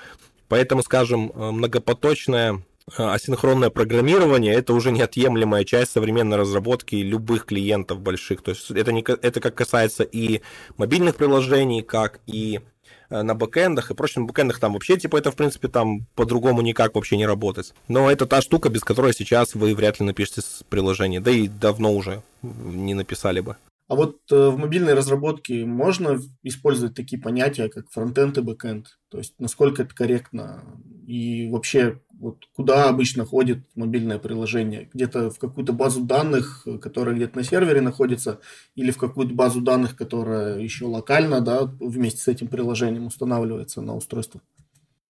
Поэтому, 0.49 0.83
скажем, 0.83 1.31
э, 1.33 1.51
многопоточная 1.51 2.63
асинхронное 2.97 3.69
программирование 3.69 4.53
это 4.53 4.73
уже 4.73 4.91
неотъемлемая 4.91 5.63
часть 5.63 5.91
современной 5.91 6.37
разработки 6.37 6.95
любых 6.95 7.45
клиентов 7.45 7.99
больших. 7.99 8.41
То 8.41 8.51
есть 8.51 8.69
это, 8.71 8.91
не, 8.91 9.01
это 9.01 9.39
как 9.39 9.55
касается 9.55 10.03
и 10.03 10.41
мобильных 10.77 11.15
приложений, 11.15 11.83
как 11.83 12.19
и 12.27 12.61
э, 13.09 13.21
на 13.21 13.35
бэкэндах 13.35 13.91
и 13.91 13.93
прочим 13.93 14.27
бэкэндах 14.27 14.59
там 14.59 14.73
вообще, 14.73 14.97
типа, 14.97 15.17
это, 15.17 15.31
в 15.31 15.35
принципе, 15.35 15.67
там 15.67 16.05
по-другому 16.15 16.61
никак 16.61 16.95
вообще 16.95 17.17
не 17.17 17.25
работать. 17.25 17.73
Но 17.87 18.11
это 18.11 18.25
та 18.25 18.41
штука, 18.41 18.69
без 18.69 18.83
которой 18.83 19.13
сейчас 19.13 19.55
вы 19.55 19.75
вряд 19.75 19.99
ли 19.99 20.05
напишете 20.05 20.41
приложение, 20.69 21.19
да 21.19 21.31
и 21.31 21.47
давно 21.47 21.93
уже 21.93 22.21
не 22.41 22.93
написали 22.93 23.41
бы. 23.41 23.57
А 23.89 23.95
вот 23.95 24.19
э, 24.31 24.49
в 24.49 24.57
мобильной 24.57 24.93
разработке 24.93 25.65
можно 25.65 26.19
использовать 26.43 26.93
такие 26.93 27.19
понятия, 27.19 27.69
как 27.69 27.89
фронтенд 27.89 28.37
и 28.37 28.41
бэкенд? 28.41 28.99
То 29.09 29.17
есть 29.17 29.33
насколько 29.39 29.81
это 29.81 29.95
корректно? 29.95 30.63
И 31.07 31.49
вообще, 31.49 31.99
вот 32.11 32.37
куда 32.55 32.87
обычно 32.87 33.25
ходит 33.25 33.63
мобильное 33.73 34.19
приложение? 34.19 34.91
Где-то 34.93 35.31
в 35.31 35.39
какую-то 35.39 35.73
базу 35.73 36.01
данных, 36.01 36.67
которая 36.79 37.15
где-то 37.15 37.35
на 37.35 37.43
сервере 37.43 37.81
находится, 37.81 38.39
или 38.75 38.91
в 38.91 38.97
какую-то 38.97 39.33
базу 39.33 39.59
данных, 39.59 39.95
которая 39.95 40.59
еще 40.59 40.85
локально, 40.85 41.41
да, 41.41 41.63
вместе 41.63 42.21
с 42.21 42.27
этим 42.27 42.47
приложением 42.47 43.07
устанавливается 43.07 43.81
на 43.81 43.95
устройство? 43.95 44.39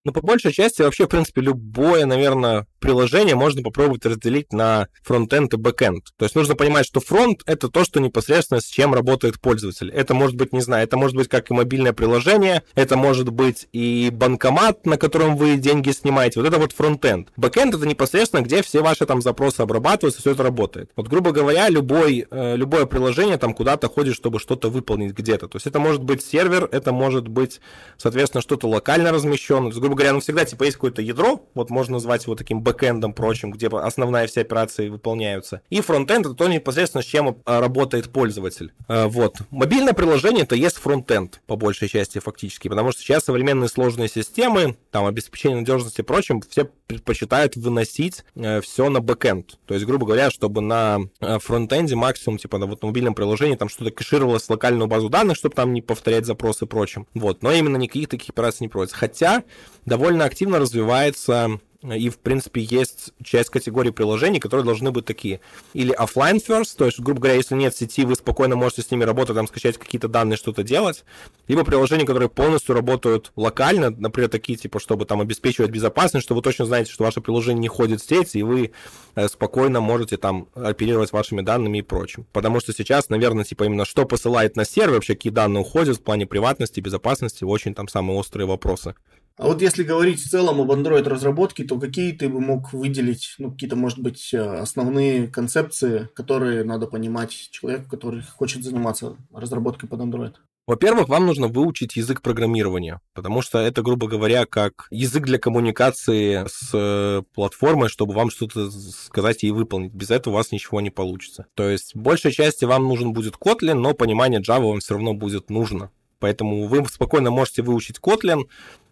Ну, 0.06 0.14
по 0.14 0.22
большей 0.22 0.54
части, 0.54 0.82
вообще, 0.82 1.06
в 1.06 1.10
принципе, 1.10 1.42
любое, 1.42 2.06
наверное, 2.06 2.66
приложение 2.80 3.36
можно 3.36 3.62
попробовать 3.62 4.06
разделить 4.06 4.54
на 4.54 4.88
фронтенд 5.04 5.54
и 5.54 5.58
бэкенд. 5.58 6.06
То 6.18 6.26
есть 6.26 6.36
нужно 6.36 6.56
понимать, 6.56 6.86
что 6.86 7.00
фронт— 7.00 7.42
это 7.46 7.70
то, 7.70 7.84
что 7.84 8.00
непосредственно 8.00 8.62
с 8.62 8.66
чем 8.66 8.94
работает 8.94 9.40
пользователь. 9.40 9.90
Это 9.92 10.14
может 10.14 10.36
быть, 10.36 10.54
не 10.54 10.62
знаю, 10.62 10.84
это 10.84 10.98
может 10.98 11.16
быть 11.16 11.28
как 11.28 11.50
и 11.50 11.54
мобильное 11.54 11.94
приложение, 11.94 12.64
это 12.76 12.98
может 12.98 13.30
быть 13.30 13.68
и 13.72 14.10
банкомат, 14.12 14.86
на 14.86 14.98
котором 14.98 15.36
вы 15.36 15.58
деньги 15.58 15.92
снимаете. 15.92 16.40
Вот 16.40 16.48
это 16.48 16.58
вот 16.58 16.72
фронтенд. 16.72 17.30
Бэкенд— 17.38 17.76
это 17.76 17.86
непосредственно, 17.86 18.42
где 18.42 18.62
все 18.62 18.82
ваши 18.82 19.06
там 19.06 19.22
запросы 19.22 19.62
обрабатываются, 19.62 20.22
все 20.22 20.32
это 20.32 20.44
работает. 20.44 20.92
Вот, 20.96 21.08
грубо 21.08 21.32
говоря, 21.32 21.70
любой, 21.70 22.26
э, 22.30 22.56
любое 22.56 22.86
приложение 22.86 23.38
там 23.38 23.54
куда-то 23.54 23.88
ходит, 23.88 24.16
чтобы 24.16 24.40
что-то 24.40 24.70
выполнить 24.70 25.14
где-то. 25.14 25.48
То 25.48 25.56
есть 25.58 25.68
это 25.68 25.80
может 25.80 26.04
быть 26.04 26.24
сервер, 26.24 26.68
это 26.72 26.92
может 26.92 27.28
быть, 27.28 27.60
соответственно, 27.98 28.42
что-то 28.42 28.68
локально 28.68 29.12
размещено. 29.12 29.62
То 29.62 29.68
есть, 29.68 29.80
грубо 29.80 29.96
говоря, 29.96 30.14
ну 30.14 30.20
всегда 30.20 30.46
типа 30.46 30.64
есть 30.64 30.78
какое-то 30.78 31.02
ядро, 31.02 31.48
вот 31.54 31.70
можно 31.70 31.94
назвать 31.94 32.26
его 32.26 32.36
таким 32.36 32.62
бэкэндом 32.70 33.14
прочим, 33.14 33.52
где 33.52 33.68
основная 33.68 34.28
вся 34.28 34.42
операции 34.42 34.90
выполняются. 34.90 35.62
И 35.70 35.82
фронтенд 35.82 36.28
это 36.28 36.36
то 36.36 36.48
непосредственно, 36.48 37.02
с 37.02 37.06
чем 37.06 37.42
а, 37.46 37.60
работает 37.60 38.10
пользователь. 38.10 38.72
А, 38.88 39.08
вот. 39.08 39.38
Мобильное 39.50 39.94
приложение 39.94 40.44
это 40.44 40.56
есть 40.56 40.78
фронтенд, 40.78 41.42
по 41.48 41.56
большей 41.56 41.88
части 41.90 42.20
фактически, 42.20 42.68
потому 42.68 42.92
что 42.92 43.02
сейчас 43.02 43.26
современные 43.26 43.70
сложные 43.70 44.08
системы, 44.08 44.78
там 44.92 45.06
обеспечение 45.06 45.60
надежности 45.60 46.02
и 46.02 46.04
прочим, 46.04 46.42
все 46.42 46.70
предпочитают 46.88 47.56
выносить 47.56 48.24
э, 48.36 48.62
все 48.62 48.90
на 48.90 49.00
бэкэнд. 49.00 49.60
То 49.66 49.74
есть, 49.74 49.86
грубо 49.86 50.06
говоря, 50.06 50.32
чтобы 50.32 50.62
на 50.62 51.00
э, 51.20 51.40
фронтенде 51.40 51.96
максимум, 51.96 52.38
типа 52.38 52.58
на 52.58 52.66
вот 52.66 52.84
мобильном 52.84 53.14
приложении 53.14 53.56
там 53.56 53.70
что-то 53.70 53.92
кэшировалось 53.92 54.44
в 54.44 54.50
локальную 54.50 54.88
базу 54.88 55.10
данных, 55.10 55.38
чтобы 55.38 55.56
там 55.56 55.74
не 55.74 55.82
повторять 55.82 56.26
запросы 56.26 56.66
и 56.66 56.68
прочим. 56.68 57.08
Вот. 57.14 57.44
Но 57.44 57.52
именно 57.52 57.78
никаких 57.78 58.10
таких 58.10 58.30
операций 58.30 58.64
не 58.64 58.70
проводится. 58.70 58.98
Хотя 58.98 59.44
довольно 59.86 60.26
активно 60.26 60.60
развивается 60.60 61.60
и, 61.82 62.10
в 62.10 62.18
принципе, 62.18 62.62
есть 62.62 63.14
часть 63.24 63.50
категорий 63.50 63.92
приложений, 63.92 64.42
которые 64.42 64.66
должны 64.66 64.92
быть 64.92 65.06
такие. 65.06 65.40
Или 65.74 65.98
offline 65.98 66.46
first, 66.46 66.76
то 66.78 66.86
есть, 66.86 67.00
грубо 67.00 67.22
говоря, 67.22 67.38
если 67.38 67.56
нет 67.56 67.74
сети, 67.74 68.04
вы 68.04 68.16
спокойно 68.16 68.58
можете 68.58 68.82
с 68.82 68.92
ними 68.92 69.06
работать, 69.06 69.36
там, 69.36 69.48
скачать 69.48 69.78
какие-то 69.78 70.10
данные, 70.10 70.36
что-то 70.36 70.64
делать. 70.64 71.06
Либо 71.48 71.64
приложения, 71.64 72.06
которые 72.06 72.28
полностью 72.28 72.76
работают 72.76 73.32
локально, 73.38 73.92
например, 73.92 74.30
такие, 74.30 74.58
типа, 74.58 74.82
чтобы 74.82 75.06
там 75.06 75.22
обеспечивать 75.22 75.72
безопасность, 75.72 76.26
что 76.26 76.36
вы 76.36 76.42
точно 76.42 76.66
знаете, 76.66 76.92
что 76.92 77.06
ваше 77.06 77.22
приложение 77.22 77.62
не 77.62 77.70
ходит 77.70 78.02
в 78.02 78.06
сеть, 78.06 78.36
и 78.36 78.44
вы 78.44 78.72
э, 79.16 79.28
спокойно 79.30 79.80
можете 79.80 80.18
там 80.18 80.50
оперировать 80.56 81.14
вашими 81.14 81.42
данными 81.42 81.78
и 81.78 81.82
прочим. 81.82 82.26
Потому 82.34 82.60
что 82.60 82.74
сейчас, 82.74 83.08
наверное, 83.08 83.46
типа, 83.46 83.64
именно 83.64 83.86
что 83.86 84.04
посылает 84.04 84.58
на 84.58 84.66
сервер, 84.66 84.96
вообще 84.96 85.16
какие 85.16 85.32
данные 85.32 85.62
уходят 85.62 85.98
в 85.98 86.02
плане 86.02 86.26
приватности, 86.26 86.82
безопасности, 86.82 87.46
очень 87.46 87.74
там 87.74 87.88
самые 87.88 88.20
острые 88.20 88.48
вопросы. 88.48 88.96
А 89.40 89.48
вот 89.48 89.62
если 89.62 89.84
говорить 89.84 90.22
в 90.22 90.30
целом 90.30 90.60
об 90.60 90.70
Android-разработке, 90.70 91.64
то 91.64 91.80
какие 91.80 92.12
ты 92.12 92.28
бы 92.28 92.42
мог 92.42 92.74
выделить, 92.74 93.36
ну, 93.38 93.52
какие-то, 93.52 93.78
может 93.78 94.00
быть, 94.00 94.34
э, 94.34 94.38
основные 94.38 95.28
концепции, 95.30 96.10
которые 96.14 96.66
надо 96.66 96.88
понимать 96.88 97.32
человеку, 97.50 97.90
который 97.90 98.22
хочет 98.22 98.66
заниматься 98.66 99.16
разработкой 99.34 99.88
под 99.88 100.02
Android? 100.02 100.34
Во-первых, 100.68 101.08
вам 101.08 101.26
нужно 101.26 101.48
выучить 101.48 101.96
язык 101.96 102.22
программирования, 102.22 103.00
потому 103.14 103.42
что 103.42 103.60
это, 103.60 103.82
грубо 103.82 104.10
говоря, 104.10 104.46
как 104.46 104.88
язык 104.92 105.24
для 105.24 105.40
коммуникации 105.40 106.46
с 106.46 106.72
э, 106.74 107.24
платформой, 107.34 107.88
чтобы 107.88 108.16
вам 108.16 108.32
что-то 108.32 108.70
сказать 108.70 109.46
и 109.46 109.52
выполнить. 109.52 109.94
Без 109.94 110.12
этого 110.12 110.34
у 110.34 110.38
вас 110.38 110.52
ничего 110.52 110.82
не 110.82 110.90
получится. 110.90 111.46
То 111.56 111.70
есть, 111.70 111.96
большей 111.96 112.34
части 112.34 112.66
вам 112.66 112.90
нужен 112.90 113.14
будет 113.14 113.36
Kotlin, 113.36 113.76
но 113.76 113.94
понимание 113.94 114.42
Java 114.42 114.68
вам 114.68 114.80
все 114.82 114.96
равно 114.96 115.14
будет 115.14 115.50
нужно. 115.50 115.92
Поэтому 116.20 116.68
вы 116.68 116.86
спокойно 116.90 117.32
можете 117.32 117.62
выучить 117.62 118.00
Kotlin, 118.00 118.44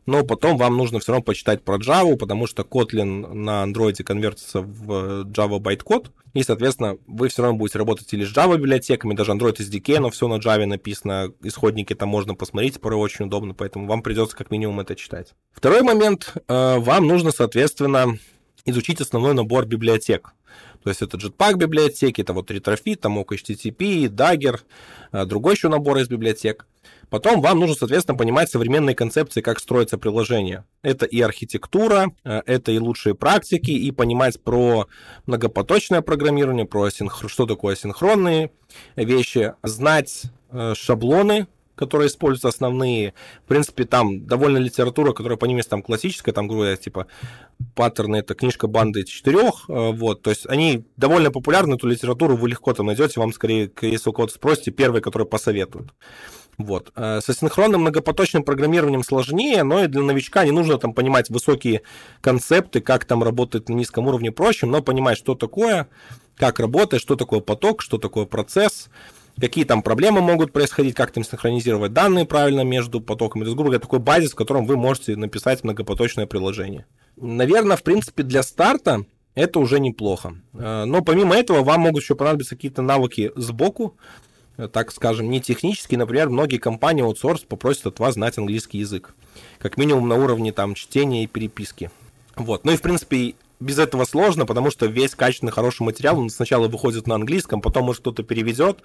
но 0.08 0.24
потом 0.24 0.58
вам 0.58 0.76
нужно 0.78 1.00
все 1.00 1.12
равно 1.12 1.24
почитать 1.24 1.62
про 1.62 1.78
Java, 1.78 2.16
потому 2.16 2.48
что 2.48 2.64
Kotlin 2.64 3.34
на 3.34 3.64
Android 3.64 4.02
конвертится 4.04 4.62
в 4.62 5.26
Java 5.26 5.60
байткод, 5.60 6.12
и, 6.34 6.44
соответственно, 6.44 6.98
вы 7.08 7.28
все 7.28 7.44
равно 7.44 7.58
будете 7.58 7.78
работать 7.78 8.12
или 8.14 8.24
с 8.24 8.36
Java 8.36 8.58
библиотеками, 8.58 9.14
даже 9.14 9.34
Android 9.34 9.58
SDK, 9.58 10.00
но 10.00 10.10
все 10.10 10.28
на 10.28 10.40
Java 10.40 10.66
написано, 10.66 11.34
исходники 11.44 11.94
там 11.94 12.10
можно 12.10 12.36
посмотреть, 12.36 12.80
порой 12.80 13.00
очень 13.00 13.26
удобно, 13.26 13.54
поэтому 13.54 13.86
вам 13.86 14.02
придется 14.02 14.36
как 14.36 14.50
минимум 14.50 14.80
это 14.80 14.96
читать. 14.96 15.36
Второй 15.52 15.82
момент, 15.84 16.34
э, 16.48 16.78
вам 16.80 17.06
нужно, 17.06 17.32
соответственно, 17.32 18.18
изучить 18.66 19.02
основной 19.02 19.34
набор 19.34 19.66
библиотек. 19.66 20.34
То 20.84 20.90
есть 20.90 21.02
это 21.02 21.18
Jetpack 21.18 21.58
библиотеки, 21.58 22.22
это 22.22 22.32
вот 22.32 22.50
Retrofit, 22.50 22.96
там 22.96 23.20
HTTP, 23.20 24.08
Dagger, 24.08 24.62
э, 25.12 25.26
другой 25.26 25.56
еще 25.56 25.68
набор 25.68 25.98
из 25.98 26.08
библиотек. 26.08 26.66
Потом 27.10 27.42
вам 27.42 27.60
нужно, 27.60 27.76
соответственно, 27.76 28.18
понимать 28.18 28.50
современные 28.50 28.96
концепции, 28.96 29.42
как 29.42 29.60
строится 29.60 29.98
приложение. 29.98 30.66
Это 30.82 31.06
и 31.06 31.22
архитектура, 31.22 32.12
э, 32.24 32.42
это 32.46 32.72
и 32.72 32.80
лучшие 32.80 33.16
практики, 33.16 33.72
и 33.72 33.92
понимать 33.92 34.42
про 34.42 34.88
многопоточное 35.26 36.02
программирование, 36.02 36.66
про 36.66 36.84
асинх... 36.84 37.24
что 37.28 37.46
такое 37.46 37.74
асинхронные 37.74 38.52
вещи, 38.96 39.54
знать 39.64 40.24
э, 40.52 40.74
шаблоны, 40.76 41.48
которые 41.78 42.08
используются 42.08 42.50
основные. 42.50 43.14
В 43.46 43.48
принципе, 43.48 43.86
там 43.86 44.26
довольно 44.26 44.58
литература, 44.58 45.14
которая 45.14 45.38
по 45.38 45.46
ним 45.46 45.58
есть 45.58 45.70
там 45.70 45.82
классическая, 45.82 46.34
там, 46.34 46.48
грубо 46.48 46.64
говоря, 46.64 46.78
типа 46.78 47.08
паттерны, 47.76 48.18
это 48.18 48.34
книжка 48.34 48.68
банды 48.68 49.06
четырех, 49.06 49.70
э, 49.70 49.92
вот, 49.92 50.24
то 50.24 50.32
есть 50.32 50.46
они 50.48 50.86
довольно 50.98 51.32
популярны, 51.32 51.76
эту 51.76 51.88
литературу 51.88 52.36
вы 52.36 52.50
легко 52.50 52.74
там 52.74 52.88
найдете, 52.88 53.20
вам 53.20 53.32
скорее, 53.32 53.72
если 53.82 54.10
у 54.10 54.14
кого-то 54.14 54.34
спросите, 54.34 54.72
первые, 54.72 55.02
которые 55.02 55.28
посоветуют. 55.28 55.94
Вот. 56.58 56.92
Э, 56.96 57.20
с 57.22 57.30
асинхронным 57.30 57.82
многопоточным 57.82 58.44
программированием 58.44 59.04
сложнее, 59.04 59.64
но 59.64 59.84
и 59.84 59.88
для 59.88 60.02
новичка 60.02 60.44
не 60.44 60.52
нужно 60.52 60.78
там 60.78 60.94
понимать 60.94 61.30
высокие 61.30 61.84
концепты, 62.22 62.82
как 62.82 63.06
там 63.06 63.24
работает 63.24 63.70
на 63.70 63.74
низком 63.74 64.08
уровне 64.08 64.32
проще, 64.32 64.66
но 64.66 64.82
понимать, 64.82 65.18
что 65.18 65.36
такое, 65.36 65.88
как 66.36 66.60
работает, 66.60 67.02
что 67.02 67.16
такое 67.16 67.42
поток, 67.42 67.84
что 67.84 68.00
такое 68.00 68.26
процесс, 68.26 68.90
какие 69.40 69.66
там 69.66 69.84
проблемы 69.84 70.22
могут 70.22 70.52
происходить, 70.52 70.96
как 70.96 71.12
там 71.12 71.24
синхронизировать 71.24 71.94
данные 71.94 72.26
правильно 72.26 72.62
между 72.62 73.02
потоками. 73.02 73.44
То 73.44 73.50
есть, 73.50 73.56
грубо 73.56 73.70
говоря, 73.70 73.82
такой 73.82 74.00
базис, 74.00 74.32
в 74.32 74.36
котором 74.36 74.66
вы 74.66 74.78
можете 74.78 75.16
написать 75.16 75.64
многопоточное 75.64 76.26
приложение. 76.26 76.88
Наверное, 77.18 77.78
в 77.78 77.84
принципе, 77.84 78.24
для 78.24 78.42
старта 78.42 79.06
это 79.36 79.60
уже 79.60 79.80
неплохо. 79.80 80.34
Э, 80.54 80.86
но 80.86 81.04
помимо 81.04 81.36
этого 81.36 81.62
вам 81.64 81.82
могут 81.82 82.02
еще 82.02 82.16
понадобиться 82.16 82.56
какие-то 82.56 82.82
навыки 82.82 83.32
сбоку, 83.36 83.96
так 84.58 84.92
скажем, 84.92 85.30
не 85.30 85.40
технически, 85.40 85.96
например, 85.96 86.30
многие 86.30 86.58
компании 86.58 87.04
аутсорс 87.04 87.42
попросят 87.42 87.88
от 87.88 88.00
вас 88.00 88.16
знать 88.16 88.38
английский 88.38 88.80
язык. 88.80 89.14
Как 89.60 89.78
минимум 89.78 90.08
на 90.08 90.16
уровне 90.16 90.52
там 90.52 90.74
чтения 90.74 91.24
и 91.24 91.28
переписки. 91.28 91.92
Вот. 92.36 92.66
Ну 92.66 92.72
и, 92.72 92.78
в 92.78 92.82
принципе, 92.82 93.36
без 93.60 93.80
этого 93.80 94.06
сложно, 94.06 94.46
потому 94.46 94.70
что 94.70 94.86
весь 94.86 95.16
качественный 95.16 95.52
хороший 95.52 95.82
материал, 95.84 96.20
он 96.20 96.30
сначала 96.30 96.68
выходит 96.68 97.08
на 97.08 97.16
английском, 97.16 97.62
потом, 97.62 97.86
может, 97.86 98.02
кто-то 98.02 98.24
переведет, 98.24 98.80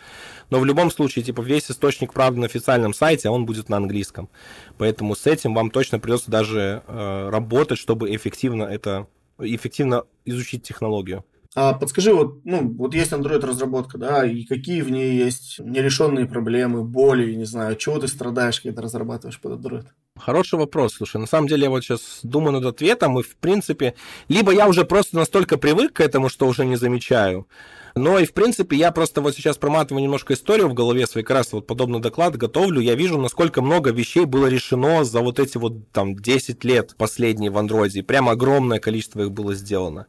но 0.51 0.61
в 0.61 0.65
любом 0.65 0.91
случае, 0.91 1.25
типа, 1.25 1.43
весь 1.43 1.71
источник 1.71 2.13
правды 2.13 2.41
на 2.41 2.47
официальном 2.47 2.95
сайте, 2.95 3.29
он 3.29 3.45
будет 3.45 3.69
на 3.69 3.77
английском. 3.77 4.29
Поэтому 4.79 5.15
с 5.15 5.27
этим 5.27 5.55
вам 5.55 5.71
точно 5.71 5.99
придется 5.99 6.31
даже 6.31 6.83
э, 6.87 7.29
работать, 7.31 7.79
чтобы 7.79 8.15
эффективно 8.15 8.65
это, 8.65 9.07
эффективно 9.39 10.05
изучить 10.25 10.63
технологию. 10.63 11.25
А 11.55 11.75
подскажи, 11.75 12.15
вот, 12.15 12.41
ну, 12.45 12.67
вот 12.79 12.95
есть 12.95 13.13
Android 13.13 13.45
разработка, 13.45 13.99
да, 13.99 14.25
и 14.25 14.45
какие 14.45 14.81
в 14.81 14.91
ней 14.91 15.17
есть 15.17 15.59
нерешенные 15.59 16.25
проблемы, 16.25 16.83
боли, 16.83 17.35
не 17.35 17.45
знаю, 17.45 17.77
чего 17.77 17.99
ты 17.99 18.09
страдаешь, 18.09 18.63
когда 18.63 18.81
разрабатываешь 18.81 19.39
под 19.39 19.61
Android? 19.61 19.85
Хороший 20.19 20.59
вопрос, 20.59 20.95
слушай, 20.95 21.19
на 21.19 21.27
самом 21.27 21.49
деле 21.49 21.65
я 21.65 21.71
вот 21.71 21.85
сейчас 21.85 22.21
думаю 22.23 22.53
над 22.53 22.65
ответом, 22.65 23.19
и 23.19 23.23
в 23.23 23.37
принципе, 23.37 23.95
либо 24.29 24.51
я 24.53 24.67
уже 24.67 24.87
просто 24.87 25.17
настолько 25.17 25.59
привык 25.59 25.93
к 25.93 26.01
этому, 26.01 26.31
что 26.31 26.47
уже 26.47 26.65
не 26.65 26.77
замечаю, 26.77 27.47
но 27.95 28.19
и, 28.19 28.25
в 28.25 28.33
принципе, 28.33 28.77
я 28.77 28.91
просто 28.91 29.21
вот 29.21 29.35
сейчас 29.35 29.59
проматываю 29.59 30.03
немножко 30.03 30.33
историю 30.33 30.71
в 30.71 30.75
голове 30.75 31.07
свой, 31.07 31.23
как 31.23 31.37
раз 31.37 31.53
вот 31.53 31.67
подобный 31.67 32.01
доклад 32.01 32.37
готовлю, 32.37 32.81
я 32.81 32.95
вижу, 32.95 33.19
насколько 33.19 33.61
много 33.61 33.91
вещей 33.91 34.25
было 34.25 34.47
решено 34.47 35.05
за 35.05 35.21
вот 35.21 35.39
эти 35.39 35.59
вот 35.59 35.91
там 35.93 36.17
10 36.17 36.65
лет 36.65 36.95
последние 36.97 37.51
в 37.51 37.59
андроиде, 37.59 38.03
прямо 38.03 38.33
огромное 38.33 38.79
количество 38.79 39.21
их 39.21 39.33
было 39.33 39.55
сделано. 39.55 40.07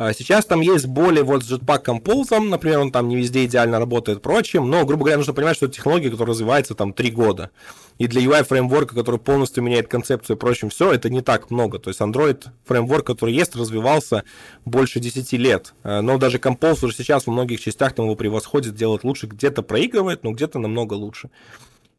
А 0.00 0.12
сейчас 0.12 0.44
там 0.44 0.60
есть 0.60 0.86
боли 0.86 1.22
вот 1.22 1.42
с 1.42 1.50
Jetpack 1.50 1.86
Compose, 1.86 2.38
например, 2.38 2.78
он 2.78 2.92
там 2.92 3.08
не 3.08 3.16
везде 3.16 3.44
идеально 3.46 3.80
работает, 3.80 4.22
прочим, 4.22 4.70
но, 4.70 4.84
грубо 4.84 5.02
говоря, 5.02 5.16
нужно 5.16 5.32
понимать, 5.32 5.56
что 5.56 5.66
это 5.66 5.74
технология, 5.74 6.08
которая 6.08 6.34
развивается 6.34 6.76
там 6.76 6.92
3 6.92 7.10
года. 7.10 7.50
И 7.98 8.06
для 8.06 8.22
UI 8.22 8.44
фреймворка, 8.44 8.94
который 8.94 9.18
полностью 9.18 9.64
меняет 9.64 9.88
концепцию 9.88 10.36
и 10.36 10.38
прочим, 10.38 10.70
все, 10.70 10.92
это 10.92 11.10
не 11.10 11.20
так 11.20 11.50
много. 11.50 11.80
То 11.80 11.90
есть 11.90 12.00
Android 12.00 12.44
фреймворк, 12.64 13.08
который 13.08 13.34
есть, 13.34 13.56
развивался 13.56 14.22
больше 14.64 15.00
10 15.00 15.32
лет. 15.32 15.74
Э, 15.82 16.00
но 16.00 16.16
даже 16.16 16.38
Compose 16.38 16.84
уже 16.84 16.94
сейчас 16.94 17.26
во 17.26 17.32
многих 17.32 17.60
частях 17.60 17.92
там 17.92 18.04
его 18.04 18.14
превосходит, 18.14 18.76
делает 18.76 19.02
лучше, 19.02 19.26
где-то 19.26 19.62
проигрывает, 19.62 20.22
но 20.22 20.30
где-то 20.30 20.60
намного 20.60 20.94
лучше. 20.94 21.28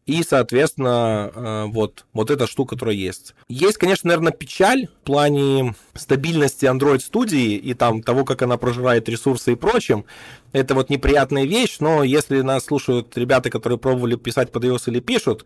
И, 0.09 0.23
соответственно, 0.23 1.31
э, 1.35 1.65
вот, 1.67 2.05
вот 2.13 2.31
эта 2.31 2.47
штука, 2.47 2.73
которая 2.73 2.95
есть. 2.95 3.35
Есть, 3.47 3.77
конечно, 3.77 4.07
наверное, 4.07 4.31
печаль 4.31 4.87
в 4.87 5.05
плане 5.05 5.75
стабильности 5.93 6.65
Android 6.65 7.01
студии 7.01 7.53
и 7.53 7.75
там 7.75 8.01
того, 8.01 8.25
как 8.25 8.41
она 8.41 8.57
прожирает 8.57 9.07
ресурсы 9.07 9.51
и 9.51 9.55
прочим. 9.55 10.05
Это 10.51 10.73
вот 10.73 10.89
неприятная 10.89 11.45
вещь, 11.45 11.77
но 11.79 12.03
если 12.03 12.41
нас 12.41 12.65
слушают 12.65 13.17
ребята, 13.17 13.49
которые 13.49 13.77
пробовали 13.77 14.15
писать 14.15 14.51
под 14.51 14.63
iOS 14.63 14.83
или 14.87 14.99
пишут, 14.99 15.45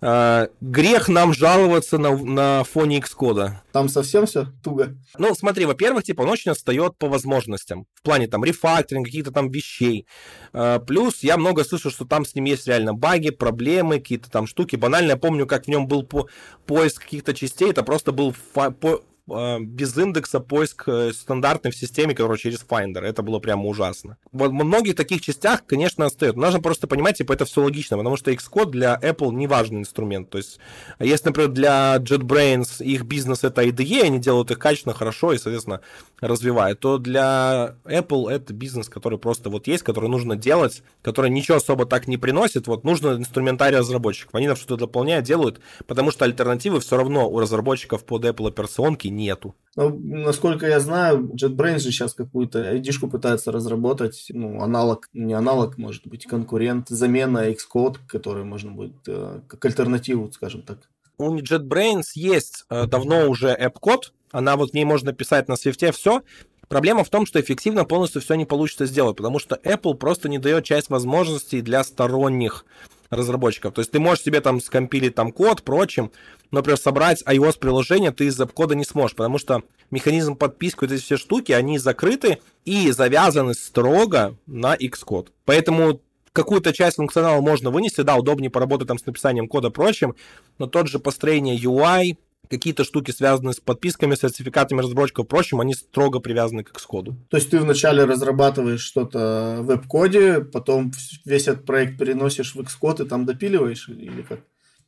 э, 0.00 0.48
грех 0.60 1.08
нам 1.08 1.34
жаловаться 1.34 1.98
на, 1.98 2.16
на 2.16 2.64
фоне 2.64 3.00
Xcode. 3.00 3.52
Там 3.72 3.88
совсем 3.88 4.26
все 4.26 4.46
туго? 4.62 4.96
Ну, 5.18 5.34
смотри, 5.34 5.64
во-первых, 5.64 6.04
типа, 6.04 6.22
он 6.22 6.30
очень 6.30 6.52
отстает 6.52 6.96
по 6.98 7.08
возможностям. 7.08 7.86
В 7.94 8.02
плане 8.02 8.28
там 8.28 8.44
рефакторинга, 8.44 9.06
каких-то 9.06 9.32
там 9.32 9.50
вещей. 9.50 10.06
Э, 10.52 10.78
плюс 10.86 11.22
я 11.22 11.36
много 11.36 11.64
слышу, 11.64 11.90
что 11.90 12.04
там 12.04 12.24
с 12.24 12.34
ним 12.34 12.44
есть 12.44 12.66
реально 12.66 12.94
баги, 12.94 13.30
проблемы, 13.30 13.98
какие-то 13.98 14.30
там 14.30 14.46
штуки. 14.46 14.76
Банально 14.76 15.12
я 15.12 15.16
помню, 15.16 15.46
как 15.46 15.64
в 15.64 15.68
нем 15.68 15.88
был 15.88 16.04
по 16.04 16.28
поиск 16.66 17.02
каких-то 17.02 17.34
частей, 17.34 17.70
это 17.70 17.82
просто 17.82 18.12
был 18.12 18.34
по 18.52 19.02
без 19.26 19.96
индекса 19.96 20.38
поиск 20.38 20.84
э, 20.86 21.12
стандартный 21.14 21.70
в 21.70 21.76
системе, 21.76 22.14
который 22.14 22.36
через 22.36 22.64
Finder. 22.68 23.00
Это 23.00 23.22
было 23.22 23.38
прямо 23.38 23.64
ужасно. 23.64 24.18
Вот 24.32 24.50
в 24.50 24.52
многих 24.52 24.96
таких 24.96 25.22
частях, 25.22 25.64
конечно, 25.64 26.04
остается. 26.04 26.38
Нужно 26.38 26.60
просто 26.60 26.86
понимать, 26.86 27.16
типа, 27.16 27.32
это 27.32 27.46
все 27.46 27.62
логично, 27.62 27.96
потому 27.96 28.16
что 28.18 28.30
Xcode 28.32 28.70
для 28.70 28.98
Apple 29.02 29.32
не 29.32 29.46
важный 29.46 29.80
инструмент. 29.80 30.28
То 30.28 30.38
есть, 30.38 30.58
если, 30.98 31.28
например, 31.28 31.50
для 31.52 31.96
JetBrains 31.96 32.84
их 32.84 33.04
бизнес 33.04 33.44
это 33.44 33.62
IDE, 33.62 34.02
они 34.02 34.18
делают 34.18 34.50
их 34.50 34.58
качественно, 34.58 34.94
хорошо 34.94 35.32
и, 35.32 35.38
соответственно, 35.38 35.80
развивают, 36.20 36.80
то 36.80 36.98
для 36.98 37.76
Apple 37.84 38.30
это 38.30 38.52
бизнес, 38.52 38.90
который 38.90 39.18
просто 39.18 39.48
вот 39.48 39.66
есть, 39.66 39.82
который 39.82 40.10
нужно 40.10 40.36
делать, 40.36 40.82
который 41.00 41.30
ничего 41.30 41.56
особо 41.56 41.86
так 41.86 42.08
не 42.08 42.18
приносит. 42.18 42.66
Вот 42.66 42.84
нужно 42.84 43.16
инструментарий 43.16 43.78
разработчиков. 43.78 44.34
Они 44.34 44.48
нам 44.48 44.56
что-то 44.56 44.76
дополняют, 44.76 45.24
делают, 45.24 45.60
потому 45.86 46.10
что 46.10 46.26
альтернативы 46.26 46.80
все 46.80 46.98
равно 46.98 47.26
у 47.28 47.38
разработчиков 47.38 48.04
под 48.04 48.24
Apple 48.26 48.48
операционки 48.48 49.13
нету. 49.14 49.54
Ну, 49.76 49.98
насколько 49.98 50.66
я 50.66 50.78
знаю, 50.78 51.30
JetBrains 51.34 51.80
же 51.80 51.90
сейчас 51.90 52.14
какую-то 52.14 52.60
ID-шку 52.76 53.10
пытается 53.10 53.50
разработать, 53.50 54.26
ну, 54.28 54.62
аналог, 54.62 55.08
не 55.12 55.34
аналог, 55.34 55.78
может 55.78 56.06
быть, 56.06 56.26
конкурент, 56.26 56.88
замена 56.88 57.50
Xcode, 57.50 57.96
который 58.06 58.44
можно 58.44 58.70
будет 58.70 58.94
э, 59.08 59.40
как 59.48 59.64
альтернативу, 59.64 60.30
скажем 60.32 60.62
так. 60.62 60.78
У 61.18 61.36
JetBrains 61.36 62.12
есть 62.14 62.66
э, 62.70 62.86
давно 62.86 63.28
уже 63.28 63.48
AppCode, 63.48 64.12
она 64.30 64.56
вот 64.56 64.70
в 64.70 64.74
ней 64.74 64.84
можно 64.84 65.12
писать 65.12 65.48
на 65.48 65.54
Swift 65.54 65.92
все, 65.92 66.22
Проблема 66.68 67.04
в 67.04 67.10
том, 67.10 67.26
что 67.26 67.40
эффективно 67.40 67.84
полностью 67.84 68.22
все 68.22 68.34
не 68.34 68.46
получится 68.46 68.86
сделать, 68.86 69.16
потому 69.16 69.38
что 69.38 69.60
Apple 69.62 69.94
просто 69.94 70.28
не 70.28 70.38
дает 70.38 70.64
часть 70.64 70.88
возможностей 70.88 71.60
для 71.60 71.84
сторонних 71.84 72.64
разработчиков. 73.10 73.74
То 73.74 73.80
есть 73.80 73.90
ты 73.90 74.00
можешь 74.00 74.24
себе 74.24 74.40
там 74.40 74.60
скомпилить 74.60 75.14
там 75.14 75.32
код, 75.32 75.62
прочим, 75.62 76.10
но, 76.50 76.58
например, 76.58 76.78
собрать 76.78 77.22
iOS-приложение 77.26 78.12
ты 78.12 78.26
из 78.26 78.36
кода 78.54 78.74
не 78.74 78.84
сможешь, 78.84 79.16
потому 79.16 79.38
что 79.38 79.62
механизм 79.90 80.36
подписки, 80.36 80.78
вот 80.82 80.92
эти 80.92 81.02
все 81.02 81.16
штуки, 81.16 81.52
они 81.52 81.78
закрыты 81.78 82.38
и 82.64 82.90
завязаны 82.90 83.54
строго 83.54 84.36
на 84.46 84.76
Xcode. 84.76 85.28
Поэтому 85.44 86.00
какую-то 86.32 86.72
часть 86.72 86.96
функционала 86.96 87.40
можно 87.40 87.70
вынести, 87.70 88.02
да, 88.02 88.16
удобнее 88.16 88.50
поработать 88.50 88.88
там 88.88 88.98
с 88.98 89.06
написанием 89.06 89.48
кода 89.48 89.70
прочим, 89.70 90.16
но 90.58 90.66
тот 90.66 90.88
же 90.88 90.98
построение 90.98 91.56
UI, 91.56 92.16
какие-то 92.48 92.84
штуки, 92.84 93.10
связанные 93.10 93.54
с 93.54 93.60
подписками, 93.60 94.14
сертификатами 94.14 94.80
разработчиков 94.80 95.26
и 95.26 95.28
прочим, 95.28 95.60
они 95.60 95.74
строго 95.74 96.20
привязаны 96.20 96.64
к 96.64 96.70
Xcode. 96.70 97.14
То 97.28 97.36
есть 97.36 97.50
ты 97.50 97.58
вначале 97.58 98.04
разрабатываешь 98.04 98.82
что-то 98.82 99.58
в 99.60 99.66
веб-коде, 99.66 100.40
потом 100.40 100.92
весь 101.24 101.48
этот 101.48 101.64
проект 101.64 101.98
переносишь 101.98 102.54
в 102.54 102.60
Xcode 102.60 103.04
и 103.04 103.08
там 103.08 103.26
допиливаешь 103.26 103.88
или 103.88 104.22
как? 104.22 104.40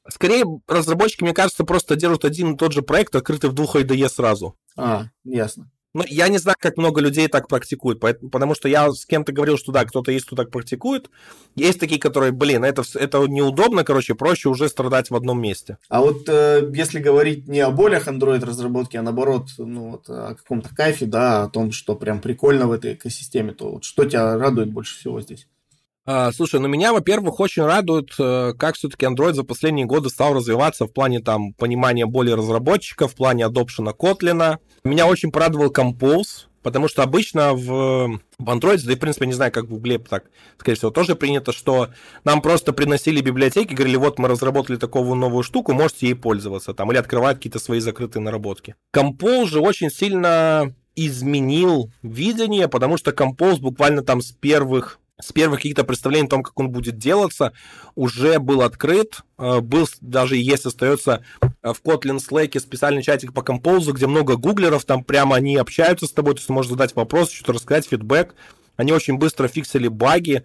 Скорее, 0.08 0.44
разработчики, 0.68 1.24
мне 1.24 1.34
кажется, 1.34 1.64
просто 1.64 1.96
держат 1.96 2.24
один 2.24 2.54
и 2.54 2.56
тот 2.56 2.72
же 2.72 2.82
проект, 2.82 3.16
открытый 3.16 3.50
в 3.50 3.54
двух 3.54 3.74
IDE 3.74 4.08
сразу. 4.08 4.56
А, 4.76 5.06
ясно. 5.24 5.70
Ну, 5.96 6.04
я 6.08 6.28
не 6.28 6.36
знаю, 6.36 6.56
как 6.60 6.76
много 6.76 7.00
людей 7.00 7.26
так 7.26 7.48
практикуют, 7.48 8.00
потому 8.00 8.54
что 8.54 8.68
я 8.68 8.92
с 8.92 9.06
кем-то 9.06 9.32
говорил, 9.32 9.56
что 9.56 9.72
да, 9.72 9.86
кто-то 9.86 10.12
есть, 10.12 10.26
кто 10.26 10.36
так 10.36 10.50
практикует. 10.50 11.08
Есть 11.54 11.80
такие, 11.80 11.98
которые, 11.98 12.32
блин, 12.32 12.64
это, 12.64 12.82
это 12.96 13.26
неудобно, 13.26 13.82
короче, 13.82 14.14
проще 14.14 14.50
уже 14.50 14.68
страдать 14.68 15.08
в 15.08 15.16
одном 15.16 15.40
месте. 15.40 15.78
А 15.88 16.02
вот 16.02 16.28
э, 16.28 16.70
если 16.74 16.98
говорить 16.98 17.48
не 17.48 17.60
о 17.60 17.70
болях 17.70 18.08
Android-разработки, 18.08 18.98
а 18.98 19.02
наоборот, 19.02 19.48
ну, 19.56 19.92
вот, 19.92 20.10
о 20.10 20.34
каком-то 20.34 20.68
кайфе, 20.74 21.06
да, 21.06 21.44
о 21.44 21.48
том, 21.48 21.72
что 21.72 21.96
прям 21.96 22.20
прикольно 22.20 22.66
в 22.66 22.72
этой 22.72 22.92
экосистеме, 22.92 23.54
то 23.54 23.72
вот 23.72 23.84
что 23.84 24.04
тебя 24.04 24.36
радует 24.36 24.70
больше 24.70 24.98
всего 24.98 25.22
здесь? 25.22 25.46
А, 26.08 26.30
слушай, 26.30 26.60
ну 26.60 26.68
меня, 26.68 26.92
во-первых, 26.92 27.40
очень 27.40 27.64
радует, 27.64 28.10
э, 28.18 28.52
как 28.56 28.76
все-таки 28.76 29.06
Android 29.06 29.32
за 29.32 29.42
последние 29.44 29.86
годы 29.86 30.08
стал 30.08 30.34
развиваться 30.34 30.84
в 30.86 30.92
плане 30.92 31.20
там 31.20 31.52
понимания 31.54 32.06
более 32.06 32.36
разработчиков, 32.36 33.12
в 33.12 33.16
плане 33.16 33.46
адопшена 33.46 33.90
Kotlin. 33.90 34.58
Меня 34.86 35.08
очень 35.08 35.32
порадовал 35.32 35.72
Compose, 35.72 36.46
потому 36.62 36.86
что 36.86 37.02
обычно 37.02 37.54
в, 37.54 38.20
в 38.38 38.48
Android, 38.48 38.80
да 38.84 38.92
и, 38.92 38.94
в 38.94 39.00
принципе, 39.00 39.26
не 39.26 39.32
знаю, 39.32 39.50
как 39.50 39.64
в 39.64 39.68
Google 39.68 39.98
так, 39.98 40.26
скорее 40.58 40.76
всего, 40.76 40.92
тоже 40.92 41.16
принято, 41.16 41.50
что 41.50 41.88
нам 42.22 42.40
просто 42.40 42.72
приносили 42.72 43.20
библиотеки, 43.20 43.74
говорили, 43.74 43.96
вот 43.96 44.20
мы 44.20 44.28
разработали 44.28 44.76
такую 44.76 45.12
новую 45.16 45.42
штуку, 45.42 45.72
можете 45.72 46.06
ей 46.06 46.14
пользоваться, 46.14 46.72
там, 46.72 46.92
или 46.92 46.98
открывать 46.98 47.38
какие-то 47.38 47.58
свои 47.58 47.80
закрытые 47.80 48.22
наработки. 48.22 48.76
Compose 48.94 49.46
же 49.46 49.60
очень 49.60 49.90
сильно 49.90 50.72
изменил 50.94 51.90
видение, 52.02 52.68
потому 52.68 52.96
что 52.96 53.10
Compose 53.10 53.58
буквально 53.58 54.02
там 54.02 54.20
с 54.20 54.30
первых 54.30 55.00
с 55.20 55.32
первых 55.32 55.60
каких-то 55.60 55.84
представлений 55.84 56.26
о 56.26 56.30
том, 56.30 56.42
как 56.42 56.58
он 56.58 56.70
будет 56.70 56.98
делаться, 56.98 57.52
уже 57.94 58.38
был 58.38 58.62
открыт. 58.62 59.22
Э, 59.38 59.60
был 59.60 59.88
даже 60.00 60.36
есть 60.36 60.66
остается 60.66 61.22
э, 61.40 61.72
в 61.72 61.80
Kotlin 61.82 62.18
Slack 62.18 62.58
специальный 62.60 63.02
чатик 63.02 63.32
по 63.32 63.42
композу, 63.42 63.92
где 63.92 64.06
много 64.06 64.36
гуглеров, 64.36 64.84
там 64.84 65.04
прямо 65.04 65.36
они 65.36 65.56
общаются 65.56 66.06
с 66.06 66.12
тобой, 66.12 66.34
то 66.34 66.38
есть 66.38 66.48
ты 66.48 66.52
можешь 66.52 66.70
задать 66.70 66.94
вопрос, 66.94 67.30
что-то 67.30 67.54
рассказать, 67.54 67.86
фидбэк. 67.86 68.34
Они 68.76 68.92
очень 68.92 69.16
быстро 69.16 69.48
фиксили 69.48 69.88
баги, 69.88 70.44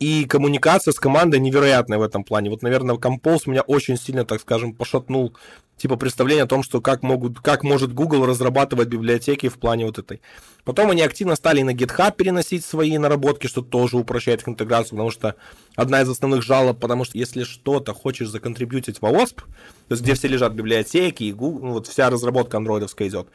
и 0.00 0.24
коммуникация 0.24 0.92
с 0.92 0.98
командой 0.98 1.40
невероятная 1.40 1.98
в 1.98 2.02
этом 2.02 2.24
плане. 2.24 2.50
Вот, 2.50 2.62
наверное, 2.62 2.96
Compose 2.96 3.42
меня 3.46 3.62
очень 3.62 3.96
сильно, 3.96 4.24
так 4.24 4.40
скажем, 4.40 4.74
пошатнул 4.74 5.36
типа 5.78 5.96
представление 5.96 6.44
о 6.44 6.48
том, 6.48 6.62
что 6.62 6.80
как, 6.80 7.02
могут, 7.02 7.40
как 7.40 7.62
может 7.62 7.92
Google 7.92 8.26
разрабатывать 8.26 8.88
библиотеки 8.88 9.48
в 9.48 9.58
плане 9.58 9.86
вот 9.86 9.98
этой. 9.98 10.20
Потом 10.64 10.90
они 10.90 11.02
активно 11.02 11.36
стали 11.36 11.62
на 11.62 11.70
GitHub 11.74 12.14
переносить 12.14 12.64
свои 12.64 12.98
наработки, 12.98 13.46
что 13.46 13.62
тоже 13.62 13.96
упрощает 13.96 14.42
их 14.42 14.48
интеграцию, 14.48 14.90
потому 14.90 15.10
что 15.10 15.36
одна 15.76 16.02
из 16.02 16.08
основных 16.08 16.42
жалоб, 16.42 16.78
потому 16.78 17.04
что 17.04 17.16
если 17.16 17.44
что-то 17.44 17.94
хочешь 17.94 18.28
законтрибьютить 18.28 18.98
в 18.98 19.04
OSP, 19.04 19.36
то 19.36 19.44
есть 19.90 20.02
где 20.02 20.14
все 20.14 20.28
лежат 20.28 20.52
библиотеки 20.52 21.24
и 21.24 21.32
Google, 21.32 21.66
ну, 21.66 21.72
вот 21.74 21.86
вся 21.86 22.10
разработка 22.10 22.58
андроидовская 22.58 23.08
идет, 23.08 23.28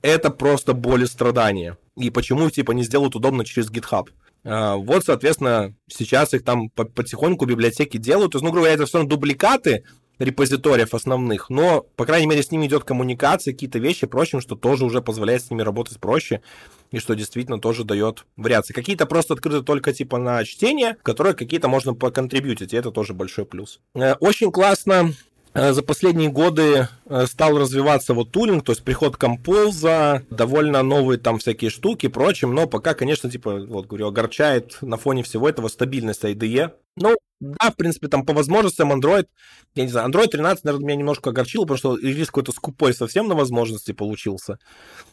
это 0.00 0.30
просто 0.30 0.72
боль 0.72 1.04
и 1.04 1.06
страдания. 1.06 1.78
И 1.96 2.10
почему, 2.10 2.50
типа, 2.50 2.72
не 2.72 2.82
сделают 2.82 3.14
удобно 3.14 3.44
через 3.44 3.70
GitHub? 3.70 4.08
А, 4.44 4.76
вот, 4.76 5.04
соответственно, 5.04 5.74
сейчас 5.88 6.34
их 6.34 6.44
там 6.44 6.68
потихоньку 6.70 7.46
библиотеки 7.46 7.96
делают. 7.96 8.32
То 8.32 8.36
есть, 8.36 8.42
ну, 8.42 8.50
грубо 8.50 8.64
говоря, 8.64 8.74
это 8.74 8.86
все 8.86 9.04
дубликаты 9.04 9.84
репозиториев 10.18 10.94
основных, 10.94 11.50
но, 11.50 11.86
по 11.96 12.04
крайней 12.04 12.26
мере, 12.26 12.42
с 12.42 12.50
ними 12.50 12.66
идет 12.66 12.84
коммуникация, 12.84 13.52
какие-то 13.52 13.78
вещи, 13.78 14.06
прочим, 14.06 14.40
что 14.40 14.56
тоже 14.56 14.84
уже 14.84 15.02
позволяет 15.02 15.42
с 15.42 15.50
ними 15.50 15.62
работать 15.62 15.98
проще, 15.98 16.42
и 16.90 16.98
что 16.98 17.14
действительно 17.14 17.60
тоже 17.60 17.84
дает 17.84 18.26
вариации. 18.36 18.74
Какие-то 18.74 19.06
просто 19.06 19.34
открыты 19.34 19.62
только 19.62 19.92
типа 19.92 20.18
на 20.18 20.44
чтение, 20.44 20.96
которые 21.02 21.34
какие-то 21.34 21.68
можно 21.68 21.94
поконтрибьютить, 21.94 22.72
и 22.72 22.76
это 22.76 22.90
тоже 22.90 23.14
большой 23.14 23.46
плюс. 23.46 23.80
Э, 23.94 24.14
очень 24.14 24.52
классно 24.52 25.12
Э, 25.54 25.72
за 25.72 25.82
последние 25.82 26.30
годы 26.30 26.88
э, 27.06 27.26
стал 27.26 27.58
развиваться 27.58 28.14
вот 28.14 28.30
тулинг, 28.30 28.64
то 28.64 28.72
есть 28.72 28.82
приход 28.82 29.16
композа, 29.16 30.22
довольно 30.30 30.82
новые 30.82 31.18
там 31.18 31.38
всякие 31.38 31.70
штуки 31.70 32.06
и 32.06 32.08
прочим, 32.08 32.54
но 32.54 32.66
пока, 32.66 32.94
конечно, 32.94 33.30
типа, 33.30 33.60
вот 33.66 33.86
говорю, 33.86 34.06
огорчает 34.06 34.78
на 34.80 34.96
фоне 34.96 35.22
всего 35.22 35.48
этого 35.48 35.68
стабильность 35.68 36.24
IDE. 36.24 36.72
Ну, 36.96 37.16
да, 37.40 37.70
в 37.70 37.76
принципе, 37.76 38.08
там 38.08 38.24
по 38.24 38.34
возможностям 38.34 38.92
Android, 38.92 39.26
я 39.74 39.84
не 39.84 39.88
знаю, 39.88 40.08
Android 40.10 40.28
13, 40.28 40.64
наверное, 40.64 40.86
меня 40.86 40.96
немножко 40.96 41.30
огорчил, 41.30 41.62
потому 41.62 41.78
что 41.78 41.96
релиз 41.96 42.28
какой-то 42.28 42.52
скупой 42.52 42.94
совсем 42.94 43.26
на 43.26 43.34
возможности 43.34 43.92
получился. 43.92 44.58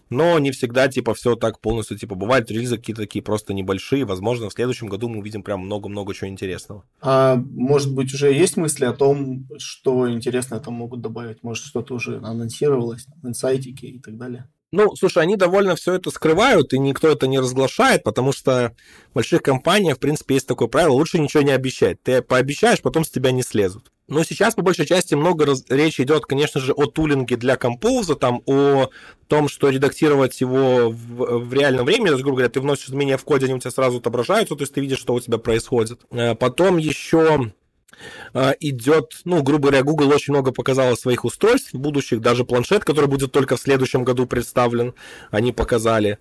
Но 0.09 0.37
не 0.39 0.51
всегда, 0.51 0.87
типа, 0.89 1.13
все 1.13 1.35
так 1.35 1.59
полностью, 1.59 1.97
типа, 1.97 2.15
бывают 2.15 2.51
релизы 2.51 2.77
какие-то 2.77 3.03
такие 3.03 3.23
просто 3.23 3.53
небольшие. 3.53 4.05
Возможно, 4.05 4.49
в 4.49 4.53
следующем 4.53 4.87
году 4.87 5.09
мы 5.09 5.19
увидим 5.19 5.41
прям 5.41 5.61
много-много 5.61 6.13
чего 6.13 6.29
интересного. 6.29 6.83
А 7.01 7.35
может 7.35 7.93
быть, 7.95 8.13
уже 8.13 8.31
есть 8.31 8.57
мысли 8.57 8.85
о 8.85 8.93
том, 8.93 9.47
что 9.57 10.11
интересное 10.11 10.59
там 10.59 10.75
могут 10.75 11.01
добавить? 11.01 11.41
Может, 11.43 11.65
что-то 11.65 11.95
уже 11.95 12.17
анонсировалось, 12.17 13.07
инсайтики 13.23 13.85
и 13.85 13.99
так 13.99 14.17
далее? 14.17 14.49
Ну, 14.71 14.95
слушай, 14.95 15.23
они 15.23 15.35
довольно 15.35 15.75
все 15.75 15.95
это 15.95 16.11
скрывают, 16.11 16.73
и 16.73 16.79
никто 16.79 17.07
это 17.07 17.25
не 17.25 17.39
разглашает, 17.39 18.03
потому 18.03 18.31
что 18.31 18.75
в 19.11 19.15
больших 19.15 19.41
компаниях, 19.41 19.97
в 19.97 19.99
принципе, 19.99 20.35
есть 20.35 20.47
такое 20.47 20.67
правило, 20.67 20.93
лучше 20.93 21.17
ничего 21.17 21.41
не 21.41 21.51
обещать. 21.51 22.01
Ты 22.03 22.21
пообещаешь, 22.21 22.81
потом 22.81 23.03
с 23.03 23.09
тебя 23.09 23.31
не 23.31 23.41
слезут. 23.41 23.91
Но 24.07 24.23
сейчас, 24.23 24.55
по 24.55 24.61
большей 24.61 24.85
части, 24.85 25.15
много 25.15 25.45
раз... 25.45 25.63
речи 25.69 26.01
идет, 26.01 26.25
конечно 26.25 26.59
же, 26.59 26.73
о 26.73 26.85
тулинге 26.85 27.35
для 27.35 27.57
композа, 27.57 28.15
там, 28.15 28.41
о 28.45 28.89
том, 29.27 29.47
что 29.49 29.69
редактировать 29.69 30.39
его 30.41 30.89
в, 30.89 31.45
в 31.45 31.53
реальном 31.53 31.85
времени, 31.85 32.07
то 32.07 32.13
есть, 32.13 32.23
грубо 32.23 32.37
говоря, 32.37 32.51
ты 32.51 32.61
вносишь 32.61 32.89
изменения 32.89 33.17
в 33.17 33.23
коде, 33.23 33.45
они 33.45 33.55
у 33.55 33.59
тебя 33.59 33.71
сразу 33.71 33.97
отображаются, 33.97 34.55
то 34.55 34.61
есть 34.61 34.73
ты 34.73 34.81
видишь, 34.81 34.99
что 34.99 35.13
у 35.13 35.19
тебя 35.19 35.37
происходит. 35.39 36.01
Э, 36.11 36.35
потом 36.35 36.77
еще 36.77 37.51
идет, 38.59 39.21
ну, 39.25 39.41
грубо 39.43 39.69
говоря, 39.69 39.83
Google 39.83 40.09
очень 40.09 40.33
много 40.33 40.51
показала 40.51 40.95
своих 40.95 41.25
устройств 41.25 41.73
будущих, 41.73 42.21
даже 42.21 42.45
планшет, 42.45 42.85
который 42.85 43.07
будет 43.07 43.31
только 43.31 43.57
в 43.57 43.59
следующем 43.59 44.03
году 44.03 44.25
представлен, 44.25 44.93
они 45.31 45.51
показали. 45.51 46.19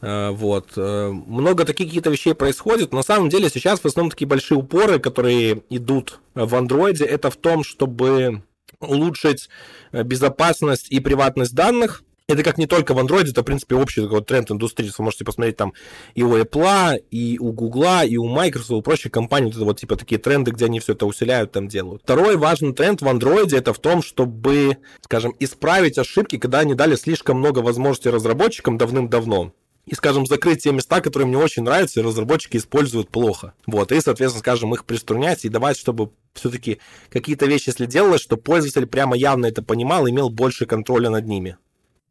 Э, 0.00 0.30
вот. 0.30 0.72
Э, 0.76 1.10
много 1.10 1.64
таких 1.64 1.88
каких-то 1.88 2.10
вещей 2.10 2.34
происходит. 2.34 2.92
На 2.92 3.02
самом 3.02 3.28
деле 3.28 3.50
сейчас 3.50 3.80
в 3.80 3.86
основном 3.86 4.10
такие 4.10 4.26
большие 4.26 4.58
упоры, 4.58 4.98
которые 4.98 5.62
идут 5.70 6.20
в 6.34 6.54
андроиде, 6.54 7.04
это 7.04 7.30
в 7.30 7.36
том, 7.36 7.64
чтобы 7.64 8.42
улучшить 8.80 9.48
э, 9.92 10.02
безопасность 10.02 10.90
и 10.90 11.00
приватность 11.00 11.54
данных, 11.54 12.02
это 12.30 12.42
как 12.42 12.58
не 12.58 12.66
только 12.66 12.94
в 12.94 12.98
Android, 12.98 13.28
это, 13.28 13.42
в 13.42 13.44
принципе, 13.44 13.74
общий 13.74 14.02
такой 14.02 14.22
тренд 14.22 14.50
индустрии. 14.50 14.90
Вы 14.96 15.04
можете 15.04 15.24
посмотреть 15.24 15.56
там 15.56 15.72
и 16.14 16.22
у 16.22 16.36
Apple, 16.36 17.02
и 17.10 17.38
у 17.38 17.52
Google, 17.52 18.02
и 18.06 18.16
у 18.16 18.28
Microsoft, 18.28 18.70
у 18.70 18.82
прочих 18.82 19.12
компаний, 19.12 19.46
вот 19.46 19.56
это 19.56 19.64
вот 19.64 19.80
типа 19.80 19.96
такие 19.96 20.18
тренды, 20.18 20.50
где 20.50 20.66
они 20.66 20.80
все 20.80 20.92
это 20.92 21.06
усиляют, 21.06 21.52
там 21.52 21.68
делают. 21.68 22.02
Второй 22.02 22.36
важный 22.36 22.72
тренд 22.72 23.02
в 23.02 23.06
Android 23.06 23.56
это 23.56 23.72
в 23.72 23.78
том, 23.78 24.02
чтобы, 24.02 24.78
скажем, 25.02 25.34
исправить 25.38 25.98
ошибки, 25.98 26.38
когда 26.38 26.60
они 26.60 26.74
дали 26.74 26.94
слишком 26.94 27.38
много 27.38 27.60
возможностей 27.60 28.10
разработчикам 28.10 28.78
давным-давно 28.78 29.52
и, 29.90 29.94
скажем, 29.94 30.24
закрыть 30.24 30.62
те 30.62 30.72
места, 30.72 31.00
которые 31.00 31.26
мне 31.26 31.36
очень 31.36 31.64
нравятся, 31.64 32.00
и 32.00 32.02
разработчики 32.02 32.56
используют 32.56 33.10
плохо. 33.10 33.54
Вот, 33.66 33.90
и, 33.90 34.00
соответственно, 34.00 34.40
скажем, 34.40 34.72
их 34.72 34.84
приструнять 34.84 35.44
и 35.44 35.48
давать, 35.48 35.76
чтобы 35.76 36.12
все-таки 36.32 36.78
какие-то 37.10 37.46
вещи, 37.46 37.70
если 37.70 37.86
делалось, 37.86 38.20
что 38.20 38.36
пользователь 38.36 38.86
прямо 38.86 39.16
явно 39.16 39.46
это 39.46 39.62
понимал, 39.62 40.08
имел 40.08 40.30
больше 40.30 40.66
контроля 40.66 41.10
над 41.10 41.26
ними. 41.26 41.56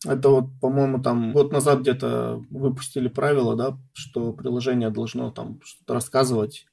Это 0.06 0.30
вот, 0.30 0.46
по-моему, 0.62 1.02
там 1.02 1.34
год 1.34 1.52
назад 1.52 1.82
где-то 1.82 2.44
выпустили 2.50 3.10
правило, 3.10 3.56
да, 3.56 3.78
что 3.94 4.32
приложение 4.32 4.90
должно 4.90 5.30
там 5.32 5.60
что-то 5.64 5.94
рассказывать, 5.94 6.68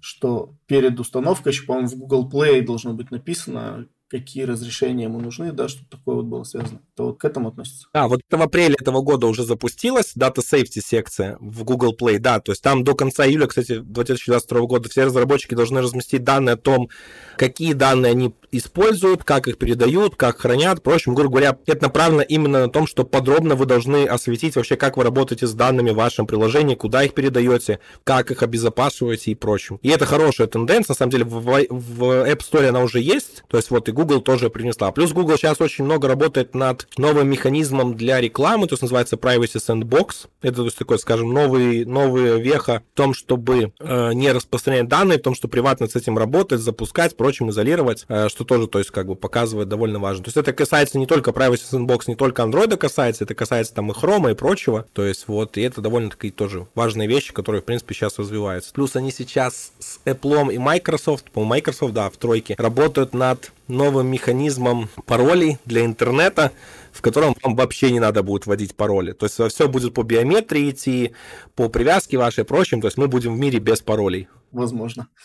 что 0.00 0.54
перед 0.66 0.98
установкой, 0.98 1.52
еще, 1.52 1.66
по-моему, 1.66 1.88
в 1.88 1.96
Google 1.96 2.30
Play 2.30 2.64
должно 2.64 2.94
быть 2.94 3.10
написано, 3.10 3.86
какие 4.10 4.42
разрешения 4.42 5.04
ему 5.04 5.20
нужны, 5.20 5.52
да, 5.52 5.68
чтобы 5.68 5.88
такое 5.88 6.16
вот 6.16 6.24
было 6.24 6.42
связано. 6.42 6.80
То 6.96 7.06
вот 7.06 7.20
к 7.20 7.24
этому 7.24 7.48
относится. 7.48 7.86
А, 7.92 8.08
вот 8.08 8.20
в 8.28 8.42
апреле 8.42 8.74
этого 8.78 9.02
года 9.02 9.28
уже 9.28 9.44
запустилась 9.44 10.16
Data 10.16 10.38
Safety 10.38 10.80
секция 10.84 11.36
в 11.40 11.62
Google 11.62 11.94
Play, 11.94 12.18
да, 12.18 12.40
то 12.40 12.50
есть 12.52 12.62
там 12.62 12.82
до 12.82 12.94
конца 12.94 13.24
июля, 13.26 13.46
кстати, 13.46 13.78
2022 13.78 14.60
года 14.62 14.88
все 14.88 15.04
разработчики 15.04 15.54
должны 15.54 15.80
разместить 15.80 16.24
данные 16.24 16.54
о 16.54 16.56
том, 16.56 16.88
какие 17.36 17.72
данные 17.72 18.10
они 18.10 18.34
используют, 18.52 19.24
как 19.24 19.48
их 19.48 19.58
передают, 19.58 20.16
как 20.16 20.38
хранят. 20.38 20.78
Впрочем, 20.80 21.14
грубо 21.14 21.30
говоря, 21.30 21.58
это 21.66 21.84
направлено 21.84 22.22
именно 22.22 22.60
на 22.60 22.68
том, 22.68 22.86
что 22.86 23.04
подробно 23.04 23.54
вы 23.54 23.66
должны 23.66 24.06
осветить 24.06 24.56
вообще, 24.56 24.76
как 24.76 24.96
вы 24.96 25.04
работаете 25.04 25.46
с 25.46 25.52
данными 25.52 25.90
в 25.90 25.96
вашем 25.96 26.26
приложении, 26.26 26.74
куда 26.74 27.04
их 27.04 27.14
передаете, 27.14 27.80
как 28.04 28.30
их 28.30 28.42
обезопасиваете 28.42 29.30
и 29.30 29.34
прочим. 29.34 29.78
И 29.82 29.88
это 29.88 30.06
хорошая 30.06 30.46
тенденция, 30.46 30.92
на 30.92 30.96
самом 30.96 31.10
деле 31.10 31.24
в, 31.24 31.40
в 31.40 32.02
App 32.02 32.40
Store 32.40 32.68
она 32.68 32.80
уже 32.80 33.00
есть, 33.00 33.44
то 33.48 33.56
есть 33.56 33.70
вот 33.70 33.88
и 33.88 33.92
Google 33.92 34.20
тоже 34.20 34.50
принесла. 34.50 34.92
Плюс 34.92 35.12
Google 35.12 35.36
сейчас 35.36 35.60
очень 35.60 35.84
много 35.84 36.08
работает 36.08 36.54
над 36.54 36.88
новым 36.96 37.28
механизмом 37.28 37.96
для 37.96 38.20
рекламы, 38.20 38.66
то 38.66 38.74
есть 38.74 38.82
называется 38.82 39.16
Privacy 39.16 39.56
Sandbox. 39.56 40.28
Это 40.42 40.56
то 40.56 40.64
есть 40.64 40.78
такой, 40.78 40.98
скажем, 40.98 41.32
новый, 41.32 41.84
новый 41.84 42.40
веха 42.40 42.82
в 42.92 42.96
том, 42.96 43.14
чтобы 43.14 43.72
э, 43.78 44.12
не 44.12 44.32
распространять 44.32 44.88
данные, 44.88 45.18
в 45.18 45.22
том, 45.22 45.34
что 45.34 45.48
приватно 45.48 45.88
с 45.88 45.96
этим 45.96 46.18
работать, 46.18 46.60
запускать, 46.60 47.16
прочим, 47.16 47.50
изолировать, 47.50 48.04
э, 48.08 48.28
что 48.28 48.39
тоже, 48.44 48.66
то 48.66 48.78
есть, 48.78 48.90
как 48.90 49.06
бы 49.06 49.16
показывает 49.16 49.68
довольно 49.68 49.98
важно. 49.98 50.24
То 50.24 50.28
есть 50.28 50.36
это 50.36 50.52
касается 50.52 50.98
не 50.98 51.06
только 51.06 51.30
Privacy 51.30 51.62
Sandbox, 51.70 52.04
не 52.06 52.16
только 52.16 52.42
Android 52.42 52.76
касается, 52.76 53.24
это 53.24 53.34
касается 53.34 53.74
там 53.74 53.90
и 53.90 53.94
Chrome 53.94 54.32
и 54.32 54.34
прочего. 54.34 54.86
То 54.92 55.04
есть 55.04 55.28
вот, 55.28 55.56
и 55.56 55.62
это 55.62 55.80
довольно-таки 55.80 56.30
тоже 56.30 56.66
важные 56.74 57.08
вещи, 57.08 57.32
которые, 57.32 57.62
в 57.62 57.64
принципе, 57.64 57.94
сейчас 57.94 58.18
развиваются. 58.18 58.72
Плюс 58.72 58.96
они 58.96 59.10
сейчас 59.10 59.72
с 59.78 60.00
Apple 60.04 60.52
и 60.54 60.58
Microsoft, 60.58 61.30
по 61.30 61.44
Microsoft, 61.44 61.94
да, 61.94 62.10
в 62.10 62.16
тройке, 62.16 62.54
работают 62.58 63.14
над 63.14 63.52
новым 63.68 64.08
механизмом 64.08 64.88
паролей 65.06 65.58
для 65.64 65.84
интернета, 65.84 66.52
в 66.92 67.02
котором 67.02 67.36
вам 67.42 67.56
вообще 67.56 67.90
не 67.90 68.00
надо 68.00 68.22
будет 68.22 68.46
вводить 68.46 68.74
пароли. 68.74 69.12
То 69.12 69.26
есть 69.26 69.54
все 69.54 69.68
будет 69.68 69.94
по 69.94 70.02
биометрии 70.02 70.70
идти, 70.70 71.12
по 71.54 71.68
привязке 71.68 72.18
вашей 72.18 72.44
прочим. 72.44 72.80
То 72.80 72.88
есть 72.88 72.98
мы 72.98 73.08
будем 73.08 73.34
в 73.36 73.38
мире 73.38 73.58
без 73.58 73.80
паролей. 73.80 74.28
Возможно. 74.52 75.08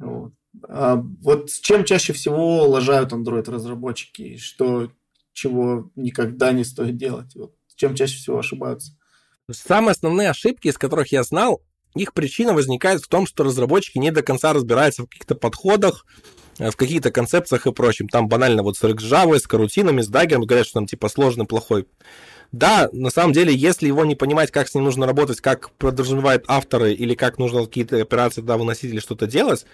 А 0.00 0.30
вот 0.68 1.50
с 1.50 1.60
чем 1.60 1.84
чаще 1.84 2.12
всего 2.12 2.68
лажают 2.68 3.12
Android-разработчики? 3.12 4.36
Что, 4.36 4.90
чего 5.32 5.90
никогда 5.96 6.52
не 6.52 6.64
стоит 6.64 6.96
делать? 6.96 7.34
Вот, 7.34 7.54
чем 7.74 7.94
чаще 7.94 8.16
всего 8.16 8.38
ошибаются? 8.38 8.92
Самые 9.50 9.92
основные 9.92 10.28
ошибки, 10.28 10.68
из 10.68 10.76
которых 10.76 11.10
я 11.10 11.22
знал, 11.22 11.62
их 11.94 12.12
причина 12.12 12.52
возникает 12.52 13.00
в 13.00 13.08
том, 13.08 13.26
что 13.26 13.44
разработчики 13.44 13.96
не 13.98 14.10
до 14.10 14.22
конца 14.22 14.52
разбираются 14.52 15.02
в 15.02 15.06
каких-то 15.06 15.34
подходах, 15.34 16.04
в 16.58 16.76
каких-то 16.76 17.10
концепциях 17.10 17.66
и 17.66 17.72
прочем. 17.72 18.08
Там 18.08 18.28
банально 18.28 18.62
вот 18.62 18.76
с 18.76 18.82
Java, 18.82 19.38
с 19.38 19.46
карутинами, 19.46 20.02
с 20.02 20.08
даггером 20.08 20.44
говорят, 20.44 20.66
что 20.66 20.74
там 20.74 20.86
типа 20.86 21.08
сложный, 21.08 21.46
плохой. 21.46 21.86
Да, 22.52 22.88
на 22.92 23.10
самом 23.10 23.32
деле, 23.32 23.54
если 23.54 23.86
его 23.86 24.04
не 24.04 24.16
понимать, 24.16 24.50
как 24.50 24.68
с 24.68 24.74
ним 24.74 24.84
нужно 24.84 25.06
работать, 25.06 25.40
как 25.40 25.70
подразумевают 25.72 26.44
авторы, 26.48 26.92
или 26.92 27.14
как 27.14 27.38
нужно 27.38 27.64
какие-то 27.64 28.00
операции 28.00 28.40
туда 28.40 28.56
выносить 28.56 28.90
или 28.90 29.00
что-то 29.00 29.26
делать, 29.26 29.66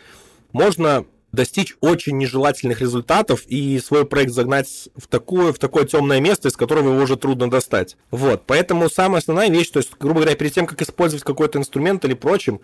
можно 0.54 1.04
достичь 1.32 1.74
очень 1.80 2.16
нежелательных 2.16 2.80
результатов 2.80 3.42
и 3.48 3.78
свой 3.80 4.06
проект 4.06 4.32
загнать 4.32 4.88
в 4.96 5.08
такое, 5.08 5.52
в 5.52 5.58
такое 5.58 5.84
темное 5.84 6.20
место, 6.20 6.48
из 6.48 6.56
которого 6.56 6.92
его 6.92 7.02
уже 7.02 7.16
трудно 7.16 7.50
достать. 7.50 7.96
Вот, 8.10 8.44
поэтому 8.46 8.88
самая 8.88 9.18
основная 9.18 9.50
вещь, 9.50 9.70
то 9.70 9.80
есть, 9.80 9.90
грубо 9.98 10.20
говоря, 10.20 10.36
перед 10.36 10.54
тем, 10.54 10.66
как 10.66 10.80
использовать 10.80 11.24
какой-то 11.24 11.58
инструмент 11.58 12.04
или 12.04 12.14
прочим, 12.14 12.60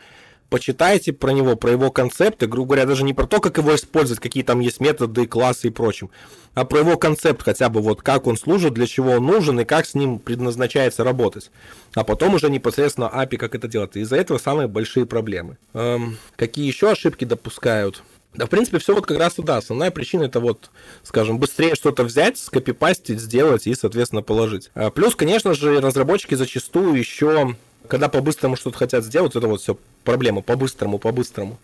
почитайте 0.50 1.12
про 1.12 1.30
него, 1.30 1.56
про 1.56 1.70
его 1.70 1.90
концепты, 1.90 2.46
грубо 2.46 2.74
говоря, 2.74 2.86
даже 2.86 3.04
не 3.04 3.14
про 3.14 3.26
то, 3.26 3.40
как 3.40 3.56
его 3.56 3.74
использовать, 3.74 4.20
какие 4.20 4.42
там 4.42 4.60
есть 4.60 4.80
методы, 4.80 5.26
классы 5.26 5.68
и 5.68 5.70
прочим, 5.70 6.10
а 6.54 6.64
про 6.64 6.80
его 6.80 6.98
концепт 6.98 7.42
хотя 7.42 7.68
бы, 7.68 7.80
вот 7.80 8.02
как 8.02 8.26
он 8.26 8.36
служит, 8.36 8.74
для 8.74 8.86
чего 8.86 9.12
он 9.12 9.24
нужен 9.24 9.60
и 9.60 9.64
как 9.64 9.86
с 9.86 9.94
ним 9.94 10.18
предназначается 10.18 11.04
работать. 11.04 11.50
А 11.94 12.04
потом 12.04 12.34
уже 12.34 12.50
непосредственно 12.50 13.10
API, 13.12 13.36
как 13.36 13.54
это 13.54 13.68
делать. 13.68 13.96
Из-за 13.96 14.16
этого 14.16 14.38
самые 14.38 14.68
большие 14.68 15.06
проблемы. 15.06 15.56
Эм, 15.72 16.18
какие 16.36 16.66
еще 16.66 16.90
ошибки 16.90 17.24
допускают? 17.24 18.02
Да, 18.34 18.46
в 18.46 18.48
принципе, 18.48 18.78
все 18.78 18.94
вот 18.94 19.06
как 19.06 19.18
раз 19.18 19.34
туда. 19.34 19.56
Основная 19.56 19.90
причина 19.90 20.24
это 20.24 20.38
вот, 20.38 20.70
скажем, 21.02 21.38
быстрее 21.38 21.74
что-то 21.74 22.04
взять, 22.04 22.38
скопипастить, 22.38 23.20
сделать 23.20 23.66
и, 23.66 23.74
соответственно, 23.74 24.22
положить. 24.22 24.70
А 24.74 24.90
плюс, 24.90 25.16
конечно 25.16 25.52
же, 25.54 25.80
разработчики 25.80 26.34
зачастую 26.34 26.94
еще 26.94 27.56
когда 27.90 28.08
по-быстрому 28.08 28.56
что-то 28.56 28.78
хотят 28.78 29.04
сделать, 29.04 29.34
это 29.36 29.46
вот 29.48 29.60
все 29.60 29.76
проблема, 30.04 30.42
по-быстрому, 30.42 30.98
по-быстрому. 30.98 31.58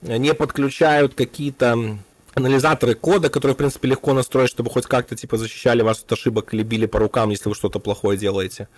Не 0.00 0.32
подключают 0.32 1.14
какие-то 1.14 1.98
анализаторы 2.34 2.94
кода, 2.94 3.28
которые, 3.28 3.54
в 3.54 3.58
принципе, 3.58 3.88
легко 3.88 4.12
настроить, 4.12 4.50
чтобы 4.50 4.70
хоть 4.70 4.86
как-то, 4.86 5.16
типа, 5.16 5.36
защищали 5.36 5.82
вас 5.82 6.02
от 6.02 6.12
ошибок 6.12 6.54
или 6.54 6.62
били 6.62 6.86
по 6.86 6.98
рукам, 6.98 7.30
если 7.30 7.48
вы 7.48 7.54
что-то 7.54 7.78
плохое 7.78 8.18
делаете. 8.18 8.68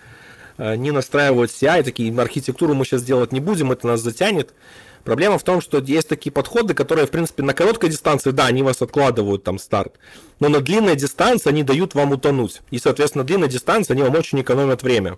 Э, 0.57 0.75
не 0.75 0.91
настраивают 0.91 1.51
CI, 1.51 1.83
такие 1.83 2.17
архитектуру 2.19 2.73
мы 2.73 2.85
сейчас 2.85 3.03
делать 3.03 3.31
не 3.31 3.39
будем, 3.41 3.71
это 3.71 3.85
нас 3.85 4.01
затянет. 4.01 4.53
Проблема 5.03 5.37
в 5.37 5.43
том, 5.43 5.61
что 5.61 5.79
есть 5.79 6.07
такие 6.07 6.31
подходы, 6.31 6.73
которые, 6.73 7.07
в 7.07 7.11
принципе, 7.11 7.43
на 7.43 7.53
короткой 7.53 7.89
дистанции, 7.89 8.31
да, 8.31 8.45
они 8.47 8.63
вас 8.63 8.81
откладывают 8.81 9.43
там 9.43 9.57
старт, 9.57 9.95
но 10.39 10.49
на 10.49 10.59
длинной 10.59 10.95
дистанции 10.95 11.49
они 11.49 11.63
дают 11.63 11.95
вам 11.95 12.11
утонуть. 12.11 12.61
И, 12.71 12.79
соответственно, 12.79 13.23
на 13.23 13.27
длинной 13.27 13.47
дистанции 13.47 13.93
они 13.93 14.03
вам 14.03 14.15
очень 14.15 14.41
экономят 14.41 14.83
время. 14.83 15.17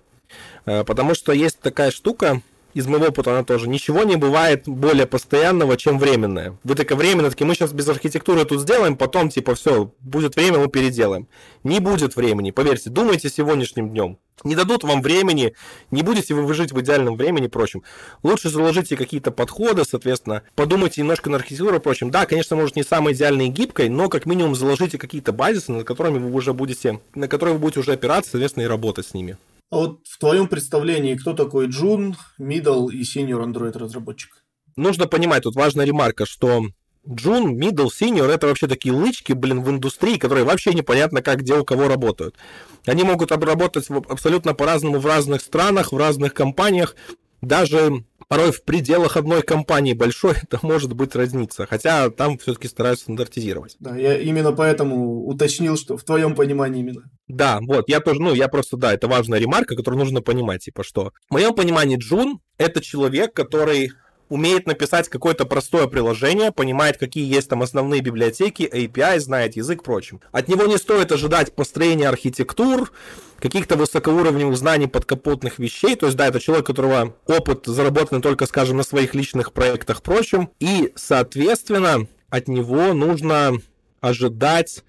Э, 0.66 0.84
потому 0.84 1.14
что 1.14 1.32
есть 1.32 1.60
такая 1.60 1.90
штука, 1.90 2.42
из 2.74 2.86
моего 2.86 3.06
опыта 3.06 3.32
она 3.32 3.44
тоже, 3.44 3.68
ничего 3.68 4.04
не 4.04 4.16
бывает 4.16 4.64
более 4.66 5.06
постоянного, 5.06 5.76
чем 5.76 5.98
временное. 5.98 6.56
Вы 6.64 6.74
такое 6.74 6.96
временно, 6.96 7.30
такие, 7.30 7.46
мы 7.46 7.54
сейчас 7.54 7.72
без 7.72 7.88
архитектуры 7.88 8.44
тут 8.44 8.60
сделаем, 8.60 8.96
потом, 8.96 9.28
типа, 9.28 9.54
все, 9.54 9.92
будет 10.00 10.36
время, 10.36 10.58
мы 10.58 10.68
переделаем. 10.68 11.28
Не 11.64 11.80
будет 11.80 12.16
времени, 12.16 12.50
поверьте, 12.50 12.90
думайте 12.90 13.28
сегодняшним 13.28 13.90
днем. 13.90 14.18
Не 14.44 14.56
дадут 14.56 14.82
вам 14.82 15.02
времени, 15.02 15.54
не 15.90 16.02
будете 16.02 16.34
вы 16.34 16.42
выжить 16.44 16.72
в 16.72 16.80
идеальном 16.80 17.16
времени 17.16 17.46
и. 17.46 17.84
Лучше 18.22 18.48
заложите 18.48 18.96
какие-то 18.96 19.30
подходы, 19.30 19.84
соответственно, 19.84 20.42
подумайте 20.56 21.00
немножко 21.00 21.30
на 21.30 21.36
архитектуру 21.36 21.78
и. 21.78 22.10
Да, 22.10 22.26
конечно, 22.26 22.56
может 22.56 22.74
не 22.74 22.82
самой 22.82 23.12
идеальной 23.12 23.46
и 23.46 23.50
гибкой, 23.50 23.88
но 23.88 24.08
как 24.08 24.26
минимум 24.26 24.56
заложите 24.56 24.98
какие-то 24.98 25.32
базисы, 25.32 25.70
над 25.70 25.86
которыми 25.86 26.18
вы 26.18 26.32
уже 26.32 26.54
будете, 26.54 27.00
на 27.14 27.28
которые 27.28 27.54
вы 27.54 27.60
будете 27.60 27.80
уже 27.80 27.92
опираться, 27.92 28.32
соответственно, 28.32 28.64
и 28.64 28.66
работать 28.66 29.06
с 29.06 29.14
ними. 29.14 29.36
А 29.72 29.76
вот 29.76 30.00
в 30.06 30.18
твоем 30.18 30.48
представлении, 30.48 31.14
кто 31.14 31.32
такой 31.32 31.66
Джун, 31.68 32.14
Middle 32.38 32.92
и 32.92 33.04
Senior 33.04 33.42
Android 33.42 33.72
разработчик? 33.78 34.44
Нужно 34.76 35.06
понимать, 35.06 35.44
тут 35.44 35.56
важная 35.56 35.86
ремарка, 35.86 36.26
что 36.26 36.66
Джун, 37.08 37.58
Middle, 37.58 37.86
Senior 37.86 38.30
это 38.30 38.48
вообще 38.48 38.68
такие 38.68 38.94
лычки, 38.94 39.32
блин, 39.32 39.62
в 39.62 39.70
индустрии, 39.70 40.18
которые 40.18 40.44
вообще 40.44 40.74
непонятно 40.74 41.22
как, 41.22 41.38
где 41.38 41.54
у 41.54 41.64
кого 41.64 41.88
работают. 41.88 42.36
Они 42.84 43.02
могут 43.02 43.32
обработать 43.32 43.88
абсолютно 43.88 44.52
по-разному 44.52 44.98
в 44.98 45.06
разных 45.06 45.40
странах, 45.40 45.90
в 45.90 45.96
разных 45.96 46.34
компаниях. 46.34 46.94
Даже 47.40 48.04
порой 48.32 48.50
в 48.50 48.64
пределах 48.64 49.18
одной 49.18 49.42
компании 49.42 49.92
большой 49.92 50.36
это 50.42 50.58
может 50.62 50.94
быть 50.94 51.14
разница, 51.14 51.66
хотя 51.66 52.08
там 52.08 52.38
все-таки 52.38 52.66
стараются 52.66 53.04
стандартизировать. 53.04 53.76
Да, 53.78 53.94
я 53.94 54.18
именно 54.18 54.52
поэтому 54.52 55.26
уточнил, 55.26 55.76
что 55.76 55.98
в 55.98 56.04
твоем 56.04 56.34
понимании 56.34 56.80
именно. 56.80 57.02
Да, 57.28 57.58
вот, 57.60 57.90
я 57.90 58.00
тоже, 58.00 58.22
ну, 58.22 58.32
я 58.32 58.48
просто, 58.48 58.78
да, 58.78 58.94
это 58.94 59.06
важная 59.06 59.38
ремарка, 59.38 59.76
которую 59.76 59.98
нужно 59.98 60.22
понимать, 60.22 60.64
типа 60.64 60.82
что. 60.82 61.12
В 61.28 61.34
моем 61.34 61.54
понимании 61.54 61.98
Джун— 61.98 62.40
это 62.56 62.82
человек, 62.82 63.34
который 63.34 63.92
умеет 64.32 64.66
написать 64.66 65.10
какое-то 65.10 65.44
простое 65.44 65.86
приложение, 65.88 66.52
понимает, 66.52 66.96
какие 66.96 67.30
есть 67.30 67.50
там 67.50 67.60
основные 67.62 68.00
библиотеки, 68.00 68.62
API, 68.62 69.20
знает 69.20 69.56
язык, 69.56 69.82
прочим. 69.82 70.22
От 70.32 70.48
него 70.48 70.64
не 70.64 70.78
стоит 70.78 71.12
ожидать 71.12 71.54
построения 71.54 72.08
архитектур, 72.08 72.90
каких-то 73.38 73.76
высокоуровневых 73.76 74.56
знаний 74.56 74.86
подкапотных 74.86 75.58
вещей. 75.58 75.96
То 75.96 76.06
есть, 76.06 76.16
да, 76.16 76.28
это 76.28 76.40
человек, 76.40 76.64
у 76.64 76.72
которого 76.72 77.14
опыт 77.26 77.66
заработан 77.66 78.22
только, 78.22 78.46
скажем, 78.46 78.78
на 78.78 78.84
своих 78.84 79.14
личных 79.14 79.52
проектах, 79.52 80.00
прочим. 80.00 80.48
И, 80.60 80.92
соответственно, 80.94 82.06
от 82.30 82.48
него 82.48 82.94
нужно 82.94 83.52
ожидать 84.00 84.82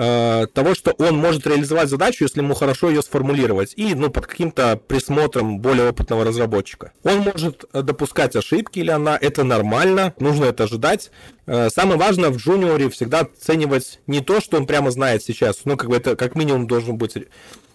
Э, 0.00 0.46
того, 0.54 0.76
что 0.76 0.92
он 0.92 1.16
может 1.16 1.44
реализовать 1.44 1.88
задачу, 1.88 2.22
если 2.22 2.38
ему 2.38 2.54
хорошо 2.54 2.88
ее 2.88 3.02
сформулировать, 3.02 3.72
и 3.74 3.96
ну, 3.96 4.10
под 4.10 4.28
каким-то 4.28 4.76
присмотром 4.76 5.58
более 5.58 5.88
опытного 5.90 6.24
разработчика. 6.24 6.92
Он 7.02 7.18
может 7.18 7.64
э, 7.72 7.82
допускать 7.82 8.36
ошибки 8.36 8.78
или 8.78 8.92
она, 8.92 9.18
это 9.20 9.42
нормально, 9.42 10.14
нужно 10.20 10.44
это 10.44 10.64
ожидать. 10.64 11.10
Э, 11.46 11.68
самое 11.68 11.98
важное 11.98 12.30
в 12.30 12.36
джуниоре 12.36 12.90
всегда 12.90 13.22
оценивать 13.22 13.98
не 14.06 14.20
то, 14.20 14.40
что 14.40 14.56
он 14.56 14.66
прямо 14.66 14.92
знает 14.92 15.24
сейчас, 15.24 15.62
ну, 15.64 15.76
как 15.76 15.90
бы 15.90 15.96
это 15.96 16.14
как 16.14 16.36
минимум 16.36 16.68
должен 16.68 16.96
быть 16.96 17.14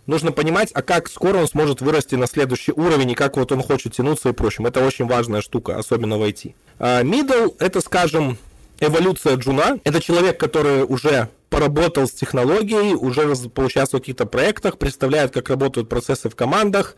нужно 0.05 0.32
понимать, 0.32 0.71
а 0.74 0.82
как 0.82 1.09
скоро 1.09 1.39
он 1.39 1.47
сможет 1.49 1.82
вырасти 1.82 2.15
на 2.15 2.28
следующий 2.28 2.71
уровень, 2.71 3.11
и 3.11 3.15
как 3.15 3.36
вот 3.36 3.51
он 3.51 3.61
хочет 3.61 3.95
тянуться 3.95 4.30
и 4.30 4.34
прочим. 4.34 4.65
Это 4.65 4.80
очень 4.80 5.07
важная 5.07 5.41
штука, 5.41 5.78
особенно 5.78 6.17
в 6.17 6.24
IT. 6.24 6.53
Middle— 6.80 7.53
это, 7.59 7.82
скажем, 7.82 8.38
эволюция 8.80 9.36
джуна. 9.36 9.80
Это 9.84 10.01
человек, 10.01 10.39
который 10.39 10.84
уже 10.84 11.30
поработал 11.53 12.07
с 12.07 12.11
технологией, 12.11 12.95
уже 12.95 13.31
поучаствовал 13.49 13.99
в 13.99 14.03
каких-то 14.03 14.25
проектах, 14.25 14.79
представляет, 14.79 15.31
как 15.31 15.49
работают 15.49 15.87
процессы 15.87 16.27
в 16.27 16.35
командах, 16.35 16.95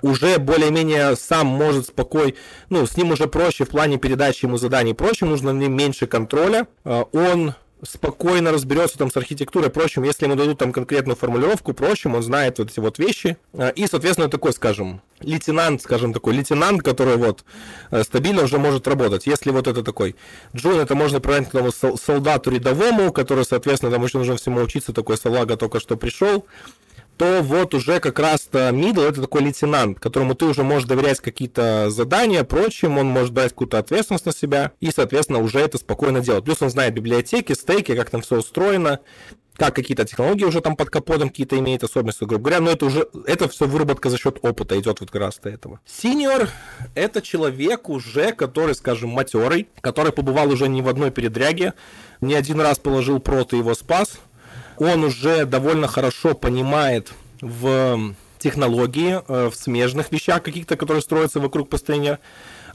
уже 0.00 0.38
более-менее 0.38 1.14
сам 1.14 1.46
может 1.46 1.88
спокойно, 1.88 2.32
ну, 2.70 2.86
с 2.86 2.96
ним 2.96 3.10
уже 3.10 3.26
проще 3.26 3.66
в 3.66 3.68
плане 3.68 3.98
передачи 3.98 4.46
ему 4.46 4.56
заданий 4.56 4.94
проще, 4.94 5.26
нужно 5.26 5.52
на 5.52 5.64
меньше 5.64 6.06
контроля. 6.06 6.66
А, 6.84 7.02
он 7.12 7.54
спокойно 7.82 8.52
разберется 8.52 8.98
там 8.98 9.10
с 9.10 9.16
архитектурой, 9.16 9.70
прочим, 9.70 10.02
если 10.02 10.24
ему 10.24 10.34
дадут 10.34 10.58
там 10.58 10.72
конкретную 10.72 11.16
формулировку, 11.16 11.72
прочим, 11.72 12.14
он 12.14 12.22
знает 12.22 12.58
вот 12.58 12.70
эти 12.70 12.80
вот 12.80 12.98
вещи. 12.98 13.36
А, 13.54 13.68
и, 13.68 13.86
соответственно, 13.86 14.28
такой, 14.28 14.52
скажем, 14.52 15.00
лейтенант, 15.20 15.82
скажем, 15.82 16.12
такой 16.12 16.34
лейтенант, 16.34 16.82
который 16.82 17.16
вот 17.16 17.44
э, 17.90 18.02
стабильно 18.02 18.42
уже 18.42 18.58
может 18.58 18.86
работать. 18.88 19.26
Если 19.26 19.50
вот 19.50 19.66
это 19.66 19.82
такой 19.82 20.16
джун, 20.54 20.80
это 20.80 20.94
можно 20.94 21.20
проверить 21.20 21.50
к 21.50 21.98
солдату 22.02 22.50
рядовому, 22.50 23.12
который, 23.12 23.44
соответственно, 23.44 23.92
там 23.92 24.04
еще 24.04 24.18
нужно 24.18 24.36
всему 24.36 24.60
учиться, 24.60 24.92
такой 24.92 25.16
салага 25.16 25.56
только 25.56 25.80
что 25.80 25.96
пришел 25.96 26.46
то 27.18 27.42
вот 27.42 27.74
уже 27.74 27.98
как 28.00 28.18
раз-то 28.18 28.70
middle 28.70 29.06
это 29.06 29.20
такой 29.20 29.42
лейтенант, 29.42 29.98
которому 29.98 30.34
ты 30.34 30.44
уже 30.46 30.62
можешь 30.62 30.88
доверять 30.88 31.20
какие-то 31.20 31.90
задания, 31.90 32.44
прочим, 32.44 32.96
он 32.96 33.06
может 33.06 33.32
брать 33.32 33.50
какую-то 33.50 33.78
ответственность 33.78 34.26
на 34.26 34.32
себя 34.32 34.72
и, 34.80 34.90
соответственно, 34.94 35.40
уже 35.40 35.58
это 35.58 35.78
спокойно 35.78 36.20
делать. 36.20 36.44
Плюс 36.44 36.62
он 36.62 36.70
знает 36.70 36.94
библиотеки, 36.94 37.52
стейки, 37.54 37.94
как 37.96 38.10
там 38.10 38.22
все 38.22 38.36
устроено, 38.36 39.00
как 39.56 39.74
какие-то 39.74 40.04
технологии 40.04 40.44
уже 40.44 40.60
там 40.60 40.76
под 40.76 40.88
капотом 40.88 41.30
какие-то 41.30 41.58
имеют 41.58 41.82
особенности, 41.82 42.22
грубо 42.22 42.44
говоря, 42.44 42.60
но 42.60 42.70
это 42.70 42.86
уже, 42.86 43.08
это 43.26 43.48
все 43.48 43.66
выработка 43.66 44.08
за 44.08 44.16
счет 44.16 44.38
опыта 44.42 44.78
идет 44.78 45.00
вот 45.00 45.10
как 45.10 45.20
раз 45.20 45.38
до 45.42 45.50
этого. 45.50 45.80
Синьор— 45.84 46.48
это 46.94 47.20
человек 47.20 47.88
уже, 47.88 48.32
который, 48.32 48.76
скажем, 48.76 49.10
матерый, 49.10 49.68
который 49.80 50.12
побывал 50.12 50.48
уже 50.50 50.68
не 50.68 50.80
в 50.80 50.88
одной 50.88 51.10
передряге, 51.10 51.74
не 52.20 52.34
один 52.34 52.60
раз 52.60 52.78
положил 52.78 53.18
прот 53.18 53.52
и 53.52 53.56
его 53.56 53.74
спас, 53.74 54.20
он 54.78 55.04
уже 55.04 55.44
довольно 55.44 55.86
хорошо 55.86 56.34
понимает 56.34 57.12
в 57.40 58.14
технологии, 58.38 59.20
э, 59.26 59.50
в 59.50 59.54
смежных 59.54 60.12
вещах 60.12 60.42
каких-то, 60.42 60.76
которые 60.76 61.02
строятся 61.02 61.40
вокруг 61.40 61.68
построения, 61.68 62.18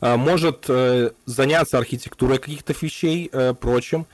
э, 0.02 0.16
может 0.16 0.66
э, 0.68 1.12
заняться 1.26 1.78
архитектурой 1.78 2.38
каких-то 2.38 2.74
вещей, 2.80 3.32
прочим, 3.60 4.06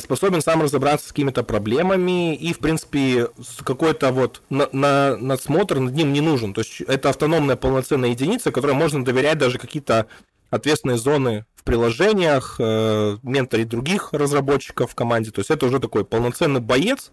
способен 0.00 0.40
сам 0.40 0.62
разобраться 0.62 1.08
с 1.08 1.12
какими-то 1.12 1.44
проблемами 1.44 2.34
и, 2.34 2.52
в 2.52 2.58
принципе, 2.58 3.28
какой-то 3.62 4.10
вот 4.10 4.42
на, 4.50 4.68
на, 4.72 5.16
надсмотр 5.16 5.78
над 5.78 5.94
ним 5.94 6.12
не 6.12 6.20
нужен. 6.20 6.54
То 6.54 6.62
есть 6.62 6.80
это 6.80 7.10
автономная 7.10 7.56
полноценная 7.56 8.10
единица, 8.10 8.50
которой 8.50 8.72
можно 8.72 9.04
доверять 9.04 9.38
даже 9.38 9.58
какие-то 9.58 10.06
ответственные 10.50 10.98
зоны 10.98 11.44
приложениях, 11.66 12.56
э, 12.58 13.18
менторить 13.22 13.68
других 13.68 14.12
разработчиков 14.12 14.92
в 14.92 14.94
команде. 14.94 15.32
То 15.32 15.40
есть 15.40 15.50
это 15.50 15.66
уже 15.66 15.80
такой 15.80 16.04
полноценный 16.04 16.60
боец, 16.60 17.10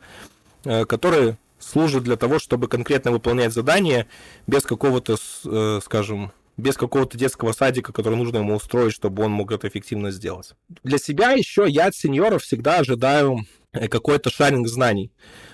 э, 0.63 0.85
который 0.85 1.35
служит 1.59 2.03
для 2.03 2.15
того, 2.15 2.39
чтобы 2.39 2.67
конкретно 2.67 3.11
выполнять 3.11 3.51
задания 3.51 4.07
без 4.47 4.63
какого-то, 4.63 5.17
э, 5.45 5.79
скажем, 5.83 6.31
без 6.55 6.77
какого-то 6.77 7.17
детского 7.17 7.51
садика, 7.51 7.91
который 7.91 8.15
нужно 8.15 8.37
ему 8.37 8.55
устроить, 8.55 8.93
чтобы 8.93 9.23
он 9.23 9.31
мог 9.31 9.51
это 9.51 9.67
эффективно 9.67 10.11
сделать. 10.11 10.53
Для 10.83 10.99
себя 10.99 11.31
еще 11.31 11.65
я 11.67 11.87
от 11.87 11.95
сеньоров 11.95 12.43
всегда 12.43 12.77
ожидаю 12.77 13.39
какой-то 13.71 14.29
шаринг 14.29 14.67
знаний. 14.67 15.11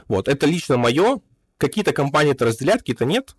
Вот, 0.09 0.27
это 0.27 0.45
лично 0.45 0.75
мое, 0.75 1.21
какие-то 1.60 1.93
компании 1.93 2.32
это 2.32 2.45
разделяют, 2.45 2.82
какие-то 2.82 3.05
нет. 3.05 3.36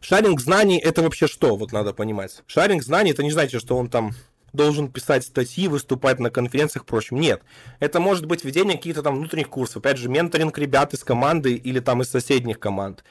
Шаринг 0.00 0.40
знаний 0.40 0.78
это 0.78 1.02
вообще 1.02 1.26
что? 1.26 1.56
Вот 1.56 1.72
надо 1.72 1.92
понимать. 1.92 2.42
Шаринг 2.46 2.84
знаний 2.84 3.10
это 3.10 3.24
не 3.24 3.32
значит, 3.32 3.60
что 3.60 3.76
он 3.76 3.88
там 3.88 4.12
должен 4.52 4.92
писать 4.92 5.24
статьи, 5.24 5.66
выступать 5.66 6.20
на 6.20 6.30
конференциях, 6.30 6.84
прочим. 6.84 7.18
Нет. 7.18 7.42
Это 7.80 7.98
может 7.98 8.26
быть 8.26 8.44
введение 8.44 8.76
каких-то 8.76 9.02
там 9.02 9.16
внутренних 9.16 9.48
курсов. 9.48 9.78
Опять 9.78 9.96
же, 9.96 10.10
менторинг 10.10 10.56
ребят 10.58 10.92
из 10.92 11.02
команды 11.02 11.54
или 11.54 11.80
там 11.80 12.02
из 12.02 12.10
соседних 12.10 12.60
команд. 12.60 13.02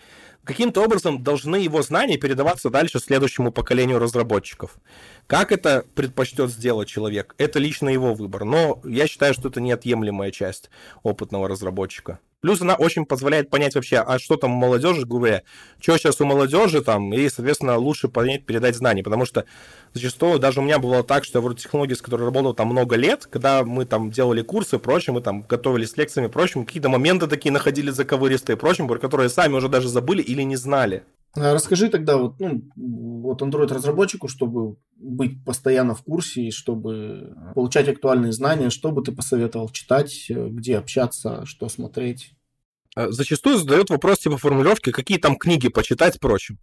Каким-то 0.44 0.84
образом 0.84 1.24
должны 1.24 1.56
его 1.56 1.82
знания 1.82 2.18
передаваться 2.18 2.70
дальше 2.70 3.00
следующему 3.00 3.52
поколению 3.52 4.00
разработчиков. 4.00 4.76
Как 5.28 5.52
это 5.52 5.86
предпочтет 5.96 6.50
сделать 6.52 6.88
человек, 6.88 7.36
это 7.38 7.60
лично 7.60 7.90
его 7.90 8.14
выбор. 8.14 8.44
Но 8.44 8.80
я 8.84 9.08
считаю, 9.08 9.34
что 9.34 9.50
это 9.50 9.62
неотъемлемая 9.62 10.32
часть 10.32 10.70
опытного 11.04 11.48
разработчика. 11.48 12.20
Плюс 12.42 12.60
она 12.60 12.74
очень 12.74 13.06
позволяет 13.06 13.52
понять 13.52 13.76
вообще, 13.76 13.98
а 13.98 14.18
что 14.18 14.36
там 14.36 14.54
у 14.54 14.56
молодежи, 14.58 15.06
говоря, 15.06 15.44
что 15.80 15.96
сейчас 15.98 16.20
у 16.22 16.26
молодежи 16.26 16.82
там, 16.82 17.14
и, 17.14 17.30
соответственно, 17.30 17.78
лучше 17.78 18.08
понять, 18.08 18.48
передать 18.48 18.76
знания, 18.76 19.04
потому 19.04 19.26
что 19.26 19.46
зачастую 19.94 20.40
даже 20.40 20.60
у 20.60 20.64
меня 20.64 20.80
бывало 20.80 21.04
так, 21.04 21.24
что 21.24 21.38
я 21.38 21.44
вроде 21.44 21.62
технологии, 21.62 21.94
с 21.94 22.02
которой 22.02 22.24
работал 22.24 22.56
там 22.56 22.70
много 22.70 22.96
лет, 22.96 23.28
когда 23.28 23.64
мы 23.64 23.86
там 23.86 24.10
делали 24.10 24.42
курсы 24.42 24.78
и 24.78 24.80
прочее, 24.80 25.14
мы 25.14 25.22
там 25.22 25.44
готовились 25.44 25.92
с 25.92 25.98
лекциями 25.98 26.30
и 26.30 26.32
прочим, 26.32 26.66
какие-то 26.66 26.90
моменты 26.90 27.28
такие 27.28 27.52
находили 27.52 27.92
заковыристые 27.92 28.58
и 28.58 28.60
прочим, 28.60 28.88
про 28.88 28.98
которые 28.98 29.30
сами 29.30 29.54
уже 29.54 29.70
даже 29.70 29.88
забыли 29.88 30.24
или 30.24 30.42
не 30.42 30.56
знали. 30.56 31.04
А 31.34 31.54
расскажи 31.54 31.90
тогда 31.90 32.18
вот, 32.18 32.40
ну, 32.40 32.62
вот 32.76 33.42
Android-разработчику, 33.42 34.28
чтобы 34.28 34.76
быть 34.98 35.44
постоянно 35.46 35.96
в 35.96 36.04
курсе 36.04 36.44
и 36.44 36.52
чтобы 36.52 37.36
получать 37.56 37.88
актуальные 37.88 38.34
знания, 38.34 38.70
что 38.70 38.92
бы 38.92 39.02
ты 39.02 39.14
посоветовал 39.14 39.70
читать, 39.70 40.30
где 40.30 40.78
общаться, 40.78 41.46
что 41.46 41.70
смотреть? 41.70 42.34
А, 42.96 43.10
зачастую 43.12 43.58
задают 43.58 43.90
вопрос 43.90 44.20
типа 44.20 44.38
формулировки, 44.38 44.92
какие 44.92 45.18
там 45.18 45.38
книги 45.38 45.70
почитать, 45.70 46.18
впрочем. 46.18 46.60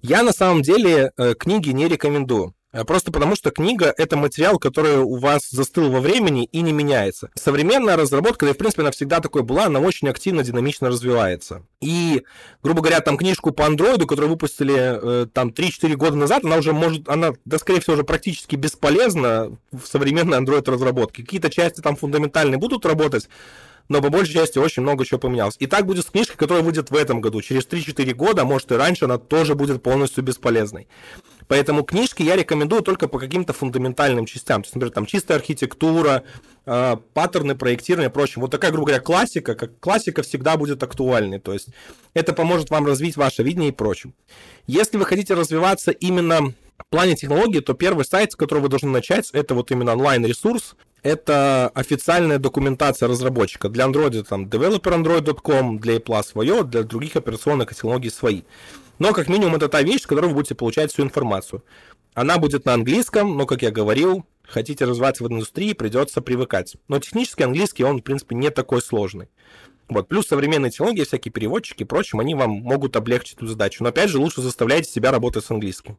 Я 0.00 0.22
на 0.22 0.32
самом 0.32 0.62
деле 0.62 1.12
э, 1.16 1.34
книги 1.34 1.70
не 1.70 1.86
рекомендую. 1.86 2.54
Э, 2.76 2.84
просто 2.84 3.10
потому, 3.10 3.36
что 3.36 3.50
книга— 3.50 3.92
это 3.96 4.16
материал, 4.16 4.58
который 4.58 4.98
у 4.98 5.16
вас 5.16 5.48
застыл 5.50 5.90
во 5.90 6.00
времени 6.00 6.44
и 6.44 6.60
не 6.60 6.72
меняется. 6.72 7.30
Современная 7.34 7.96
разработка, 7.96 8.44
да 8.44 8.50
и, 8.50 8.54
в 8.54 8.58
принципе, 8.58 8.82
она 8.82 8.90
всегда 8.90 9.20
такой 9.20 9.42
была, 9.42 9.64
она 9.64 9.80
очень 9.80 10.08
активно, 10.08 10.42
динамично 10.42 10.88
развивается. 10.88 11.62
И, 11.80 12.22
грубо 12.62 12.82
говоря, 12.82 13.00
там 13.00 13.16
книжку 13.16 13.50
по 13.50 13.64
андроиду, 13.64 14.06
которую 14.06 14.30
выпустили 14.30 14.74
э, 14.76 15.26
там 15.32 15.48
3-4 15.48 15.94
года 15.96 16.16
назад, 16.16 16.44
она 16.44 16.56
уже 16.56 16.72
может, 16.72 17.08
она, 17.08 17.32
да, 17.46 17.58
скорее 17.58 17.80
всего, 17.80 17.94
уже 17.94 18.04
практически 18.04 18.56
бесполезна 18.56 19.56
в 19.72 19.86
современной 19.86 20.36
андроид-разработке. 20.36 21.22
Какие-то 21.22 21.48
части 21.48 21.80
там 21.80 21.96
фундаментальные 21.96 22.58
будут 22.58 22.84
работать, 22.84 23.28
но 23.88 24.02
по 24.02 24.10
большей 24.10 24.34
части 24.34 24.58
очень 24.58 24.82
много 24.82 25.04
чего 25.04 25.18
поменялось. 25.18 25.56
И 25.58 25.66
так 25.66 25.86
будет 25.86 26.04
с 26.04 26.10
книжкой, 26.10 26.36
которая 26.36 26.62
выйдет 26.62 26.90
в 26.90 26.96
этом 26.96 27.20
году. 27.20 27.40
Через 27.40 27.66
3-4 27.66 28.12
года, 28.14 28.42
а 28.42 28.44
может 28.44 28.70
и 28.72 28.74
раньше, 28.74 29.04
она 29.04 29.18
тоже 29.18 29.54
будет 29.54 29.82
полностью 29.82 30.24
бесполезной. 30.24 30.88
Поэтому 31.48 31.84
книжки 31.84 32.22
я 32.22 32.36
рекомендую 32.36 32.82
только 32.82 33.08
по 33.08 33.18
каким-то 33.18 33.52
фундаментальным 33.52 34.26
частям. 34.26 34.62
То 34.62 34.66
есть, 34.66 34.74
например, 34.74 34.92
там 34.92 35.06
чистая 35.06 35.38
архитектура, 35.38 36.24
э, 36.64 36.96
паттерны 37.14 37.54
проектирования 37.54 38.08
и 38.08 38.12
прочее. 38.12 38.40
Вот 38.40 38.50
такая, 38.50 38.72
грубо 38.72 38.86
говоря, 38.86 39.02
классика, 39.02 39.54
как 39.54 39.78
классика 39.78 40.22
всегда 40.22 40.56
будет 40.56 40.82
актуальной. 40.82 41.38
То 41.38 41.52
есть 41.52 41.68
это 42.14 42.32
поможет 42.32 42.70
вам 42.70 42.86
развить 42.86 43.16
ваше 43.16 43.42
видение 43.42 43.68
и 43.68 43.72
прочее. 43.72 44.12
Если 44.66 44.96
вы 44.96 45.04
хотите 45.04 45.34
развиваться 45.34 45.92
именно 45.92 46.54
в 46.78 46.86
плане 46.90 47.14
технологии, 47.14 47.60
то 47.60 47.74
первый 47.74 48.04
сайт, 48.04 48.32
с 48.32 48.36
которого 48.36 48.64
вы 48.64 48.68
должны 48.68 48.90
начать, 48.90 49.30
это 49.32 49.54
вот 49.54 49.70
именно 49.70 49.92
онлайн-ресурс, 49.92 50.76
это 51.02 51.70
официальная 51.74 52.38
документация 52.38 53.08
разработчика. 53.08 53.68
Для 53.68 53.84
Android 53.84 54.24
там 54.24 54.46
developerandroid.com, 54.46 55.78
для 55.78 55.96
Apple 55.96 56.22
свое, 56.24 56.64
для 56.64 56.82
других 56.82 57.16
операционных 57.16 57.70
технологий 57.70 58.10
свои. 58.10 58.42
Но, 58.98 59.12
как 59.12 59.28
минимум, 59.28 59.56
это 59.56 59.68
та 59.68 59.82
вещь, 59.82 60.02
с 60.02 60.06
которой 60.06 60.26
вы 60.26 60.34
будете 60.34 60.54
получать 60.54 60.92
всю 60.92 61.02
информацию. 61.02 61.64
Она 62.14 62.38
будет 62.38 62.64
на 62.64 62.74
английском, 62.74 63.36
но, 63.36 63.44
как 63.44 63.62
я 63.62 63.70
говорил, 63.70 64.24
хотите 64.42 64.84
развиваться 64.84 65.22
в 65.24 65.28
индустрии, 65.28 65.74
придется 65.74 66.22
привыкать. 66.22 66.76
Но 66.88 66.98
технически 66.98 67.42
английский, 67.42 67.84
он, 67.84 67.98
в 67.98 68.02
принципе, 68.02 68.34
не 68.36 68.50
такой 68.50 68.80
сложный. 68.80 69.28
Вот. 69.88 70.08
Плюс 70.08 70.26
современные 70.26 70.70
технологии, 70.70 71.04
всякие 71.04 71.30
переводчики 71.30 71.82
и 71.82 71.86
прочим, 71.86 72.20
они 72.20 72.34
вам 72.34 72.50
могут 72.50 72.96
облегчить 72.96 73.36
эту 73.36 73.46
задачу. 73.46 73.82
Но, 73.82 73.90
опять 73.90 74.10
же, 74.10 74.18
лучше 74.18 74.40
заставляйте 74.40 74.90
себя 74.90 75.12
работать 75.12 75.44
с 75.44 75.50
английским. 75.50 75.98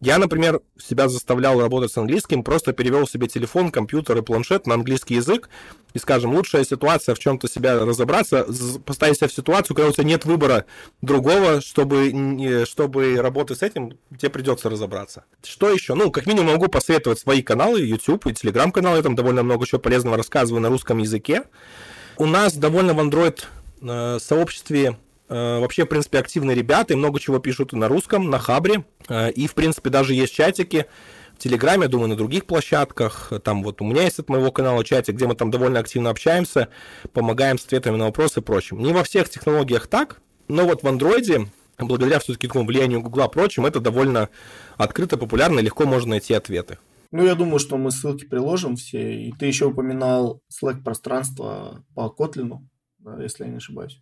Я, 0.00 0.16
например, 0.16 0.60
себя 0.78 1.08
заставлял 1.08 1.60
работать 1.60 1.92
с 1.92 1.98
английским, 1.98 2.42
просто 2.42 2.72
перевел 2.72 3.06
себе 3.06 3.28
телефон, 3.28 3.70
компьютер 3.70 4.16
и 4.16 4.22
планшет 4.22 4.66
на 4.66 4.74
английский 4.74 5.16
язык, 5.16 5.50
и, 5.92 5.98
скажем, 5.98 6.34
лучшая 6.34 6.64
ситуация 6.64 7.14
в 7.14 7.18
чем-то 7.18 7.48
себя 7.48 7.78
разобраться, 7.78 8.46
поставить 8.86 9.18
себя 9.18 9.28
в 9.28 9.32
ситуацию, 9.32 9.76
когда 9.76 9.90
у 9.90 9.92
тебя 9.92 10.04
нет 10.04 10.24
выбора 10.24 10.64
другого, 11.02 11.60
чтобы, 11.60 12.64
чтобы 12.66 13.16
работать 13.16 13.58
с 13.58 13.62
этим, 13.62 13.98
тебе 14.16 14.30
придется 14.30 14.70
разобраться. 14.70 15.24
Что 15.44 15.70
еще? 15.70 15.94
Ну, 15.94 16.10
как 16.10 16.26
минимум 16.26 16.52
могу 16.52 16.68
посоветовать 16.68 17.18
свои 17.18 17.42
каналы, 17.42 17.80
YouTube 17.80 18.26
и 18.26 18.30
Telegram-канал, 18.30 18.96
я 18.96 19.02
там 19.02 19.14
довольно 19.14 19.42
много 19.42 19.66
чего 19.66 19.80
полезного 19.80 20.16
рассказываю 20.16 20.62
на 20.62 20.70
русском 20.70 20.96
языке. 20.96 21.42
У 22.16 22.24
нас 22.24 22.54
довольно 22.54 22.94
в 22.94 23.00
Android 23.00 23.44
э, 23.82 24.18
сообществе 24.18 24.96
вообще, 25.30 25.84
в 25.84 25.88
принципе, 25.88 26.18
активные 26.18 26.56
ребята 26.56 26.92
и 26.92 26.96
много 26.96 27.20
чего 27.20 27.38
пишут 27.38 27.72
на 27.72 27.88
русском, 27.88 28.30
на 28.30 28.38
Хабре. 28.38 28.84
Э, 29.08 29.30
и, 29.30 29.46
в 29.46 29.54
принципе, 29.54 29.88
даже 29.90 30.14
есть 30.14 30.34
чатики 30.34 30.86
в 31.34 31.38
Телеграме, 31.38 31.88
думаю, 31.88 32.08
на 32.08 32.16
других 32.16 32.46
площадках. 32.46 33.32
Там 33.44 33.62
вот 33.62 33.80
у 33.80 33.84
меня 33.84 34.02
есть 34.02 34.18
от 34.18 34.28
моего 34.28 34.50
канала 34.50 34.84
чатик, 34.84 35.14
где 35.14 35.26
мы 35.26 35.34
там 35.34 35.50
довольно 35.50 35.78
активно 35.78 36.10
общаемся, 36.10 36.68
помогаем 37.12 37.58
с 37.58 37.64
ответами 37.64 37.96
на 37.96 38.06
вопросы 38.06 38.40
и 38.40 38.42
прочим. 38.42 38.80
Не 38.80 38.92
во 38.92 39.04
всех 39.04 39.28
технологиях 39.30 39.86
так, 39.86 40.20
но 40.48 40.66
вот 40.66 40.82
в 40.82 40.88
андроиде, 40.88 41.46
благодаря 41.78 42.18
все-таки 42.18 42.48
такому 42.48 42.66
влиянию 42.66 43.00
Гугла 43.00 43.26
и 43.26 43.30
прочим, 43.30 43.66
это 43.66 43.78
довольно 43.78 44.28
открыто, 44.76 45.16
популярно, 45.16 45.60
и 45.60 45.62
легко 45.62 45.86
можно 45.86 46.10
найти 46.10 46.34
ответы. 46.34 46.78
Ну, 47.12 47.24
я 47.24 47.34
думаю, 47.34 47.58
что 47.58 47.76
мы 47.76 47.90
ссылки 47.90 48.24
приложим 48.24 48.76
все. 48.76 49.26
И 49.26 49.32
ты 49.32 49.46
еще 49.46 49.66
упоминал 49.66 50.42
Slack 50.50 50.82
пространство 50.82 51.84
по 51.94 52.08
Котлину, 52.08 52.68
если 53.18 53.44
я 53.44 53.50
не 53.50 53.56
ошибаюсь. 53.56 54.00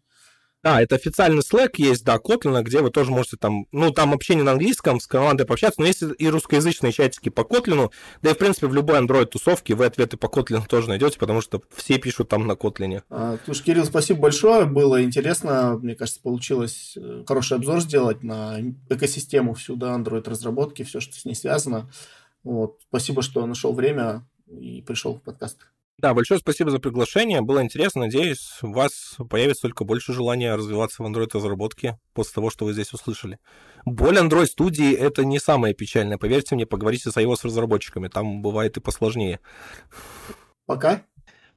Да, 0.65 0.83
это 0.83 0.97
официальный 0.97 1.43
Slack 1.43 1.75
есть, 1.77 2.05
да, 2.05 2.17
Kotlin, 2.17 2.61
где 2.63 2.81
вы 2.81 2.91
тоже 2.91 3.13
можете 3.13 3.37
там, 3.37 3.67
ну, 3.71 3.93
там 3.93 4.13
общение 4.13 4.45
на 4.45 4.53
английском, 4.53 4.99
с 4.99 5.07
командой 5.07 5.47
пообщаться, 5.47 5.81
но 5.81 5.87
есть 5.87 6.03
и 6.19 6.29
русскоязычные 6.29 6.93
чатики 6.93 7.29
по 7.29 7.43
Kotlin, 7.43 7.91
да 8.23 8.31
и, 8.31 8.35
в 8.35 8.39
принципе, 8.39 8.67
в 8.67 8.75
любой 8.75 8.99
Android-тусовке 8.99 9.77
вы 9.77 9.87
ответы 9.87 10.17
по 10.17 10.27
Kotlin 10.27 10.67
тоже 10.67 10.89
найдете, 10.89 11.19
потому 11.19 11.43
что 11.43 11.63
все 11.75 11.99
пишут 11.99 12.29
там 12.29 12.47
на 12.47 12.53
Kotlin. 12.53 13.03
А, 13.09 13.39
слушай, 13.45 13.65
Кирилл, 13.65 13.85
спасибо 13.85 14.21
большое, 14.21 14.65
было 14.65 15.03
интересно, 15.05 15.79
мне 15.81 15.95
кажется, 15.95 16.21
получилось 16.21 16.95
э, 16.97 17.23
хороший 17.27 17.57
обзор 17.57 17.81
сделать 17.81 18.25
на 18.25 18.59
экосистему 18.89 19.55
всю, 19.55 19.77
да, 19.77 19.95
Android-разработки, 19.95 20.83
все, 20.83 20.99
что 20.99 21.15
с 21.15 21.25
ней 21.25 21.35
связано. 21.35 21.89
Вот, 22.43 22.81
спасибо, 22.89 23.23
что 23.23 23.47
нашел 23.47 23.73
время 23.73 24.27
и 24.49 24.83
пришел 24.83 25.15
в 25.15 25.23
подкаст. 25.23 25.59
Да, 25.99 26.15
большое 26.15 26.39
спасибо 26.39 26.71
за 26.71 26.79
приглашение. 26.79 27.41
Было 27.41 27.61
интересно. 27.61 28.03
Надеюсь, 28.03 28.59
у 28.63 28.73
вас 28.73 29.17
появится 29.29 29.63
только 29.63 29.83
больше 29.83 30.13
желания 30.13 30.55
развиваться 30.55 31.03
в 31.03 31.07
Android-разработке 31.07 31.99
после 32.15 32.35
того, 32.35 32.51
что 32.51 32.65
вы 32.65 32.73
здесь 32.73 32.93
услышали. 32.93 33.41
Боль 33.85 34.17
Android-студии— 34.17 34.93
это 34.95 35.25
не 35.25 35.41
самое 35.41 35.75
печальное. 35.75 36.17
Поверьте 36.17 36.55
мне, 36.55 36.67
поговорите 36.67 37.11
с 37.11 37.17
iOS-разработчиками. 37.17 38.07
Там 38.07 38.43
бывает 38.43 38.77
и 38.77 38.81
посложнее. 38.81 39.41
Пока. 40.67 41.03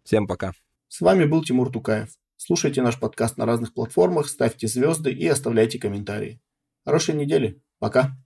Всем 0.04 0.26
пока. 0.26 0.54
С 0.88 1.02
вами 1.02 1.26
был 1.26 1.44
Тимур 1.44 1.72
Тукаев. 1.72 2.10
Слушайте 2.36 2.82
наш 2.82 3.00
подкаст 3.00 3.38
на 3.38 3.46
разных 3.46 3.76
платформах, 3.76 4.28
ставьте 4.28 4.66
звезды 4.66 5.12
и 5.12 5.28
оставляйте 5.28 5.78
комментарии. 5.78 6.42
Хорошей 6.84 7.14
недели. 7.14 7.62
Пока. 7.78 8.18